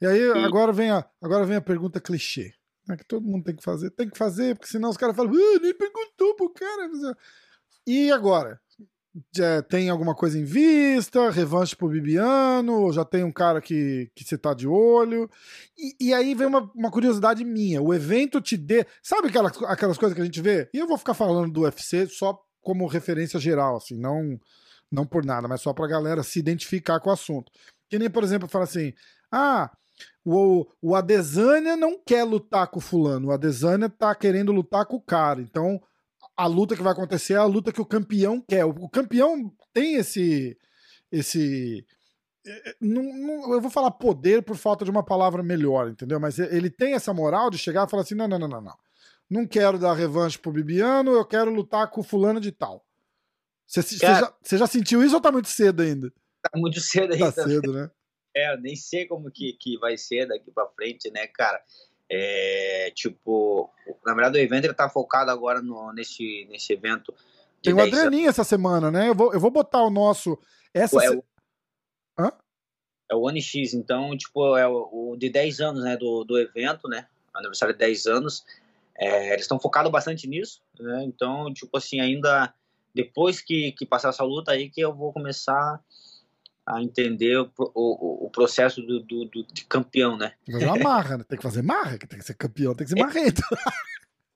E 0.02 0.06
aí, 0.06 0.20
E- 0.20 0.46
agora 0.46 0.74
vem 0.74 0.92
a, 0.92 1.06
agora 1.22 1.46
vem 1.46 1.58
a 1.58 1.62
pergunta 1.62 2.02
clichê. 2.02 2.54
Né, 2.88 2.98
que 2.98 3.06
todo 3.06 3.26
mundo 3.26 3.46
tem 3.46 3.56
que 3.56 3.64
fazer. 3.64 3.92
Tem 3.92 4.10
que 4.10 4.18
fazer, 4.18 4.56
porque 4.56 4.70
senão 4.70 4.90
os 4.90 4.98
caras 4.98 5.16
falam, 5.16 5.32
ah, 5.34 5.60
nem 5.62 5.74
perguntou 5.74 6.36
pro 6.36 6.50
cara. 6.50 6.90
E 7.88 8.12
agora? 8.12 8.60
Já 9.36 9.62
tem 9.62 9.90
alguma 9.90 10.16
coisa 10.16 10.40
em 10.40 10.44
vista? 10.44 11.30
Revanche 11.30 11.76
pro 11.76 11.88
Bibiano? 11.88 12.92
Já 12.92 13.06
tem 13.06 13.24
um 13.24 13.32
cara 13.32 13.62
que, 13.62 14.10
que 14.16 14.24
você 14.24 14.38
tá 14.38 14.54
de 14.54 14.68
olho? 14.68 15.30
E, 15.78 16.08
e 16.08 16.14
aí 16.14 16.34
vem 16.34 16.48
uma, 16.48 16.72
uma, 16.74 16.90
curiosidade 16.90 17.46
minha. 17.46 17.82
O 17.82 17.94
evento 17.94 18.42
te 18.42 18.58
dê. 18.58 18.86
Sabe 19.04 19.28
aquelas, 19.28 19.56
aquelas 19.64 19.98
coisas 19.98 20.16
que 20.16 20.22
a 20.22 20.26
gente 20.26 20.42
vê? 20.42 20.68
E 20.74 20.80
eu 20.80 20.88
vou 20.88 20.98
ficar 20.98 21.14
falando 21.14 21.52
do 21.52 21.62
UFC 21.62 22.08
só 22.08 22.44
como 22.62 22.88
referência 22.88 23.40
geral, 23.40 23.76
assim, 23.76 23.98
não, 24.00 24.40
não 24.92 25.06
por 25.06 25.24
nada, 25.26 25.48
mas 25.48 25.62
só 25.62 25.74
pra 25.74 25.86
galera 25.86 26.24
se 26.24 26.40
identificar 26.40 27.00
com 27.00 27.10
o 27.10 27.14
assunto. 27.14 27.52
Que 27.90 28.00
nem, 28.00 28.10
por 28.10 28.24
exemplo, 28.24 28.48
fala 28.48 28.64
assim: 28.64 28.94
ah, 29.32 29.70
o, 30.26 30.66
o 30.82 30.96
Adesanya 30.96 31.76
não 31.76 32.00
quer 32.04 32.24
lutar 32.24 32.68
com 32.68 32.80
o 32.80 32.82
fulano, 32.82 33.28
o 33.28 33.32
Adesanya 33.32 33.90
tá 33.90 34.16
querendo 34.16 34.52
lutar 34.52 34.86
com 34.86 34.96
o 34.96 35.02
cara. 35.02 35.42
Então, 35.42 35.80
a 36.36 36.46
luta 36.48 36.76
que 36.76 36.82
vai 36.82 36.94
acontecer 36.94 37.34
é 37.34 37.38
a 37.38 37.46
luta 37.46 37.72
que 37.72 37.82
o 37.82 37.86
campeão 37.86 38.42
quer. 38.42 38.66
O, 38.66 38.90
campeão 38.90 39.54
tem 39.72 39.96
esse. 39.96 40.58
esse 41.12 41.86
é, 42.46 42.70
é, 42.70 42.76
não, 42.82 43.04
não, 43.04 43.54
eu 43.54 43.62
vou 43.62 43.72
falar 43.72 43.92
poder 43.92 44.44
por 44.44 44.58
falta 44.58 44.84
de 44.84 44.92
uma 44.92 45.04
palavra 45.04 45.42
melhor, 45.42 45.90
entendeu? 45.90 46.20
Mas 46.20 46.40
ele 46.40 46.70
tem 46.70 46.94
essa 46.94 47.14
moral 47.14 47.50
de 47.50 47.58
chegar 47.58 47.88
e 47.88 47.90
falar 47.90 48.04
assim: 48.04 48.16
não, 48.16 48.28
não, 48.28 48.40
não, 48.40 48.48
não, 48.48 48.62
não. 48.62 48.78
Não 49.30 49.48
quero 49.48 49.80
dar 49.80 49.94
revanche 49.94 50.38
pro 50.38 50.52
Bibiano, 50.52 51.12
eu 51.12 51.26
quero 51.26 51.52
lutar 51.52 51.90
com 51.90 52.02
o 52.02 52.04
fulano 52.04 52.40
de 52.40 52.52
tal. 52.52 52.86
Você, 53.66 53.98
já, 53.98 54.34
você 54.42 54.58
já 54.58 54.68
sentiu 54.68 55.04
isso 55.04 55.16
ou 55.16 55.22
tá 55.22 55.32
muito 55.32 55.48
cedo 55.48 55.82
ainda? 55.82 56.12
Tá 56.42 56.52
muito 56.60 56.80
cedo 56.80 57.14
ainda. 57.14 57.32
Tá 57.32 57.44
cedo, 57.44 57.74
né? 57.74 57.90
É, 58.36 58.54
eu 58.54 58.60
nem 58.60 58.76
sei 58.76 59.08
como 59.08 59.32
que, 59.32 59.54
que 59.54 59.78
vai 59.78 59.98
ser 59.98 60.28
daqui 60.28 60.52
pra 60.52 60.68
frente, 60.68 61.10
né, 61.12 61.26
cara? 61.28 61.64
É, 62.16 62.92
tipo, 62.94 63.74
na 64.06 64.14
verdade 64.14 64.38
o 64.38 64.42
evento 64.42 64.66
ele 64.66 64.74
tá 64.76 64.88
focado 64.88 65.32
agora 65.32 65.64
no, 65.64 65.92
nesse, 65.94 66.46
nesse 66.48 66.72
evento. 66.74 67.12
Tem 67.64 67.74
o 67.74 67.82
Adrianinho 67.82 68.30
essa 68.30 68.44
semana, 68.44 68.92
né? 68.92 69.10
Eu 69.10 69.16
vou, 69.16 69.34
eu 69.34 69.40
vou 69.40 69.50
botar 69.50 69.82
o 69.82 69.90
nosso. 69.90 70.38
Essa 70.72 71.04
é, 71.04 71.08
se... 71.08 71.16
o, 71.16 71.24
Hã? 72.20 72.32
é 73.10 73.16
o 73.16 73.22
One 73.22 73.42
X, 73.42 73.74
então, 73.74 74.16
tipo, 74.16 74.56
é 74.56 74.68
o, 74.68 75.14
o, 75.14 75.18
de 75.18 75.28
10 75.28 75.60
anos, 75.62 75.84
né, 75.84 75.98
do, 75.98 76.24
do 76.24 76.38
evento, 76.38 76.88
né? 76.88 77.08
Aniversário 77.34 77.74
de 77.74 77.80
10 77.80 78.06
anos. 78.06 78.46
É, 78.96 79.30
eles 79.30 79.42
estão 79.46 79.60
focados 79.60 79.92
bastante 79.92 80.28
nisso, 80.28 80.62
né? 80.80 81.04
Então, 81.06 81.52
tipo 81.52 81.76
assim, 81.76 82.00
ainda 82.00 82.54
depois 82.94 83.42
que, 83.42 83.72
que 83.72 83.88
passar 83.88 84.10
essa 84.10 84.24
luta 84.24 84.52
aí 84.52 84.70
que 84.70 84.82
eu 84.82 84.94
vou 84.94 85.12
começar 85.12 85.82
a 86.66 86.82
entender 86.82 87.38
o, 87.38 87.52
o, 87.58 88.26
o 88.26 88.30
processo 88.30 88.82
do, 88.82 89.00
do, 89.02 89.26
do, 89.26 89.44
de 89.44 89.66
campeão, 89.66 90.18
né? 90.18 90.34
Fazer 90.50 90.66
uma 90.66 90.78
marra, 90.78 91.18
né? 91.18 91.26
Tem 91.28 91.38
que 91.38 91.44
fazer 91.44 91.62
marra, 91.62 91.98
tem 91.98 92.20
que 92.20 92.26
ser 92.26 92.36
campeão, 92.36 92.74
tem 92.74 92.86
que 92.86 92.94
ser 92.94 93.00
é. 93.00 93.04
marrento. 93.04 93.42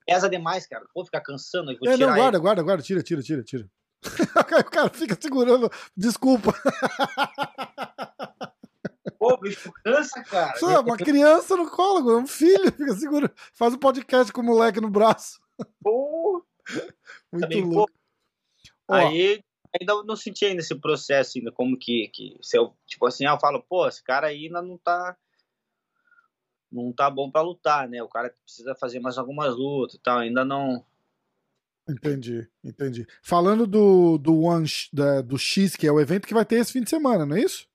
Pesa 0.06 0.30
demais, 0.30 0.66
cara. 0.68 0.86
Vou 0.94 1.06
ficar 1.06 1.22
cansando. 1.22 1.78
Vou 1.78 1.92
é, 1.92 1.98
não, 1.98 2.13
guarda, 2.13 2.40
guarda, 2.40 2.63
guarda, 2.63 2.84
tira, 2.84 3.02
tira, 3.04 3.22
tira, 3.22 3.44
tira. 3.44 3.70
o 4.62 4.63
cara 4.72 4.90
fica 4.90 5.18
segurando. 5.20 5.70
Desculpa. 5.96 6.54
Pô, 9.18 9.36
bicho, 9.38 9.72
cansa, 9.84 10.24
cara. 10.24 10.58
Só, 10.58 10.82
uma 10.82 10.96
criança 10.96 11.56
no 11.56 11.70
colo, 11.70 12.12
é 12.12 12.18
um 12.18 12.28
filho, 12.28 12.72
fica 12.72 12.94
segurando. 12.94 13.34
Faz 13.54 13.74
um 13.74 13.78
podcast 13.78 14.32
com 14.32 14.42
o 14.42 14.46
moleque 14.46 14.80
no 14.80 14.90
braço. 14.90 15.40
Pô. 15.82 16.46
Muito 17.32 17.50
Também, 17.50 17.63
louco. 17.63 17.92
Pô, 18.86 18.94
aí, 18.94 19.44
ainda 19.80 20.04
não 20.04 20.16
senti 20.16 20.46
ainda 20.46 20.62
esse 20.62 20.76
processo 20.76 21.38
ainda, 21.38 21.52
como 21.52 21.78
que, 21.78 22.10
que 22.10 22.38
se 22.42 22.58
eu, 22.58 22.74
tipo 22.86 23.06
assim, 23.06 23.26
eu 23.26 23.40
falo, 23.40 23.63
pô, 23.63 23.88
esse 23.88 24.04
cara 24.04 24.28
aí 24.28 24.46
ainda 24.46 24.62
não 24.62 24.78
tá 24.78 25.18
não 26.72 26.92
tá 26.92 27.10
bom 27.10 27.32
para 27.32 27.42
lutar, 27.42 27.88
né? 27.88 28.04
O 28.04 28.10
cara 28.10 28.34
precisa 28.44 28.76
fazer 28.76 29.00
mais 29.00 29.18
algumas 29.18 29.56
lutas 29.56 29.96
e 29.96 30.00
tal, 30.00 30.20
ainda 30.20 30.44
não 30.44 30.84
Entendi, 31.90 32.46
entendi. 32.63 33.08
Falando 33.22 33.66
do, 33.66 34.18
do 34.18 34.42
One 34.42 34.68
da, 34.92 35.22
do 35.22 35.38
X, 35.38 35.76
que 35.76 35.88
é 35.88 35.92
o 35.92 36.02
evento 36.02 36.28
que 36.28 36.34
vai 36.34 36.44
ter 36.44 36.56
esse 36.56 36.74
fim 36.74 36.82
de 36.82 36.90
semana, 36.90 37.26
não 37.26 37.38
é 37.38 37.42
isso? 37.42 37.66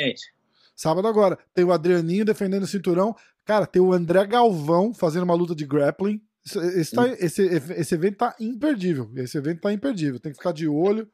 Gente. 0.00 0.32
Sábado 0.74 1.06
agora. 1.06 1.38
Tem 1.54 1.64
o 1.64 1.72
Adrianinho 1.72 2.24
defendendo 2.24 2.64
o 2.64 2.66
cinturão. 2.66 3.14
Cara, 3.44 3.66
tem 3.66 3.80
o 3.80 3.92
André 3.92 4.26
Galvão 4.26 4.92
fazendo 4.92 5.22
uma 5.22 5.34
luta 5.34 5.54
de 5.54 5.64
grappling. 5.64 6.20
Esse, 6.44 6.94
tá, 6.94 7.06
esse, 7.08 7.42
esse 7.42 7.94
evento 7.94 8.16
tá 8.16 8.34
imperdível. 8.40 9.10
Esse 9.14 9.38
evento 9.38 9.60
tá 9.60 9.72
imperdível. 9.72 10.18
Tem 10.18 10.32
que 10.32 10.38
ficar 10.38 10.52
de 10.52 10.66
olho 10.66 11.08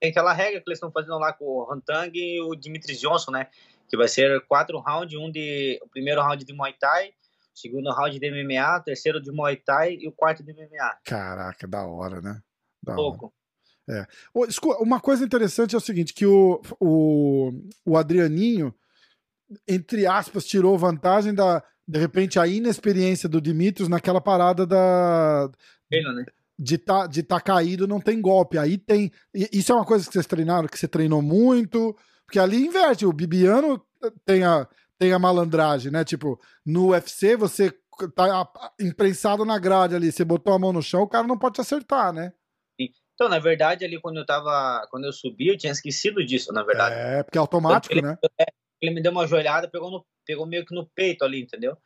tem 0.00 0.10
aquela 0.10 0.32
regra 0.32 0.60
que 0.60 0.68
eles 0.68 0.76
estão 0.76 0.90
fazendo 0.90 1.18
lá 1.18 1.32
com 1.32 1.44
o 1.44 1.72
Hantang 1.72 2.12
e 2.14 2.40
o 2.40 2.54
Dimitri 2.54 2.96
Johnson, 2.96 3.32
né? 3.32 3.48
Que 3.88 3.96
vai 3.96 4.08
ser 4.08 4.40
quatro 4.46 4.78
rounds, 4.78 5.18
um 5.18 5.30
de 5.30 5.78
o 5.82 5.88
primeiro 5.88 6.20
round 6.20 6.44
de 6.44 6.52
Muay 6.52 6.74
Thai, 6.78 7.08
o 7.08 7.58
segundo 7.58 7.90
round 7.90 8.18
de 8.18 8.30
MMA, 8.30 8.78
o 8.78 8.82
terceiro 8.82 9.20
de 9.20 9.32
Muay 9.32 9.56
Thai 9.56 9.94
e 10.00 10.08
o 10.08 10.12
quarto 10.12 10.42
de 10.42 10.52
MMA. 10.52 10.98
Caraca, 11.04 11.66
da 11.66 11.86
hora, 11.86 12.20
né? 12.20 12.40
Da 12.82 12.94
Pouco. 12.94 13.26
Hora. 13.26 13.38
É. 13.90 14.06
Uma 14.80 15.00
coisa 15.00 15.24
interessante 15.24 15.74
é 15.74 15.78
o 15.78 15.80
seguinte, 15.80 16.12
que 16.12 16.26
o, 16.26 16.60
o, 16.78 17.52
o 17.86 17.96
Adrianinho, 17.96 18.74
entre 19.66 20.06
aspas, 20.06 20.44
tirou 20.44 20.76
vantagem 20.76 21.34
da, 21.34 21.64
de 21.86 21.98
repente, 21.98 22.38
a 22.38 22.46
inexperiência 22.46 23.28
do 23.28 23.40
Dimitrios 23.40 23.88
naquela 23.88 24.20
parada 24.20 24.66
da... 24.66 25.50
Ele, 25.90 26.12
né? 26.12 26.26
De 26.58 26.76
tá, 26.76 27.06
de 27.06 27.22
tá 27.22 27.40
caído 27.40 27.86
não 27.86 28.00
tem 28.00 28.20
golpe. 28.20 28.58
Aí 28.58 28.76
tem. 28.76 29.12
Isso 29.32 29.70
é 29.70 29.74
uma 29.74 29.84
coisa 29.84 30.06
que 30.06 30.12
vocês 30.12 30.26
treinaram, 30.26 30.66
que 30.66 30.78
você 30.78 30.88
treinou 30.88 31.22
muito. 31.22 31.96
Porque 32.26 32.38
ali 32.38 32.66
inverte. 32.66 33.06
O 33.06 33.12
Bibiano 33.12 33.80
tem 34.24 34.44
a, 34.44 34.66
tem 34.98 35.12
a 35.12 35.18
malandragem, 35.18 35.92
né? 35.92 36.04
Tipo, 36.04 36.40
no 36.66 36.90
UFC 36.90 37.36
você 37.36 37.72
tá 38.14 38.48
imprensado 38.80 39.44
na 39.44 39.58
grade 39.58 39.94
ali, 39.94 40.12
você 40.12 40.24
botou 40.24 40.52
a 40.52 40.58
mão 40.58 40.72
no 40.72 40.82
chão, 40.82 41.02
o 41.02 41.08
cara 41.08 41.26
não 41.26 41.38
pode 41.38 41.56
te 41.56 41.60
acertar, 41.60 42.12
né? 42.12 42.32
Então, 43.14 43.28
na 43.28 43.40
verdade, 43.40 43.84
ali 43.84 44.00
quando 44.00 44.18
eu 44.18 44.26
tava. 44.26 44.86
Quando 44.90 45.04
eu 45.04 45.12
subi, 45.12 45.48
eu 45.48 45.58
tinha 45.58 45.72
esquecido 45.72 46.24
disso, 46.24 46.52
na 46.52 46.62
verdade. 46.62 46.94
É, 46.94 47.22
porque 47.22 47.38
é 47.38 47.40
automático, 47.40 47.92
ele, 47.92 48.02
né? 48.02 48.16
Ele 48.80 48.94
me 48.94 49.02
deu 49.02 49.10
uma 49.10 49.26
joelhada, 49.26 49.68
pegou, 49.68 49.90
no, 49.90 50.06
pegou 50.24 50.46
meio 50.46 50.64
que 50.64 50.72
no 50.74 50.88
peito 50.94 51.24
ali, 51.24 51.42
entendeu? 51.42 51.76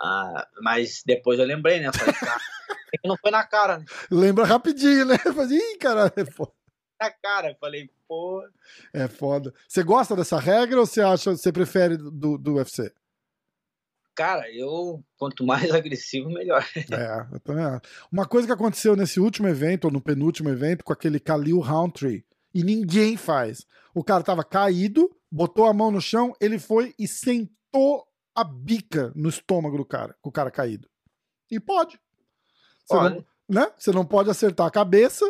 Ah, 0.00 0.46
mas 0.62 1.02
depois 1.04 1.40
eu 1.40 1.44
lembrei, 1.44 1.80
né? 1.80 1.88
Eu 1.88 1.92
falei, 1.92 2.14
cara. 2.14 2.40
Não 3.04 3.16
foi 3.16 3.30
na 3.30 3.44
cara, 3.44 3.78
né? 3.78 3.84
Lembra 4.10 4.44
rapidinho, 4.44 5.06
né? 5.06 5.16
Eu 5.24 5.34
falei, 5.34 5.58
ih, 5.58 5.78
caralho, 5.78 6.12
é 6.16 6.24
foda. 6.24 6.52
Na 7.00 7.10
cara, 7.10 7.50
eu 7.50 7.56
falei, 7.60 7.88
pô. 8.08 8.42
É 8.92 9.06
foda. 9.06 9.54
Você 9.68 9.82
gosta 9.82 10.16
dessa 10.16 10.38
regra 10.38 10.80
ou 10.80 10.86
você 10.86 11.00
acha, 11.00 11.36
você 11.36 11.52
prefere 11.52 11.96
do, 11.96 12.36
do 12.36 12.54
UFC? 12.54 12.92
Cara, 14.16 14.50
eu, 14.52 15.00
quanto 15.16 15.46
mais 15.46 15.70
agressivo, 15.70 16.28
melhor. 16.28 16.66
É, 16.76 17.34
eu 17.34 17.38
também 17.38 17.64
acho. 17.64 17.82
Uma 18.10 18.26
coisa 18.26 18.48
que 18.48 18.52
aconteceu 18.52 18.96
nesse 18.96 19.20
último 19.20 19.46
evento, 19.46 19.84
ou 19.84 19.92
no 19.92 20.00
penúltimo 20.00 20.48
evento, 20.48 20.84
com 20.84 20.92
aquele 20.92 21.20
Khalil 21.20 21.60
Roundtree, 21.60 22.24
e 22.52 22.64
ninguém 22.64 23.16
faz. 23.16 23.64
O 23.94 24.02
cara 24.02 24.24
tava 24.24 24.42
caído, 24.42 25.08
botou 25.30 25.66
a 25.66 25.72
mão 25.72 25.92
no 25.92 26.00
chão, 26.00 26.34
ele 26.40 26.58
foi 26.58 26.94
e 26.98 27.06
sentou 27.06 28.04
a 28.34 28.42
bica 28.42 29.12
no 29.14 29.28
estômago 29.28 29.76
do 29.76 29.84
cara, 29.84 30.16
com 30.20 30.30
o 30.30 30.32
cara 30.32 30.50
caído. 30.50 30.88
E 31.48 31.60
pode. 31.60 31.98
Você 32.88 33.10
não, 33.10 33.24
né? 33.48 33.70
Você 33.76 33.92
não 33.92 34.04
pode 34.04 34.30
acertar 34.30 34.66
a 34.66 34.70
cabeça 34.70 35.24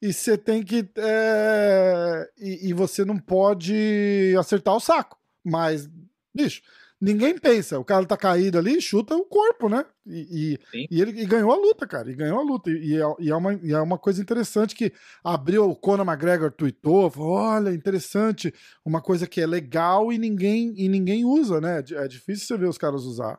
e 0.00 0.12
você 0.12 0.36
tem 0.36 0.62
que. 0.62 0.88
É... 0.96 2.30
E, 2.38 2.68
e, 2.68 2.72
você 2.72 3.04
não 3.04 3.18
pode 3.18 4.34
acertar 4.38 4.74
o 4.74 4.80
saco. 4.80 5.16
Mas, 5.44 5.88
bicho, 6.34 6.62
ninguém 7.00 7.38
pensa. 7.38 7.78
O 7.78 7.84
cara 7.84 8.04
tá 8.04 8.16
caído 8.16 8.58
ali, 8.58 8.80
chuta 8.80 9.16
o 9.16 9.24
corpo, 9.24 9.68
né? 9.68 9.84
E, 10.06 10.58
e, 10.74 10.88
e 10.90 11.00
ele 11.00 11.22
e 11.22 11.24
ganhou 11.24 11.50
a 11.50 11.56
luta, 11.56 11.86
cara. 11.86 12.10
E 12.10 12.14
ganhou 12.14 12.38
a 12.38 12.42
luta. 12.42 12.70
E, 12.70 12.94
é, 12.94 13.28
é, 13.28 13.34
uma, 13.34 13.54
e 13.54 13.72
é 13.72 13.80
uma 13.80 13.98
coisa 13.98 14.20
interessante 14.20 14.74
que 14.74 14.92
abriu 15.24 15.70
o 15.70 15.76
Conor 15.76 16.06
McGregor 16.06 16.52
tweetou, 16.52 17.10
falou, 17.10 17.32
olha, 17.32 17.70
interessante, 17.70 18.52
uma 18.84 19.00
coisa 19.00 19.26
que 19.26 19.40
é 19.40 19.46
legal 19.46 20.12
e 20.12 20.18
ninguém, 20.18 20.74
e 20.76 20.88
ninguém 20.88 21.24
usa, 21.24 21.60
né? 21.60 21.82
É 21.92 22.06
difícil 22.06 22.46
você 22.46 22.58
ver 22.58 22.68
os 22.68 22.78
caras 22.78 23.04
usar. 23.04 23.38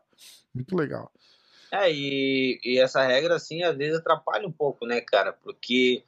Muito 0.53 0.75
legal. 0.75 1.11
É, 1.71 1.91
e, 1.91 2.59
e 2.63 2.79
essa 2.79 3.01
regra, 3.05 3.35
assim, 3.35 3.63
às 3.63 3.75
vezes 3.75 3.99
atrapalha 3.99 4.47
um 4.47 4.51
pouco, 4.51 4.85
né, 4.85 5.01
cara? 5.01 5.33
Porque, 5.33 6.03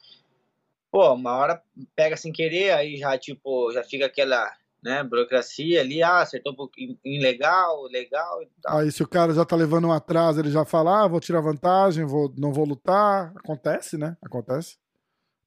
pô, 0.90 1.12
uma 1.12 1.32
hora 1.36 1.62
pega 1.94 2.16
sem 2.16 2.32
querer, 2.32 2.72
aí 2.72 2.96
já, 2.96 3.16
tipo, 3.18 3.70
já 3.72 3.84
fica 3.84 4.06
aquela, 4.06 4.50
né, 4.82 5.02
burocracia 5.02 5.80
ali, 5.80 6.02
ah, 6.02 6.20
acertou 6.20 6.52
um 6.52 6.56
pouquinho 6.56 6.96
legal, 7.04 7.82
legal 7.84 8.42
e 8.42 8.48
tal. 8.62 8.78
Aí 8.78 8.90
se 8.90 9.02
o 9.02 9.08
cara 9.08 9.34
já 9.34 9.44
tá 9.44 9.54
levando 9.54 9.88
um 9.88 9.92
atraso, 9.92 10.40
ele 10.40 10.50
já 10.50 10.64
fala, 10.64 11.04
ah, 11.04 11.08
vou 11.08 11.20
tirar 11.20 11.40
vantagem, 11.40 12.06
vou, 12.06 12.32
não 12.38 12.52
vou 12.52 12.64
lutar. 12.64 13.32
Acontece, 13.36 13.98
né? 13.98 14.16
Acontece. 14.22 14.78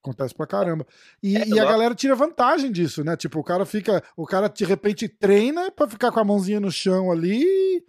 Acontece 0.04 0.34
pra 0.34 0.46
caramba. 0.46 0.86
E, 1.22 1.34
é, 1.34 1.48
e 1.48 1.58
a 1.58 1.64
galera 1.64 1.94
tira 1.94 2.14
vantagem 2.14 2.70
disso, 2.70 3.02
né? 3.02 3.16
Tipo, 3.16 3.38
o 3.40 3.44
cara 3.44 3.64
fica. 3.64 4.04
O 4.14 4.26
cara 4.26 4.48
de 4.48 4.62
repente 4.62 5.08
treina 5.08 5.70
pra 5.70 5.88
ficar 5.88 6.12
com 6.12 6.20
a 6.20 6.24
mãozinha 6.24 6.60
no 6.60 6.70
chão 6.70 7.10
ali 7.10 7.82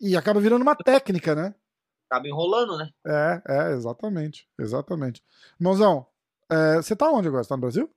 e 0.00 0.16
acaba 0.16 0.40
virando 0.40 0.62
uma 0.62 0.74
técnica, 0.74 1.34
né? 1.34 1.54
Acaba 2.08 2.26
enrolando, 2.26 2.76
né? 2.78 2.90
É, 3.06 3.42
é, 3.46 3.72
exatamente. 3.72 4.48
Exatamente. 4.58 5.22
Mãozão, 5.60 6.06
é, 6.50 6.76
você 6.76 6.96
tá 6.96 7.10
onde 7.10 7.28
agora? 7.28 7.44
Você 7.44 7.50
tá 7.50 7.56
no 7.56 7.60
Brasil? 7.60 7.90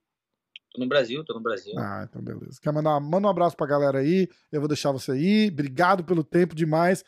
Tô 0.73 0.79
no 0.79 0.87
Brasil, 0.87 1.23
tô 1.25 1.33
no 1.33 1.41
Brasil. 1.41 1.73
Ah, 1.77 2.07
então 2.09 2.21
beleza. 2.21 2.59
Quer 2.61 2.71
mandar 2.71 2.99
manda 2.99 3.27
um 3.27 3.29
abraço 3.29 3.57
pra 3.57 3.67
galera 3.67 3.99
aí. 3.99 4.29
Eu 4.51 4.61
vou 4.61 4.69
deixar 4.69 4.91
você 4.91 5.11
aí. 5.11 5.49
Obrigado 5.51 6.03
pelo 6.03 6.23
tempo 6.23 6.55
demais. 6.55 7.03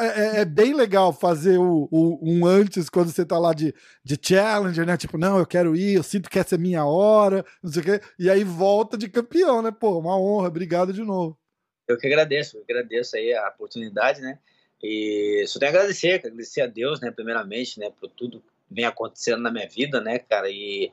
é, 0.00 0.40
é, 0.40 0.44
bem 0.44 0.74
legal 0.74 1.12
fazer 1.12 1.58
o, 1.58 1.88
o, 1.92 2.18
um 2.22 2.44
antes 2.44 2.88
quando 2.88 3.12
você 3.12 3.24
tá 3.24 3.38
lá 3.38 3.52
de, 3.52 3.72
de 4.02 4.18
challenger, 4.20 4.84
né? 4.84 4.96
Tipo, 4.96 5.16
não, 5.16 5.38
eu 5.38 5.46
quero 5.46 5.76
ir, 5.76 5.94
eu 5.94 6.02
sinto 6.02 6.28
que 6.28 6.40
essa 6.40 6.56
é 6.56 6.58
minha 6.58 6.84
hora, 6.84 7.44
não 7.62 7.70
sei 7.70 7.82
o 7.82 7.84
quê. 7.84 8.00
E 8.18 8.28
aí 8.28 8.42
volta 8.42 8.98
de 8.98 9.08
campeão, 9.08 9.62
né? 9.62 9.70
Pô, 9.70 9.96
uma 10.00 10.18
honra, 10.18 10.48
obrigado 10.48 10.92
de 10.92 11.02
novo. 11.04 11.38
Eu 11.86 11.96
que 11.96 12.06
agradeço, 12.06 12.56
eu 12.56 12.62
agradeço 12.64 13.16
aí 13.16 13.32
a 13.32 13.48
oportunidade, 13.48 14.20
né? 14.20 14.40
E 14.82 15.44
só 15.46 15.58
tenho 15.58 15.72
a 15.72 15.74
agradecer, 15.74 16.14
agradecer 16.14 16.60
a 16.60 16.66
Deus, 16.66 17.00
né, 17.00 17.10
primeiramente, 17.10 17.78
né, 17.80 17.90
por 17.98 18.08
tudo 18.10 18.40
que 18.40 18.74
vem 18.74 18.84
acontecendo 18.84 19.42
na 19.42 19.50
minha 19.50 19.68
vida, 19.68 20.00
né, 20.00 20.18
cara, 20.18 20.48
e 20.50 20.92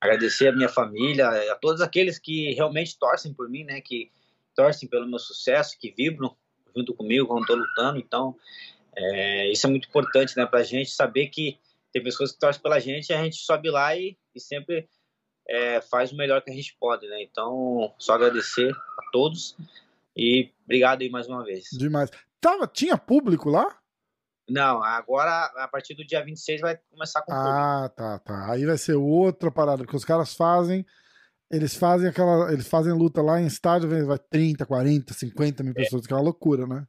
agradecer 0.00 0.48
a 0.48 0.52
minha 0.52 0.68
família, 0.68 1.28
a 1.50 1.54
todos 1.56 1.80
aqueles 1.80 2.18
que 2.18 2.52
realmente 2.52 2.98
torcem 2.98 3.32
por 3.32 3.48
mim, 3.48 3.64
né, 3.64 3.80
que 3.80 4.10
torcem 4.54 4.88
pelo 4.88 5.08
meu 5.08 5.18
sucesso, 5.18 5.78
que 5.78 5.90
vibram 5.90 6.36
junto 6.76 6.94
comigo 6.94 7.26
quando 7.26 7.42
estou 7.42 7.56
lutando. 7.56 7.98
Então, 7.98 8.36
é, 8.96 9.50
isso 9.50 9.66
é 9.66 9.70
muito 9.70 9.88
importante, 9.88 10.36
né, 10.36 10.44
para 10.44 10.60
a 10.60 10.64
gente 10.64 10.90
saber 10.90 11.28
que 11.28 11.58
tem 11.92 12.02
pessoas 12.02 12.32
que 12.32 12.38
torcem 12.38 12.62
pela 12.62 12.80
gente 12.80 13.10
e 13.10 13.12
a 13.12 13.22
gente 13.22 13.36
sobe 13.36 13.70
lá 13.70 13.96
e, 13.96 14.16
e 14.34 14.40
sempre 14.40 14.88
é, 15.48 15.80
faz 15.80 16.12
o 16.12 16.16
melhor 16.16 16.42
que 16.42 16.50
a 16.50 16.54
gente 16.54 16.74
pode, 16.80 17.06
né? 17.06 17.22
Então, 17.22 17.92
só 17.98 18.14
agradecer 18.14 18.72
a 18.72 19.10
todos 19.12 19.56
e 20.16 20.50
obrigado 20.64 21.02
aí 21.02 21.10
mais 21.10 21.28
uma 21.28 21.44
vez. 21.44 21.68
Demais. 21.72 22.10
Tava, 22.42 22.66
tinha 22.66 22.98
público 22.98 23.48
lá? 23.48 23.78
Não, 24.50 24.82
agora 24.82 25.44
a 25.56 25.68
partir 25.68 25.94
do 25.94 26.04
dia 26.04 26.24
26 26.24 26.60
vai 26.60 26.76
começar 26.90 27.22
com 27.22 27.32
Ah, 27.32 27.88
tá, 27.96 28.18
tá. 28.18 28.50
Aí 28.50 28.66
vai 28.66 28.76
ser 28.76 28.94
outra 28.94 29.48
parada, 29.48 29.86
que 29.86 29.94
os 29.94 30.04
caras 30.04 30.34
fazem. 30.34 30.84
Eles 31.48 31.76
fazem 31.76 32.08
aquela. 32.08 32.52
Eles 32.52 32.66
fazem 32.66 32.92
luta 32.92 33.22
lá 33.22 33.40
em 33.40 33.46
estádio, 33.46 33.88
vai 34.04 34.18
30, 34.18 34.66
40, 34.66 35.14
50 35.14 35.62
mil 35.62 35.72
é. 35.72 35.74
pessoas, 35.76 36.04
que 36.04 36.12
é 36.12 36.16
uma 36.16 36.22
loucura, 36.22 36.66
né? 36.66 36.84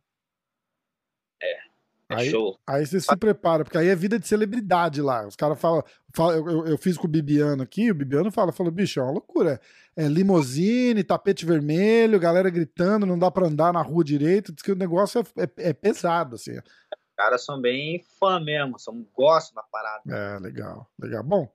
É. 2.14 2.22
Aí, 2.22 2.30
show. 2.30 2.60
Aí 2.66 2.86
você 2.86 3.00
se 3.00 3.16
prepara, 3.18 3.64
porque 3.64 3.78
aí 3.78 3.88
é 3.88 3.96
vida 3.96 4.20
de 4.20 4.28
celebridade 4.28 5.02
lá. 5.02 5.28
Os 5.28 5.36
caras 5.36 5.60
falam. 5.60 5.84
falam 6.14 6.36
eu, 6.36 6.68
eu, 6.68 6.78
fiz 6.78 6.98
com 6.98 7.08
o 7.08 7.10
Bibiano 7.10 7.64
aqui, 7.64 7.92
o 7.92 7.96
Bibiano 7.96 8.32
fala, 8.32 8.52
fala, 8.52 8.72
bicho, 8.72 9.00
é 9.00 9.04
uma 9.04 9.12
loucura. 9.12 9.60
É, 9.96 10.06
é 10.06 10.08
limousine, 10.08 11.04
tapete 11.04 11.46
vermelho, 11.46 12.20
galera 12.20 12.50
gritando, 12.50 13.06
não 13.06 13.18
dá 13.18 13.30
pra 13.30 13.48
andar 13.48 13.74
na 13.74 13.82
rua 13.82 14.04
direito. 14.04 14.52
Diz 14.52 14.62
que 14.62 14.72
o 14.72 14.76
negócio 14.76 15.22
é, 15.38 15.44
é, 15.44 15.70
é 15.70 15.74
pesado, 15.74 16.36
assim. 16.36 16.58
Os 16.58 17.16
caras 17.16 17.46
são 17.46 17.60
bem 17.60 18.04
fã 18.20 18.40
mesmo, 18.40 18.80
são, 18.80 19.06
gostam 19.14 19.56
da 19.56 19.64
parada. 19.64 20.02
É, 20.10 20.40
legal, 20.40 20.88
legal. 21.00 21.24
Bom, 21.24 21.52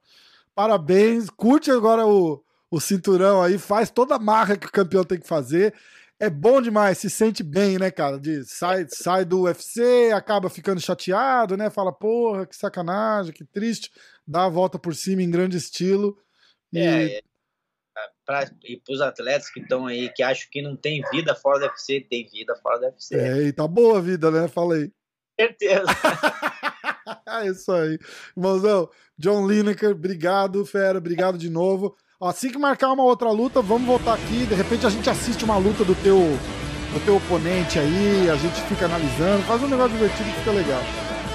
parabéns. 0.55 1.31
Curte 1.31 1.71
agora 1.71 2.07
o, 2.07 2.43
o 2.71 2.81
cinturão 2.81 3.43
aí, 3.43 3.59
faz 3.59 3.91
toda 3.91 4.15
a 4.15 4.19
marra 4.19 4.57
que 4.57 4.67
o 4.67 4.73
campeão 4.73 5.05
tem 5.05 5.19
que 5.19 5.27
fazer 5.27 5.75
é 6.21 6.29
bom 6.29 6.61
demais, 6.61 6.99
se 6.99 7.09
sente 7.09 7.43
bem, 7.43 7.79
né, 7.79 7.91
cara? 7.91 8.19
De, 8.19 8.45
sai, 8.45 8.87
sai 8.89 9.25
do 9.25 9.43
UFC, 9.43 10.11
acaba 10.12 10.51
ficando 10.51 10.81
chateado, 10.81 11.57
né? 11.57 11.71
Fala, 11.71 11.93
porra, 11.93 12.47
que 12.47 12.57
sacanagem, 12.57 13.33
que 13.33 13.45
triste. 13.45 13.91
Dá 14.27 14.47
a 14.47 14.49
volta 14.49 14.79
por 14.79 14.95
cima 14.95 15.23
em 15.23 15.31
grande 15.31 15.57
estilo. 15.57 16.19
E... 16.73 16.81
É, 16.81 17.19
é 17.19 17.23
pra, 18.27 18.51
e 18.64 18.81
pros 18.81 19.01
atletas 19.01 19.49
que 19.49 19.61
estão 19.61 19.87
aí, 19.87 20.12
que 20.12 20.23
acham 20.23 20.49
que 20.51 20.61
não 20.61 20.77
tem 20.77 21.03
vida 21.12 21.35
fora 21.35 21.61
do 21.61 21.66
UFC, 21.66 22.01
tem 22.01 22.29
vida 22.29 22.55
fora 22.57 22.79
do 22.79 22.87
UFC. 22.87 23.14
É, 23.14 23.43
e 23.45 23.53
tá 23.53 23.66
boa 23.66 23.99
a 23.99 24.01
vida, 24.01 24.31
né? 24.31 24.49
Falei. 24.49 24.93
Certeza. 25.41 25.87
é 27.29 27.47
isso 27.47 27.71
aí. 27.71 27.97
Irmãozão, 28.37 28.91
John 29.16 29.47
Lineker, 29.47 29.91
obrigado, 29.91 30.66
fera, 30.66 30.99
obrigado 30.99 31.39
de 31.39 31.49
novo. 31.49 31.97
Assim 32.21 32.51
que 32.51 32.59
marcar 32.59 32.91
uma 32.93 33.05
outra 33.05 33.31
luta, 33.31 33.62
vamos 33.62 33.87
voltar 33.87 34.14
aqui. 34.14 34.45
De 34.45 34.55
repente 34.55 34.85
a 34.85 34.91
gente 34.91 35.09
assiste 35.09 35.45
uma 35.45 35.57
luta 35.57 35.85
do 35.85 35.95
teu, 36.03 36.19
do 36.19 37.05
teu 37.05 37.16
oponente 37.16 37.79
aí, 37.79 38.29
a 38.29 38.35
gente 38.35 38.61
fica 38.62 38.87
analisando, 38.87 39.45
faz 39.45 39.62
um 39.62 39.69
negócio 39.69 39.93
divertido 39.93 40.29
que 40.29 40.39
fica 40.41 40.51
legal. 40.51 40.83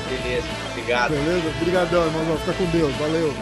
Beleza, 0.09 0.47
obrigado. 0.71 1.11
Beleza? 1.11 1.47
Obrigadão, 1.57 2.05
irmãozão. 2.05 2.37
Fica 2.39 2.53
com 2.53 2.65
Deus. 2.65 2.93
Valeu. 2.97 3.33